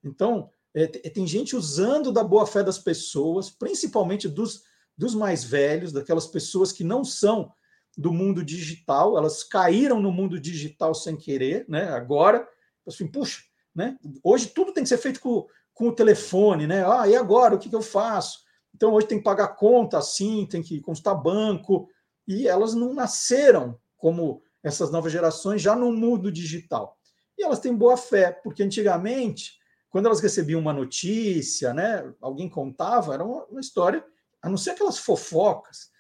[0.05, 4.63] Então, é, tem gente usando da boa fé das pessoas, principalmente dos,
[4.97, 7.51] dos mais velhos, daquelas pessoas que não são
[7.97, 11.89] do mundo digital, elas caíram no mundo digital sem querer, né?
[11.89, 12.47] Agora,
[12.87, 13.48] assim, puxa,
[13.79, 13.97] né?
[14.25, 16.85] Hoje tudo tem que ser feito com, com o telefone, né?
[16.85, 18.41] Ah, e agora o que, que eu faço?
[18.75, 21.89] Então hoje tem que pagar conta assim, tem que consultar banco,
[22.27, 26.99] e elas não nasceram como essas novas gerações já no mundo digital.
[27.39, 29.53] E elas têm boa fé, porque antigamente,
[29.89, 34.05] quando elas recebiam uma notícia, né, alguém contava, era uma, uma história,
[34.43, 35.91] a não ser aquelas fofocas,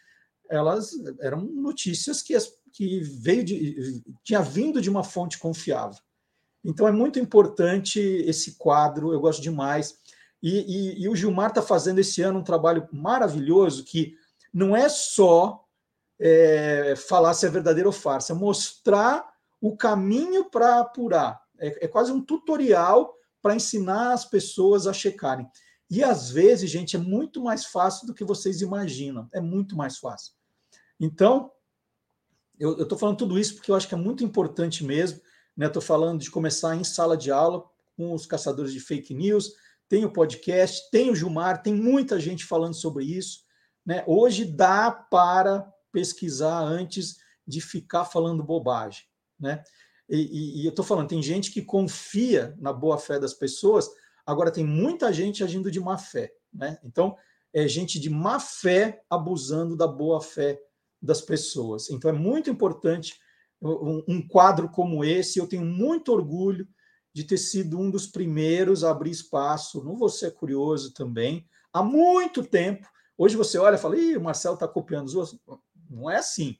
[0.50, 0.90] elas
[1.20, 2.36] eram notícias que,
[2.72, 6.02] que veio de, tinha vindo de uma fonte confiável.
[6.68, 9.98] Então é muito importante esse quadro, eu gosto demais.
[10.42, 14.14] E, e, e o Gilmar está fazendo esse ano um trabalho maravilhoso que
[14.52, 15.64] não é só
[16.20, 19.26] é, falar se é verdadeiro ou farsa, é mostrar
[19.58, 21.40] o caminho para apurar.
[21.58, 25.48] É, é quase um tutorial para ensinar as pessoas a checarem.
[25.90, 29.26] E às vezes, gente, é muito mais fácil do que vocês imaginam.
[29.32, 30.34] É muito mais fácil.
[31.00, 31.50] Então,
[32.60, 35.18] eu estou falando tudo isso porque eu acho que é muito importante mesmo.
[35.66, 35.86] Estou né?
[35.86, 37.64] falando de começar em sala de aula
[37.96, 39.52] com os caçadores de fake news.
[39.88, 43.40] Tem o podcast, tem o Gilmar, tem muita gente falando sobre isso.
[43.84, 44.04] Né?
[44.06, 47.16] Hoje dá para pesquisar antes
[47.46, 49.04] de ficar falando bobagem.
[49.40, 49.64] Né?
[50.08, 53.90] E, e, e eu estou falando, tem gente que confia na boa fé das pessoas,
[54.24, 56.32] agora tem muita gente agindo de má fé.
[56.52, 56.78] Né?
[56.84, 57.16] Então,
[57.52, 60.60] é gente de má fé abusando da boa fé
[61.00, 61.90] das pessoas.
[61.90, 63.18] Então, é muito importante
[63.60, 65.38] um, quadro como esse.
[65.38, 66.66] Eu tenho muito orgulho
[67.12, 71.82] de ter sido um dos primeiros a abrir espaço no Você é Curioso também, há
[71.82, 72.86] muito tempo,
[73.18, 75.40] Hoje você olha e fala, Ih, o Marcelo está copiando os outros.
[75.90, 76.56] Não é assim.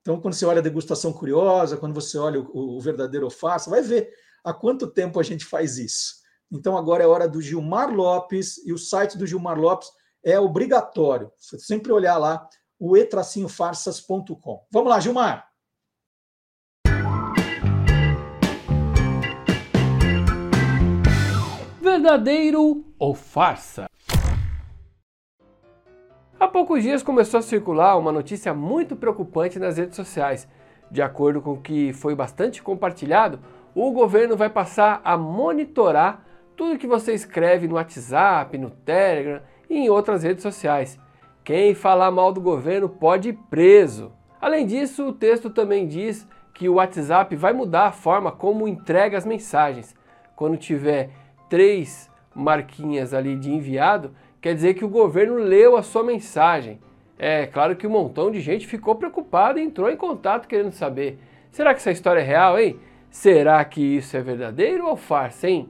[0.00, 3.82] Então, quando você olha a degustação curiosa, quando você olha o, o verdadeiro farsa, vai
[3.82, 4.10] ver
[4.42, 6.14] há quanto tempo a gente faz isso.
[6.50, 9.88] Então, agora é hora do Gilmar Lopes, e o site do Gilmar Lopes
[10.24, 11.30] é obrigatório.
[11.38, 12.48] Você sempre olhar lá,
[12.78, 14.66] o etracinhofarsas.com.
[14.72, 15.51] Vamos lá, Gilmar!
[21.82, 23.86] Verdadeiro ou farsa?
[26.38, 30.46] Há poucos dias começou a circular uma notícia muito preocupante nas redes sociais.
[30.88, 33.40] De acordo com o que foi bastante compartilhado,
[33.74, 36.24] o governo vai passar a monitorar
[36.56, 40.96] tudo que você escreve no WhatsApp, no Telegram e em outras redes sociais.
[41.42, 44.12] Quem falar mal do governo pode ir preso.
[44.40, 49.18] Além disso, o texto também diz que o WhatsApp vai mudar a forma como entrega
[49.18, 49.96] as mensagens.
[50.36, 51.10] Quando tiver
[51.52, 56.80] três marquinhas ali de enviado, quer dizer que o governo leu a sua mensagem.
[57.18, 61.18] É claro que um montão de gente ficou preocupado e entrou em contato querendo saber:
[61.50, 62.80] será que essa história é real, hein?
[63.10, 65.68] Será que isso é verdadeiro ou farsa, hein?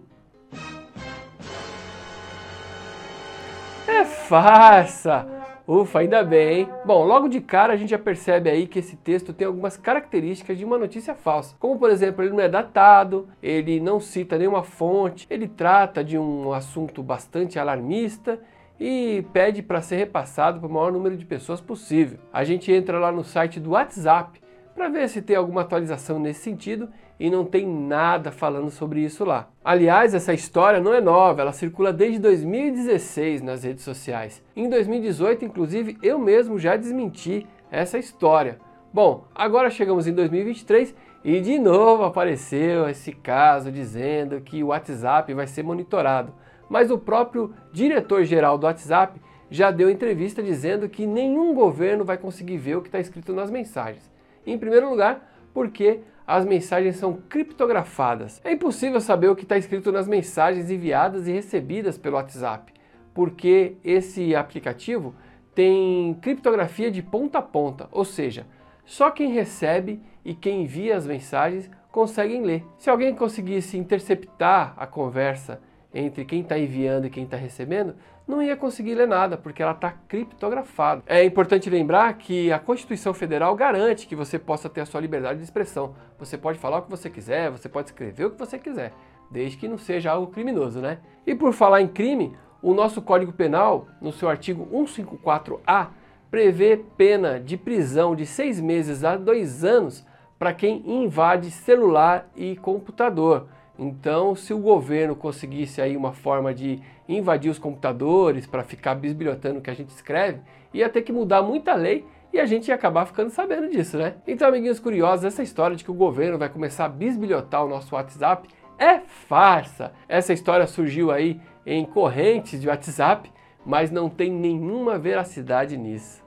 [3.88, 5.41] É farsa!
[5.66, 6.68] Ufa, ainda bem.
[6.84, 10.58] Bom, logo de cara a gente já percebe aí que esse texto tem algumas características
[10.58, 11.54] de uma notícia falsa.
[11.58, 16.18] Como, por exemplo, ele não é datado, ele não cita nenhuma fonte, ele trata de
[16.18, 18.40] um assunto bastante alarmista
[18.80, 22.18] e pede para ser repassado para o maior número de pessoas possível.
[22.32, 24.40] A gente entra lá no site do WhatsApp
[24.74, 29.24] para ver se tem alguma atualização nesse sentido e não tem nada falando sobre isso
[29.24, 29.48] lá.
[29.64, 34.42] Aliás, essa história não é nova, ela circula desde 2016 nas redes sociais.
[34.56, 38.58] Em 2018, inclusive, eu mesmo já desmenti essa história.
[38.92, 40.94] Bom, agora chegamos em 2023
[41.24, 46.32] e de novo apareceu esse caso dizendo que o WhatsApp vai ser monitorado
[46.72, 49.20] mas o próprio diretor-geral do WhatsApp
[49.50, 53.50] já deu entrevista dizendo que nenhum governo vai conseguir ver o que está escrito nas
[53.50, 54.10] mensagens.
[54.46, 58.40] Em primeiro lugar, porque as mensagens são criptografadas.
[58.44, 62.72] É impossível saber o que está escrito nas mensagens enviadas e recebidas pelo WhatsApp,
[63.12, 65.14] porque esse aplicativo
[65.54, 68.46] tem criptografia de ponta a ponta, ou seja,
[68.84, 72.64] só quem recebe e quem envia as mensagens conseguem ler.
[72.78, 75.60] Se alguém conseguisse interceptar a conversa
[75.94, 77.94] entre quem está enviando e quem está recebendo,
[78.26, 81.02] não ia conseguir ler nada, porque ela está criptografada.
[81.06, 85.38] É importante lembrar que a Constituição Federal garante que você possa ter a sua liberdade
[85.38, 85.94] de expressão.
[86.18, 88.92] Você pode falar o que você quiser, você pode escrever o que você quiser,
[89.30, 90.98] desde que não seja algo criminoso, né?
[91.26, 95.88] E por falar em crime, o nosso Código Penal, no seu artigo 154A,
[96.30, 100.06] prevê pena de prisão de seis meses a dois anos
[100.38, 103.48] para quem invade celular e computador.
[103.78, 109.58] Então, se o governo conseguisse aí uma forma de invadir os computadores para ficar bisbilhotando
[109.58, 110.40] o que a gente escreve,
[110.72, 114.14] ia ter que mudar muita lei e a gente ia acabar ficando sabendo disso, né?
[114.26, 117.94] Então, amiguinhos curiosos, essa história de que o governo vai começar a bisbilhotar o nosso
[117.94, 118.48] WhatsApp
[118.78, 119.92] é farsa.
[120.08, 123.30] Essa história surgiu aí em correntes de WhatsApp,
[123.64, 126.22] mas não tem nenhuma veracidade nisso.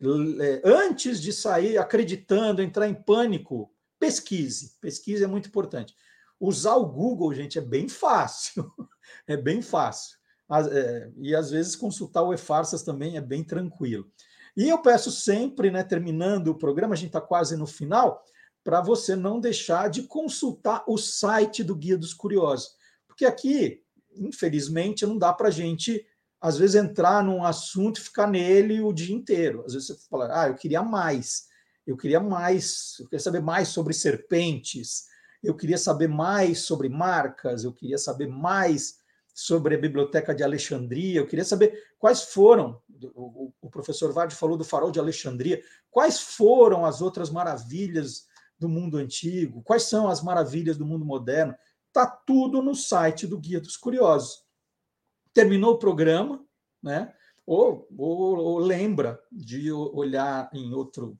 [0.00, 4.76] é, antes de sair acreditando, entrar em pânico, pesquise.
[4.80, 5.94] Pesquise é muito importante.
[6.40, 8.70] Usar o Google, gente, é bem fácil.
[9.26, 10.18] É bem fácil.
[10.70, 14.10] É, e às vezes consultar o e-farsas também é bem tranquilo.
[14.56, 18.22] E eu peço sempre, né, terminando o programa, a gente está quase no final,
[18.64, 22.76] para você não deixar de consultar o site do Guia dos Curiosos.
[23.06, 23.82] Porque aqui,
[24.14, 26.04] infelizmente, não dá para a gente,
[26.40, 29.64] às vezes, entrar num assunto e ficar nele o dia inteiro.
[29.66, 31.47] Às vezes você fala, ah, eu queria mais,
[31.88, 35.06] eu queria mais, eu queria saber mais sobre serpentes,
[35.42, 38.98] eu queria saber mais sobre marcas, eu queria saber mais
[39.32, 42.78] sobre a Biblioteca de Alexandria, eu queria saber quais foram,
[43.14, 48.26] o, professor Vardy falou do farol de Alexandria, quais foram as outras maravilhas
[48.58, 51.54] do mundo antigo, quais são as maravilhas do mundo moderno,
[51.86, 54.44] está tudo no site do Guia dos Curiosos.
[55.32, 56.44] Terminou o programa,
[56.82, 57.14] né?
[57.46, 61.18] Ou, ou, ou lembra de olhar em outro,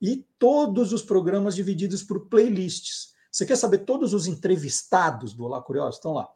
[0.00, 3.15] e todos os programas divididos por playlists.
[3.36, 5.98] Você quer saber todos os entrevistados do Olá Curioso?
[5.98, 6.26] Estão lá.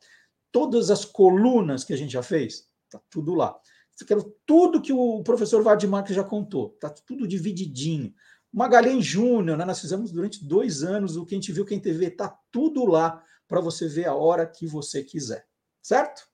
[0.52, 2.68] Todas as colunas que a gente já fez?
[2.84, 3.58] Está tudo lá.
[3.90, 6.74] Você quer tudo que o professor Vardimar já contou?
[6.74, 8.12] Está tudo divididinho.
[8.52, 9.64] Magalhães Júnior, né?
[9.64, 13.24] nós fizemos durante dois anos o que a gente viu quem TV, está tudo lá
[13.48, 15.46] para você ver a hora que você quiser.
[15.82, 16.28] Certo?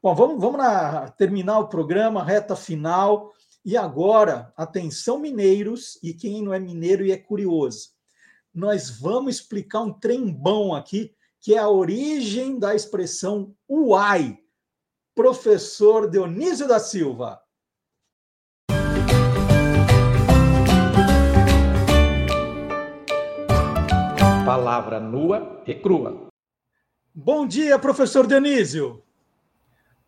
[0.00, 3.32] Bom, vamos, vamos na, terminar o programa, reta final.
[3.64, 8.00] E agora, atenção mineiros e quem não é mineiro e é curioso
[8.54, 14.38] nós vamos explicar um trembão aqui, que é a origem da expressão uai.
[15.14, 17.40] Professor Dionísio da Silva.
[24.44, 26.28] Palavra nua e crua.
[27.14, 29.02] Bom dia, professor Dionísio.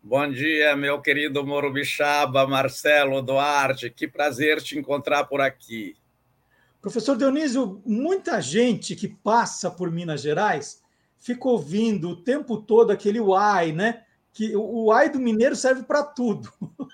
[0.01, 3.89] Bom dia, meu querido Morubixaba, Marcelo Duarte.
[3.89, 5.95] Que prazer te encontrar por aqui.
[6.85, 10.83] Professor Dionísio, muita gente que passa por Minas Gerais
[11.17, 14.05] fica ouvindo o tempo todo aquele uai, né?
[14.31, 16.47] Que o uai do mineiro serve para tudo.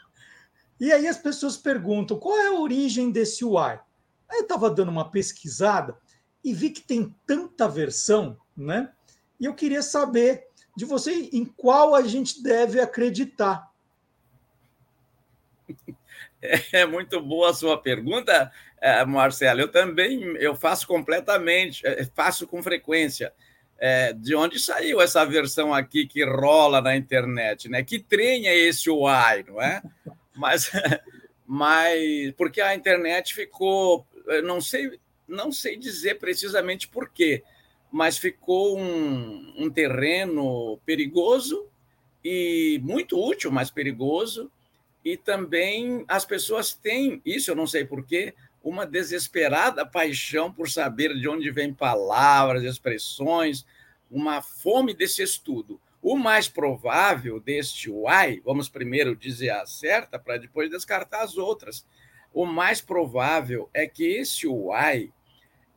[0.80, 3.80] E aí as pessoas perguntam qual é a origem desse uai.
[4.28, 5.96] Aí eu estava dando uma pesquisada
[6.44, 8.92] e vi que tem tanta versão, né?
[9.40, 13.70] E eu queria saber de você em qual a gente deve acreditar.
[16.74, 18.52] É muito boa a sua pergunta,
[18.82, 19.62] é, Marcelo.
[19.62, 23.32] Eu também eu faço completamente, é, faço com frequência.
[23.84, 27.84] É, de onde saiu essa versão aqui que rola na internet, né?
[27.84, 29.82] Que trem é esse UAI, não é?
[30.36, 30.72] Mas,
[31.46, 34.08] mas porque a internet ficou,
[34.46, 34.98] não sei,
[35.28, 37.44] não sei dizer precisamente por quê,
[37.92, 41.68] mas ficou um, um terreno perigoso
[42.24, 44.50] e muito útil, mas perigoso
[45.04, 48.34] e também as pessoas têm, isso eu não sei porquê,
[48.64, 53.66] uma desesperada paixão por saber de onde vêm palavras, expressões,
[54.10, 55.80] uma fome desse estudo.
[56.02, 61.86] O mais provável deste why, vamos primeiro dizer a certa para depois descartar as outras.
[62.34, 65.12] O mais provável é que esse why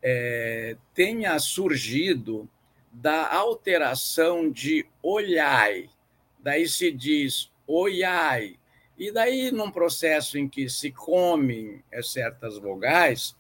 [0.02, 2.48] é, tenha surgido
[2.92, 5.90] da alteração de olhai.
[6.38, 8.58] Daí se diz oiai,
[8.98, 13.36] e daí, num processo em que se comem eh, certas vogais,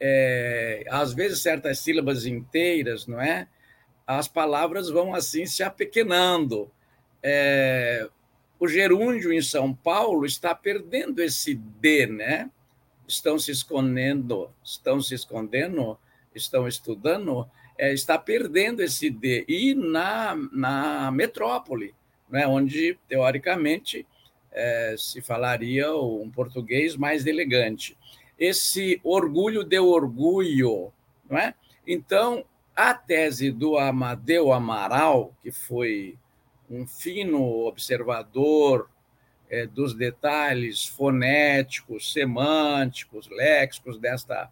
[0.00, 3.48] é, às vezes certas sílabas inteiras, não é?
[4.06, 6.70] As palavras vão assim se apequenando.
[7.22, 8.08] É,
[8.58, 12.50] o gerúndio em São Paulo está perdendo esse D, né?
[13.08, 15.98] Estão se escondendo, estão se escondendo,
[16.34, 19.44] estão estudando, é, está perdendo esse D.
[19.48, 21.94] E na, na metrópole,
[22.28, 22.46] né?
[22.46, 24.06] onde, teoricamente,
[24.54, 27.98] é, se falaria um português mais elegante.
[28.38, 30.92] Esse orgulho de orgulho,
[31.28, 31.54] não é?
[31.86, 32.44] Então,
[32.74, 36.16] a tese do Amadeu Amaral, que foi
[36.70, 38.88] um fino observador
[39.50, 44.50] é, dos detalhes fonéticos, semânticos, léxicos desta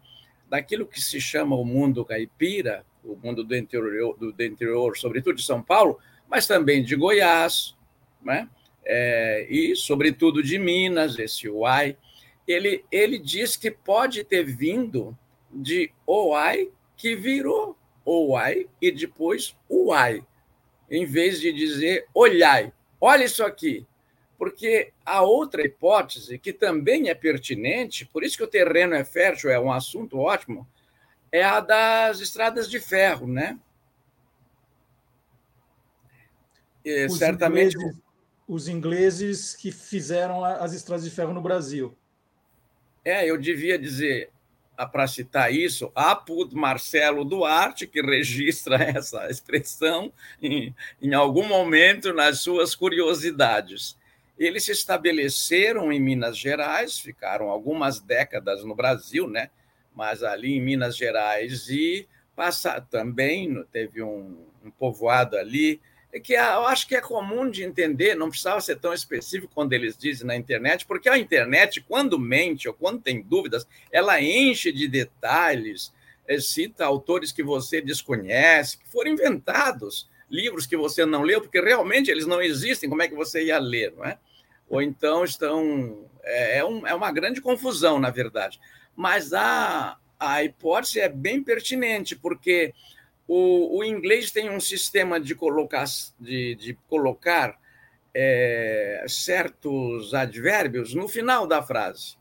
[0.49, 5.35] daquilo que se chama o mundo caipira, o mundo do interior, do, do interior, sobretudo
[5.35, 5.99] de São Paulo,
[6.29, 7.75] mas também de Goiás,
[8.21, 8.47] né?
[8.85, 11.97] É, e sobretudo de Minas, esse UAI.
[12.47, 15.17] Ele, ele diz que pode ter vindo
[15.49, 20.25] de OAI que virou OAI e depois UAI,
[20.89, 22.73] em vez de dizer olhai.
[22.99, 23.85] Olha isso aqui,
[24.37, 29.49] porque a outra hipótese, que também é pertinente, por isso que o terreno é fértil,
[29.49, 30.67] é um assunto ótimo,
[31.31, 33.57] é a das estradas de ferro, né?
[36.83, 37.75] E, os certamente.
[37.75, 38.02] Ingleses,
[38.47, 41.95] os ingleses que fizeram as estradas de ferro no Brasil.
[43.05, 44.29] É, eu devia dizer,
[44.91, 50.11] para citar isso, Apud Marcelo Duarte, que registra essa expressão
[50.41, 53.97] em, em algum momento nas suas curiosidades.
[54.37, 59.49] Eles se estabeleceram em Minas Gerais, ficaram algumas décadas no Brasil, né?
[59.95, 65.79] mas ali em Minas Gerais, e passa, também teve um, um povoado ali,
[66.19, 69.73] que é, eu acho que é comum de entender, não precisava ser tão específico quando
[69.73, 74.71] eles dizem na internet, porque a internet, quando mente ou quando tem dúvidas, ela enche
[74.71, 75.93] de detalhes,
[76.27, 81.59] eh, cita autores que você desconhece, que foram inventados, livros que você não leu, porque
[81.59, 84.17] realmente eles não existem, como é que você ia ler, não é?
[84.69, 86.07] Ou então estão.
[86.23, 88.59] É, é, um, é uma grande confusão, na verdade
[88.95, 92.73] mas a, a hipótese é bem pertinente, porque
[93.27, 95.85] o, o inglês tem um sistema de colocar,
[96.19, 97.57] de, de colocar
[98.13, 102.17] é, certos advérbios no final da frase.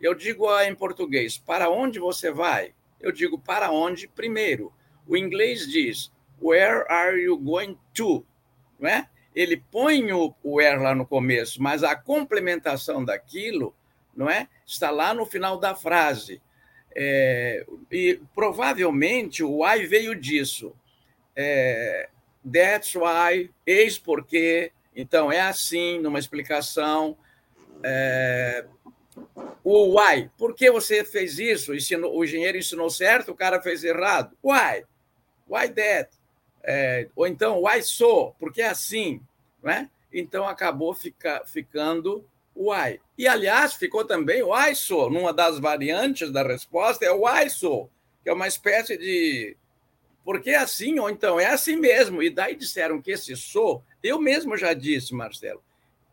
[0.00, 2.74] Eu digo em português, para onde você vai?
[3.00, 4.72] Eu digo para onde primeiro.
[5.06, 8.24] O inglês diz, where are you going to?
[8.78, 9.08] Não é?
[9.34, 13.74] Ele põe o where lá no começo, mas a complementação daquilo
[14.18, 14.48] não é?
[14.66, 16.42] Está lá no final da frase.
[16.94, 20.74] É, e provavelmente o why veio disso.
[21.36, 22.08] É,
[22.50, 24.72] that's why, eis porque.
[24.94, 27.16] Então, é assim, numa explicação.
[27.82, 28.64] É,
[29.62, 31.74] o why, por que você fez isso?
[31.74, 34.36] Ensinou, o engenheiro ensinou certo, o cara fez errado.
[34.42, 34.84] Why?
[35.48, 36.10] Why that?
[36.64, 38.34] É, ou então, why so?
[38.38, 39.20] Porque é assim.
[39.62, 39.88] Não é?
[40.12, 42.24] Então, acabou fica, ficando
[42.58, 43.00] why.
[43.16, 47.88] E, aliás, ficou também o ISO, numa das variantes da resposta, é o ISO,
[48.22, 49.56] que é uma espécie de.
[50.24, 52.22] Porque é assim, ou então é assim mesmo.
[52.22, 55.62] E daí disseram que esse so, eu mesmo já disse, Marcelo,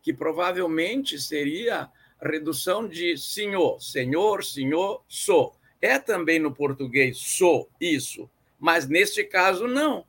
[0.02, 1.90] que provavelmente seria
[2.22, 5.52] redução de senhor, senhor, senhor, so.
[5.82, 8.30] É também no português so, isso.
[8.60, 10.06] Mas neste caso, não.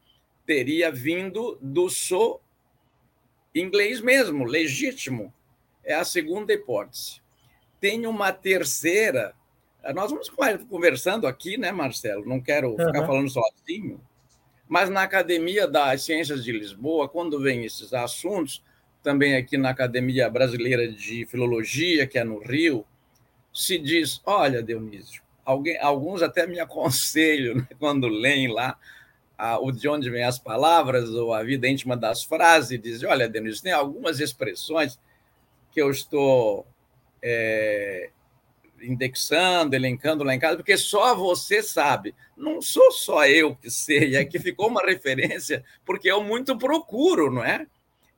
[0.46, 2.40] Teria vindo do so
[3.52, 5.34] inglês mesmo, legítimo
[5.86, 7.22] é a segunda hipótese.
[7.80, 9.34] Tem uma terceira.
[9.94, 10.28] Nós vamos
[10.68, 12.26] conversando aqui, né, Marcelo?
[12.26, 13.06] Não quero ficar uhum.
[13.06, 14.00] falando sozinho.
[14.68, 18.64] Mas na Academia das Ciências de Lisboa, quando vem esses assuntos,
[19.00, 22.84] também aqui na Academia Brasileira de Filologia, que é no Rio,
[23.54, 28.76] se diz: olha, Dionísio, alguém, alguns até me aconselham né, quando leem lá
[29.38, 33.28] a, o de onde vêm as palavras ou a vida íntima das frases, dizem: olha,
[33.28, 34.98] Dionísio, tem algumas expressões
[35.76, 36.66] que eu estou
[37.22, 38.08] é,
[38.80, 42.14] indexando, elencando lá em casa, porque só você sabe.
[42.34, 47.30] Não sou só eu que sei, é que ficou uma referência, porque eu muito procuro,
[47.30, 47.66] não é?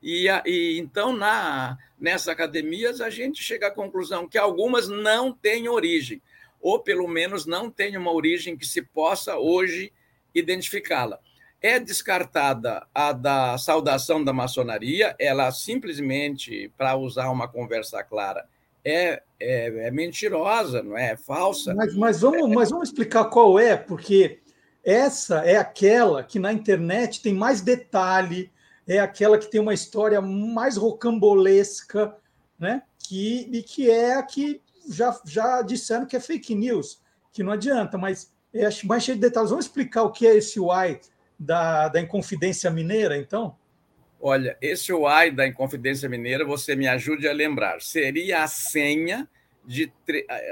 [0.01, 5.69] E, e então, na, nessas academias, a gente chega à conclusão que algumas não têm
[5.69, 6.23] origem,
[6.61, 9.93] ou pelo menos não têm uma origem que se possa hoje
[10.33, 11.19] identificá-la.
[11.61, 18.47] É descartada a da saudação da maçonaria, ela simplesmente, para usar uma conversa clara,
[18.85, 21.13] é, é, é, mentirosa, não é?
[21.13, 21.75] é falsa.
[21.75, 24.41] Mas, mas, vamos, mas vamos explicar qual é, porque
[24.85, 28.51] essa é aquela que na internet tem mais detalhe,
[28.87, 32.17] é aquela que tem uma história mais rocambolesca,
[32.59, 32.83] né?
[32.99, 37.01] Que, e que é a que já, já disseram que é fake news,
[37.33, 39.51] que não adianta, mas é mais cheio de detalhes.
[39.51, 40.99] Vamos explicar o que é esse why
[41.39, 43.57] da, da Inconfidência Mineira, então?
[44.21, 49.29] Olha, esse Y da Inconfidência Mineira, você me ajude a lembrar, seria a senha
[49.65, 49.93] de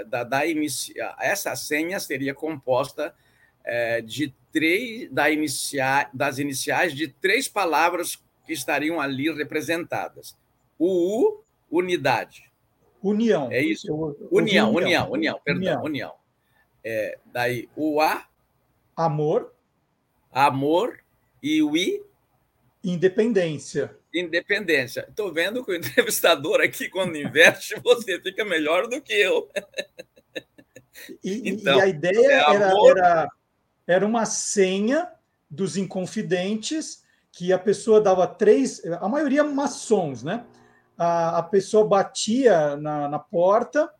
[0.08, 3.14] da, da inicia, essa senha seria composta
[3.64, 10.36] é, de três da inicia, das iniciais de três palavras que estariam ali representadas.
[10.78, 12.52] O U, unidade.
[13.02, 13.50] União.
[13.50, 13.92] É isso?
[14.30, 15.82] União, união, união, união, perdão, união.
[15.82, 16.14] união.
[16.84, 18.28] É, daí o A.
[18.94, 19.52] Amor
[20.44, 20.98] amor
[21.42, 22.02] e o I?
[22.84, 23.96] Independência.
[24.14, 25.06] Independência.
[25.08, 29.48] Estou vendo que o entrevistador aqui, quando inverte, você fica melhor do que eu.
[31.24, 33.28] E, então, e a ideia é era, era,
[33.86, 35.10] era uma senha
[35.50, 37.02] dos Inconfidentes,
[37.32, 40.44] que a pessoa dava três, a maioria maçons, né?
[40.98, 43.90] A, a pessoa batia na, na porta,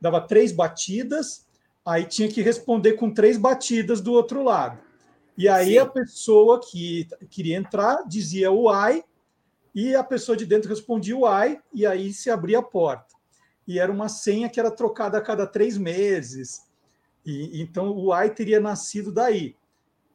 [0.00, 1.46] dava três batidas,
[1.84, 4.85] aí tinha que responder com três batidas do outro lado.
[5.36, 5.78] E aí Sim.
[5.78, 9.04] a pessoa que queria entrar dizia o ai,
[9.74, 13.14] e a pessoa de dentro respondia o ai, e aí se abria a porta.
[13.68, 16.62] E era uma senha que era trocada a cada três meses.
[17.24, 19.54] E, então o ai teria nascido daí.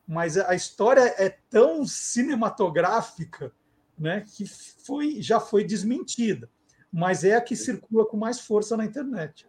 [0.08, 3.54] Mas a história é tão cinematográfica
[3.98, 6.50] né, que foi, já foi desmentida.
[6.92, 9.48] Mas é a que circula com mais força na internet.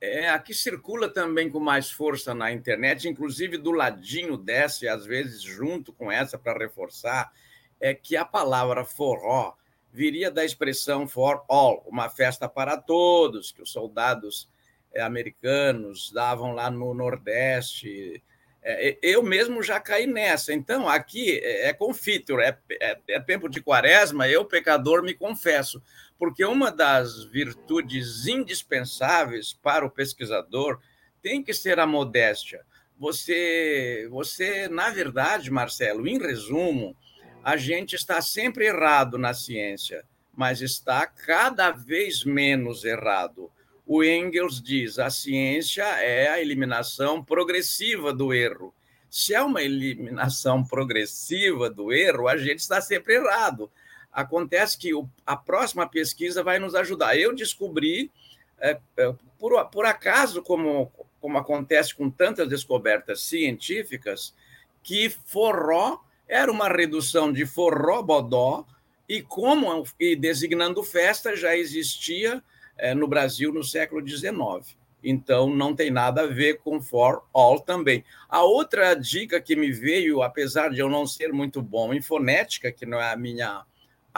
[0.00, 4.88] É, a que circula também com mais força na internet, inclusive do ladinho dessa, e
[4.88, 7.32] às vezes junto com essa para reforçar,
[7.80, 9.54] é que a palavra forró
[9.92, 14.48] viria da expressão for all, uma festa para todos, que os soldados
[14.92, 18.22] eh, americanos davam lá no Nordeste.
[18.62, 20.52] É, eu mesmo já caí nessa.
[20.52, 25.82] Então, aqui é, é confiture, é, é, é tempo de quaresma, eu, pecador, me confesso
[26.18, 30.80] porque uma das virtudes indispensáveis para o pesquisador
[31.22, 32.64] tem que ser a modéstia.
[32.98, 36.96] Você, você, na verdade, Marcelo, em resumo,
[37.44, 40.04] a gente está sempre errado na ciência,
[40.34, 43.50] mas está cada vez menos errado.
[43.86, 48.74] O Engels diz: a ciência é a eliminação progressiva do erro.
[49.08, 53.70] Se é uma eliminação progressiva do erro, a gente está sempre errado.
[54.12, 57.16] Acontece que o, a próxima pesquisa vai nos ajudar.
[57.16, 58.10] Eu descobri,
[58.58, 60.90] é, é, por, por acaso, como,
[61.20, 64.34] como acontece com tantas descobertas científicas,
[64.82, 68.66] que forró era uma redução de forró bodó,
[69.08, 72.42] e como e designando festa já existia
[72.76, 74.76] é, no Brasil no século XIX.
[75.02, 78.04] Então, não tem nada a ver com for all também.
[78.28, 82.70] A outra dica que me veio, apesar de eu não ser muito bom em fonética,
[82.70, 83.64] que não é a minha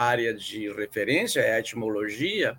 [0.01, 2.57] área de referência, é a etimologia,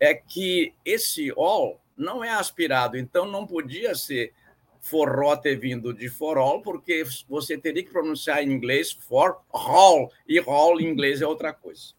[0.00, 4.32] é que esse all não é aspirado, então não podia ser
[4.80, 10.10] forró ter vindo de for all, porque você teria que pronunciar em inglês for all,
[10.26, 11.92] e all em inglês é outra coisa.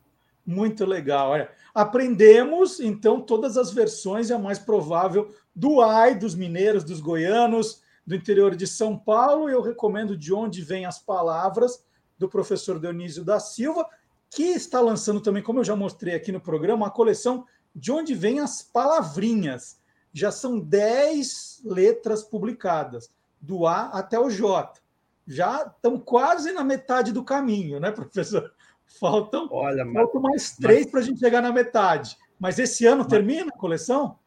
[0.45, 1.31] Muito legal.
[1.31, 6.99] Olha, aprendemos, então, todas as versões, é a mais provável do AI, dos mineiros, dos
[6.99, 9.49] goianos, do interior de São Paulo.
[9.49, 11.83] Eu recomendo De Onde Vêm as Palavras,
[12.17, 13.87] do professor Dionísio da Silva
[14.29, 17.45] que está lançando também, como eu já mostrei aqui no programa, a coleção
[17.75, 19.79] De Onde Vêm as Palavrinhas.
[20.13, 24.79] Já são 10 letras publicadas, do A até o J.
[25.27, 28.51] Já estamos quase na metade do caminho, né, professor?
[28.99, 32.17] Faltam, Olha, faltam mais três para a gente chegar na metade.
[32.39, 34.17] Mas esse ano termina a coleção?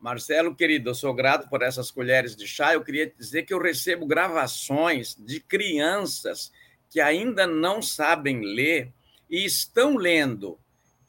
[0.00, 2.74] Marcelo, querido, eu sou grato por essas colheres de chá.
[2.74, 6.52] Eu queria dizer que eu recebo gravações de crianças
[6.90, 8.92] que ainda não sabem ler
[9.28, 10.58] e estão lendo.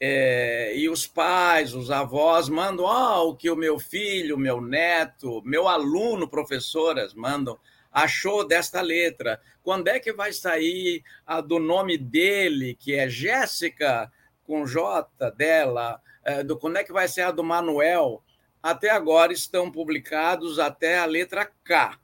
[0.00, 5.42] É, e os pais, os avós mandam oh, o que o meu filho, meu neto,
[5.44, 7.58] meu aluno, professoras mandam,
[7.92, 9.40] achou desta letra.
[9.62, 14.10] Quando é que vai sair a do nome dele, que é Jéssica,
[14.44, 16.00] com J dela?
[16.24, 18.22] É, do, quando é que vai ser a do Manuel?
[18.62, 21.98] Até agora estão publicados até a letra K.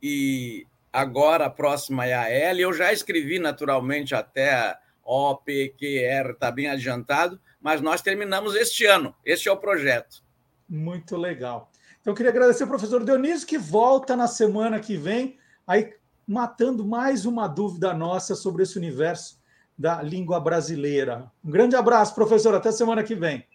[0.00, 2.60] E agora a próxima é a L.
[2.60, 8.54] Eu já escrevi naturalmente até O, P, Q, R, está bem adiantado, mas nós terminamos
[8.54, 9.14] este ano.
[9.24, 10.22] Este é o projeto.
[10.68, 11.70] Muito legal.
[12.00, 15.94] Então, eu queria agradecer ao professor Dionísio, que volta na semana que vem, aí
[16.26, 19.38] matando mais uma dúvida nossa sobre esse universo
[19.76, 21.30] da língua brasileira.
[21.42, 22.54] Um grande abraço, professor.
[22.54, 23.46] Até semana que vem.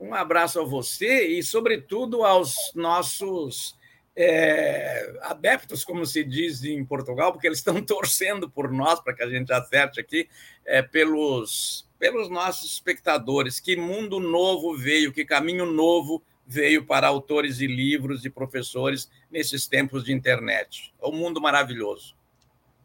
[0.00, 3.76] Um abraço a você e, sobretudo, aos nossos
[4.14, 9.22] é, adeptos, como se diz em Portugal, porque eles estão torcendo por nós para que
[9.22, 10.28] a gente acerte aqui,
[10.64, 13.58] é, pelos, pelos nossos espectadores.
[13.58, 19.66] Que mundo novo veio, que caminho novo veio para autores e livros e professores nesses
[19.66, 20.92] tempos de internet.
[21.00, 22.16] É um mundo maravilhoso.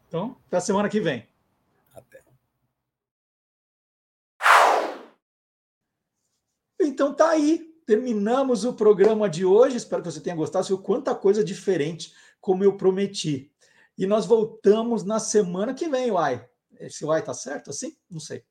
[0.06, 1.26] Então, até semana que vem.
[1.94, 2.22] Até.
[6.80, 9.78] Então tá aí terminamos o programa de hoje.
[9.78, 10.66] Espero que você tenha gostado.
[10.66, 13.50] Viu quanta coisa diferente, como eu prometi.
[13.96, 16.46] E nós voltamos na semana que vem, Uai.
[16.78, 17.96] Esse Uai tá certo assim?
[18.10, 18.44] Não sei.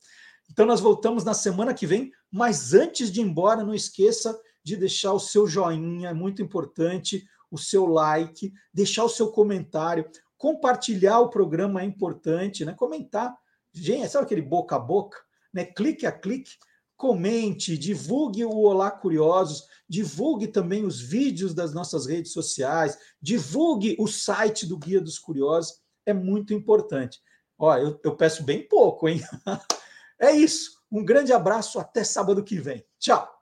[0.50, 4.76] Então nós voltamos na semana que vem, mas antes de ir embora, não esqueça de
[4.76, 11.20] deixar o seu joinha, é muito importante, o seu like, deixar o seu comentário, compartilhar
[11.20, 12.74] o programa é importante, né?
[12.74, 13.38] Comentar.
[13.72, 15.20] Gente, sabe aquele boca a boca?
[15.54, 15.64] Né?
[15.64, 16.58] Clique a clique
[16.98, 24.08] comente, divulgue o Olá Curiosos, divulgue também os vídeos das nossas redes sociais, divulgue o
[24.08, 25.80] site do Guia dos Curiosos.
[26.06, 27.22] é muito importante.
[27.58, 29.22] Ó, eu, eu peço bem pouco, hein?
[30.20, 30.72] É isso.
[30.92, 32.84] Um grande abraço, até sábado que vem.
[32.98, 33.37] Tchau!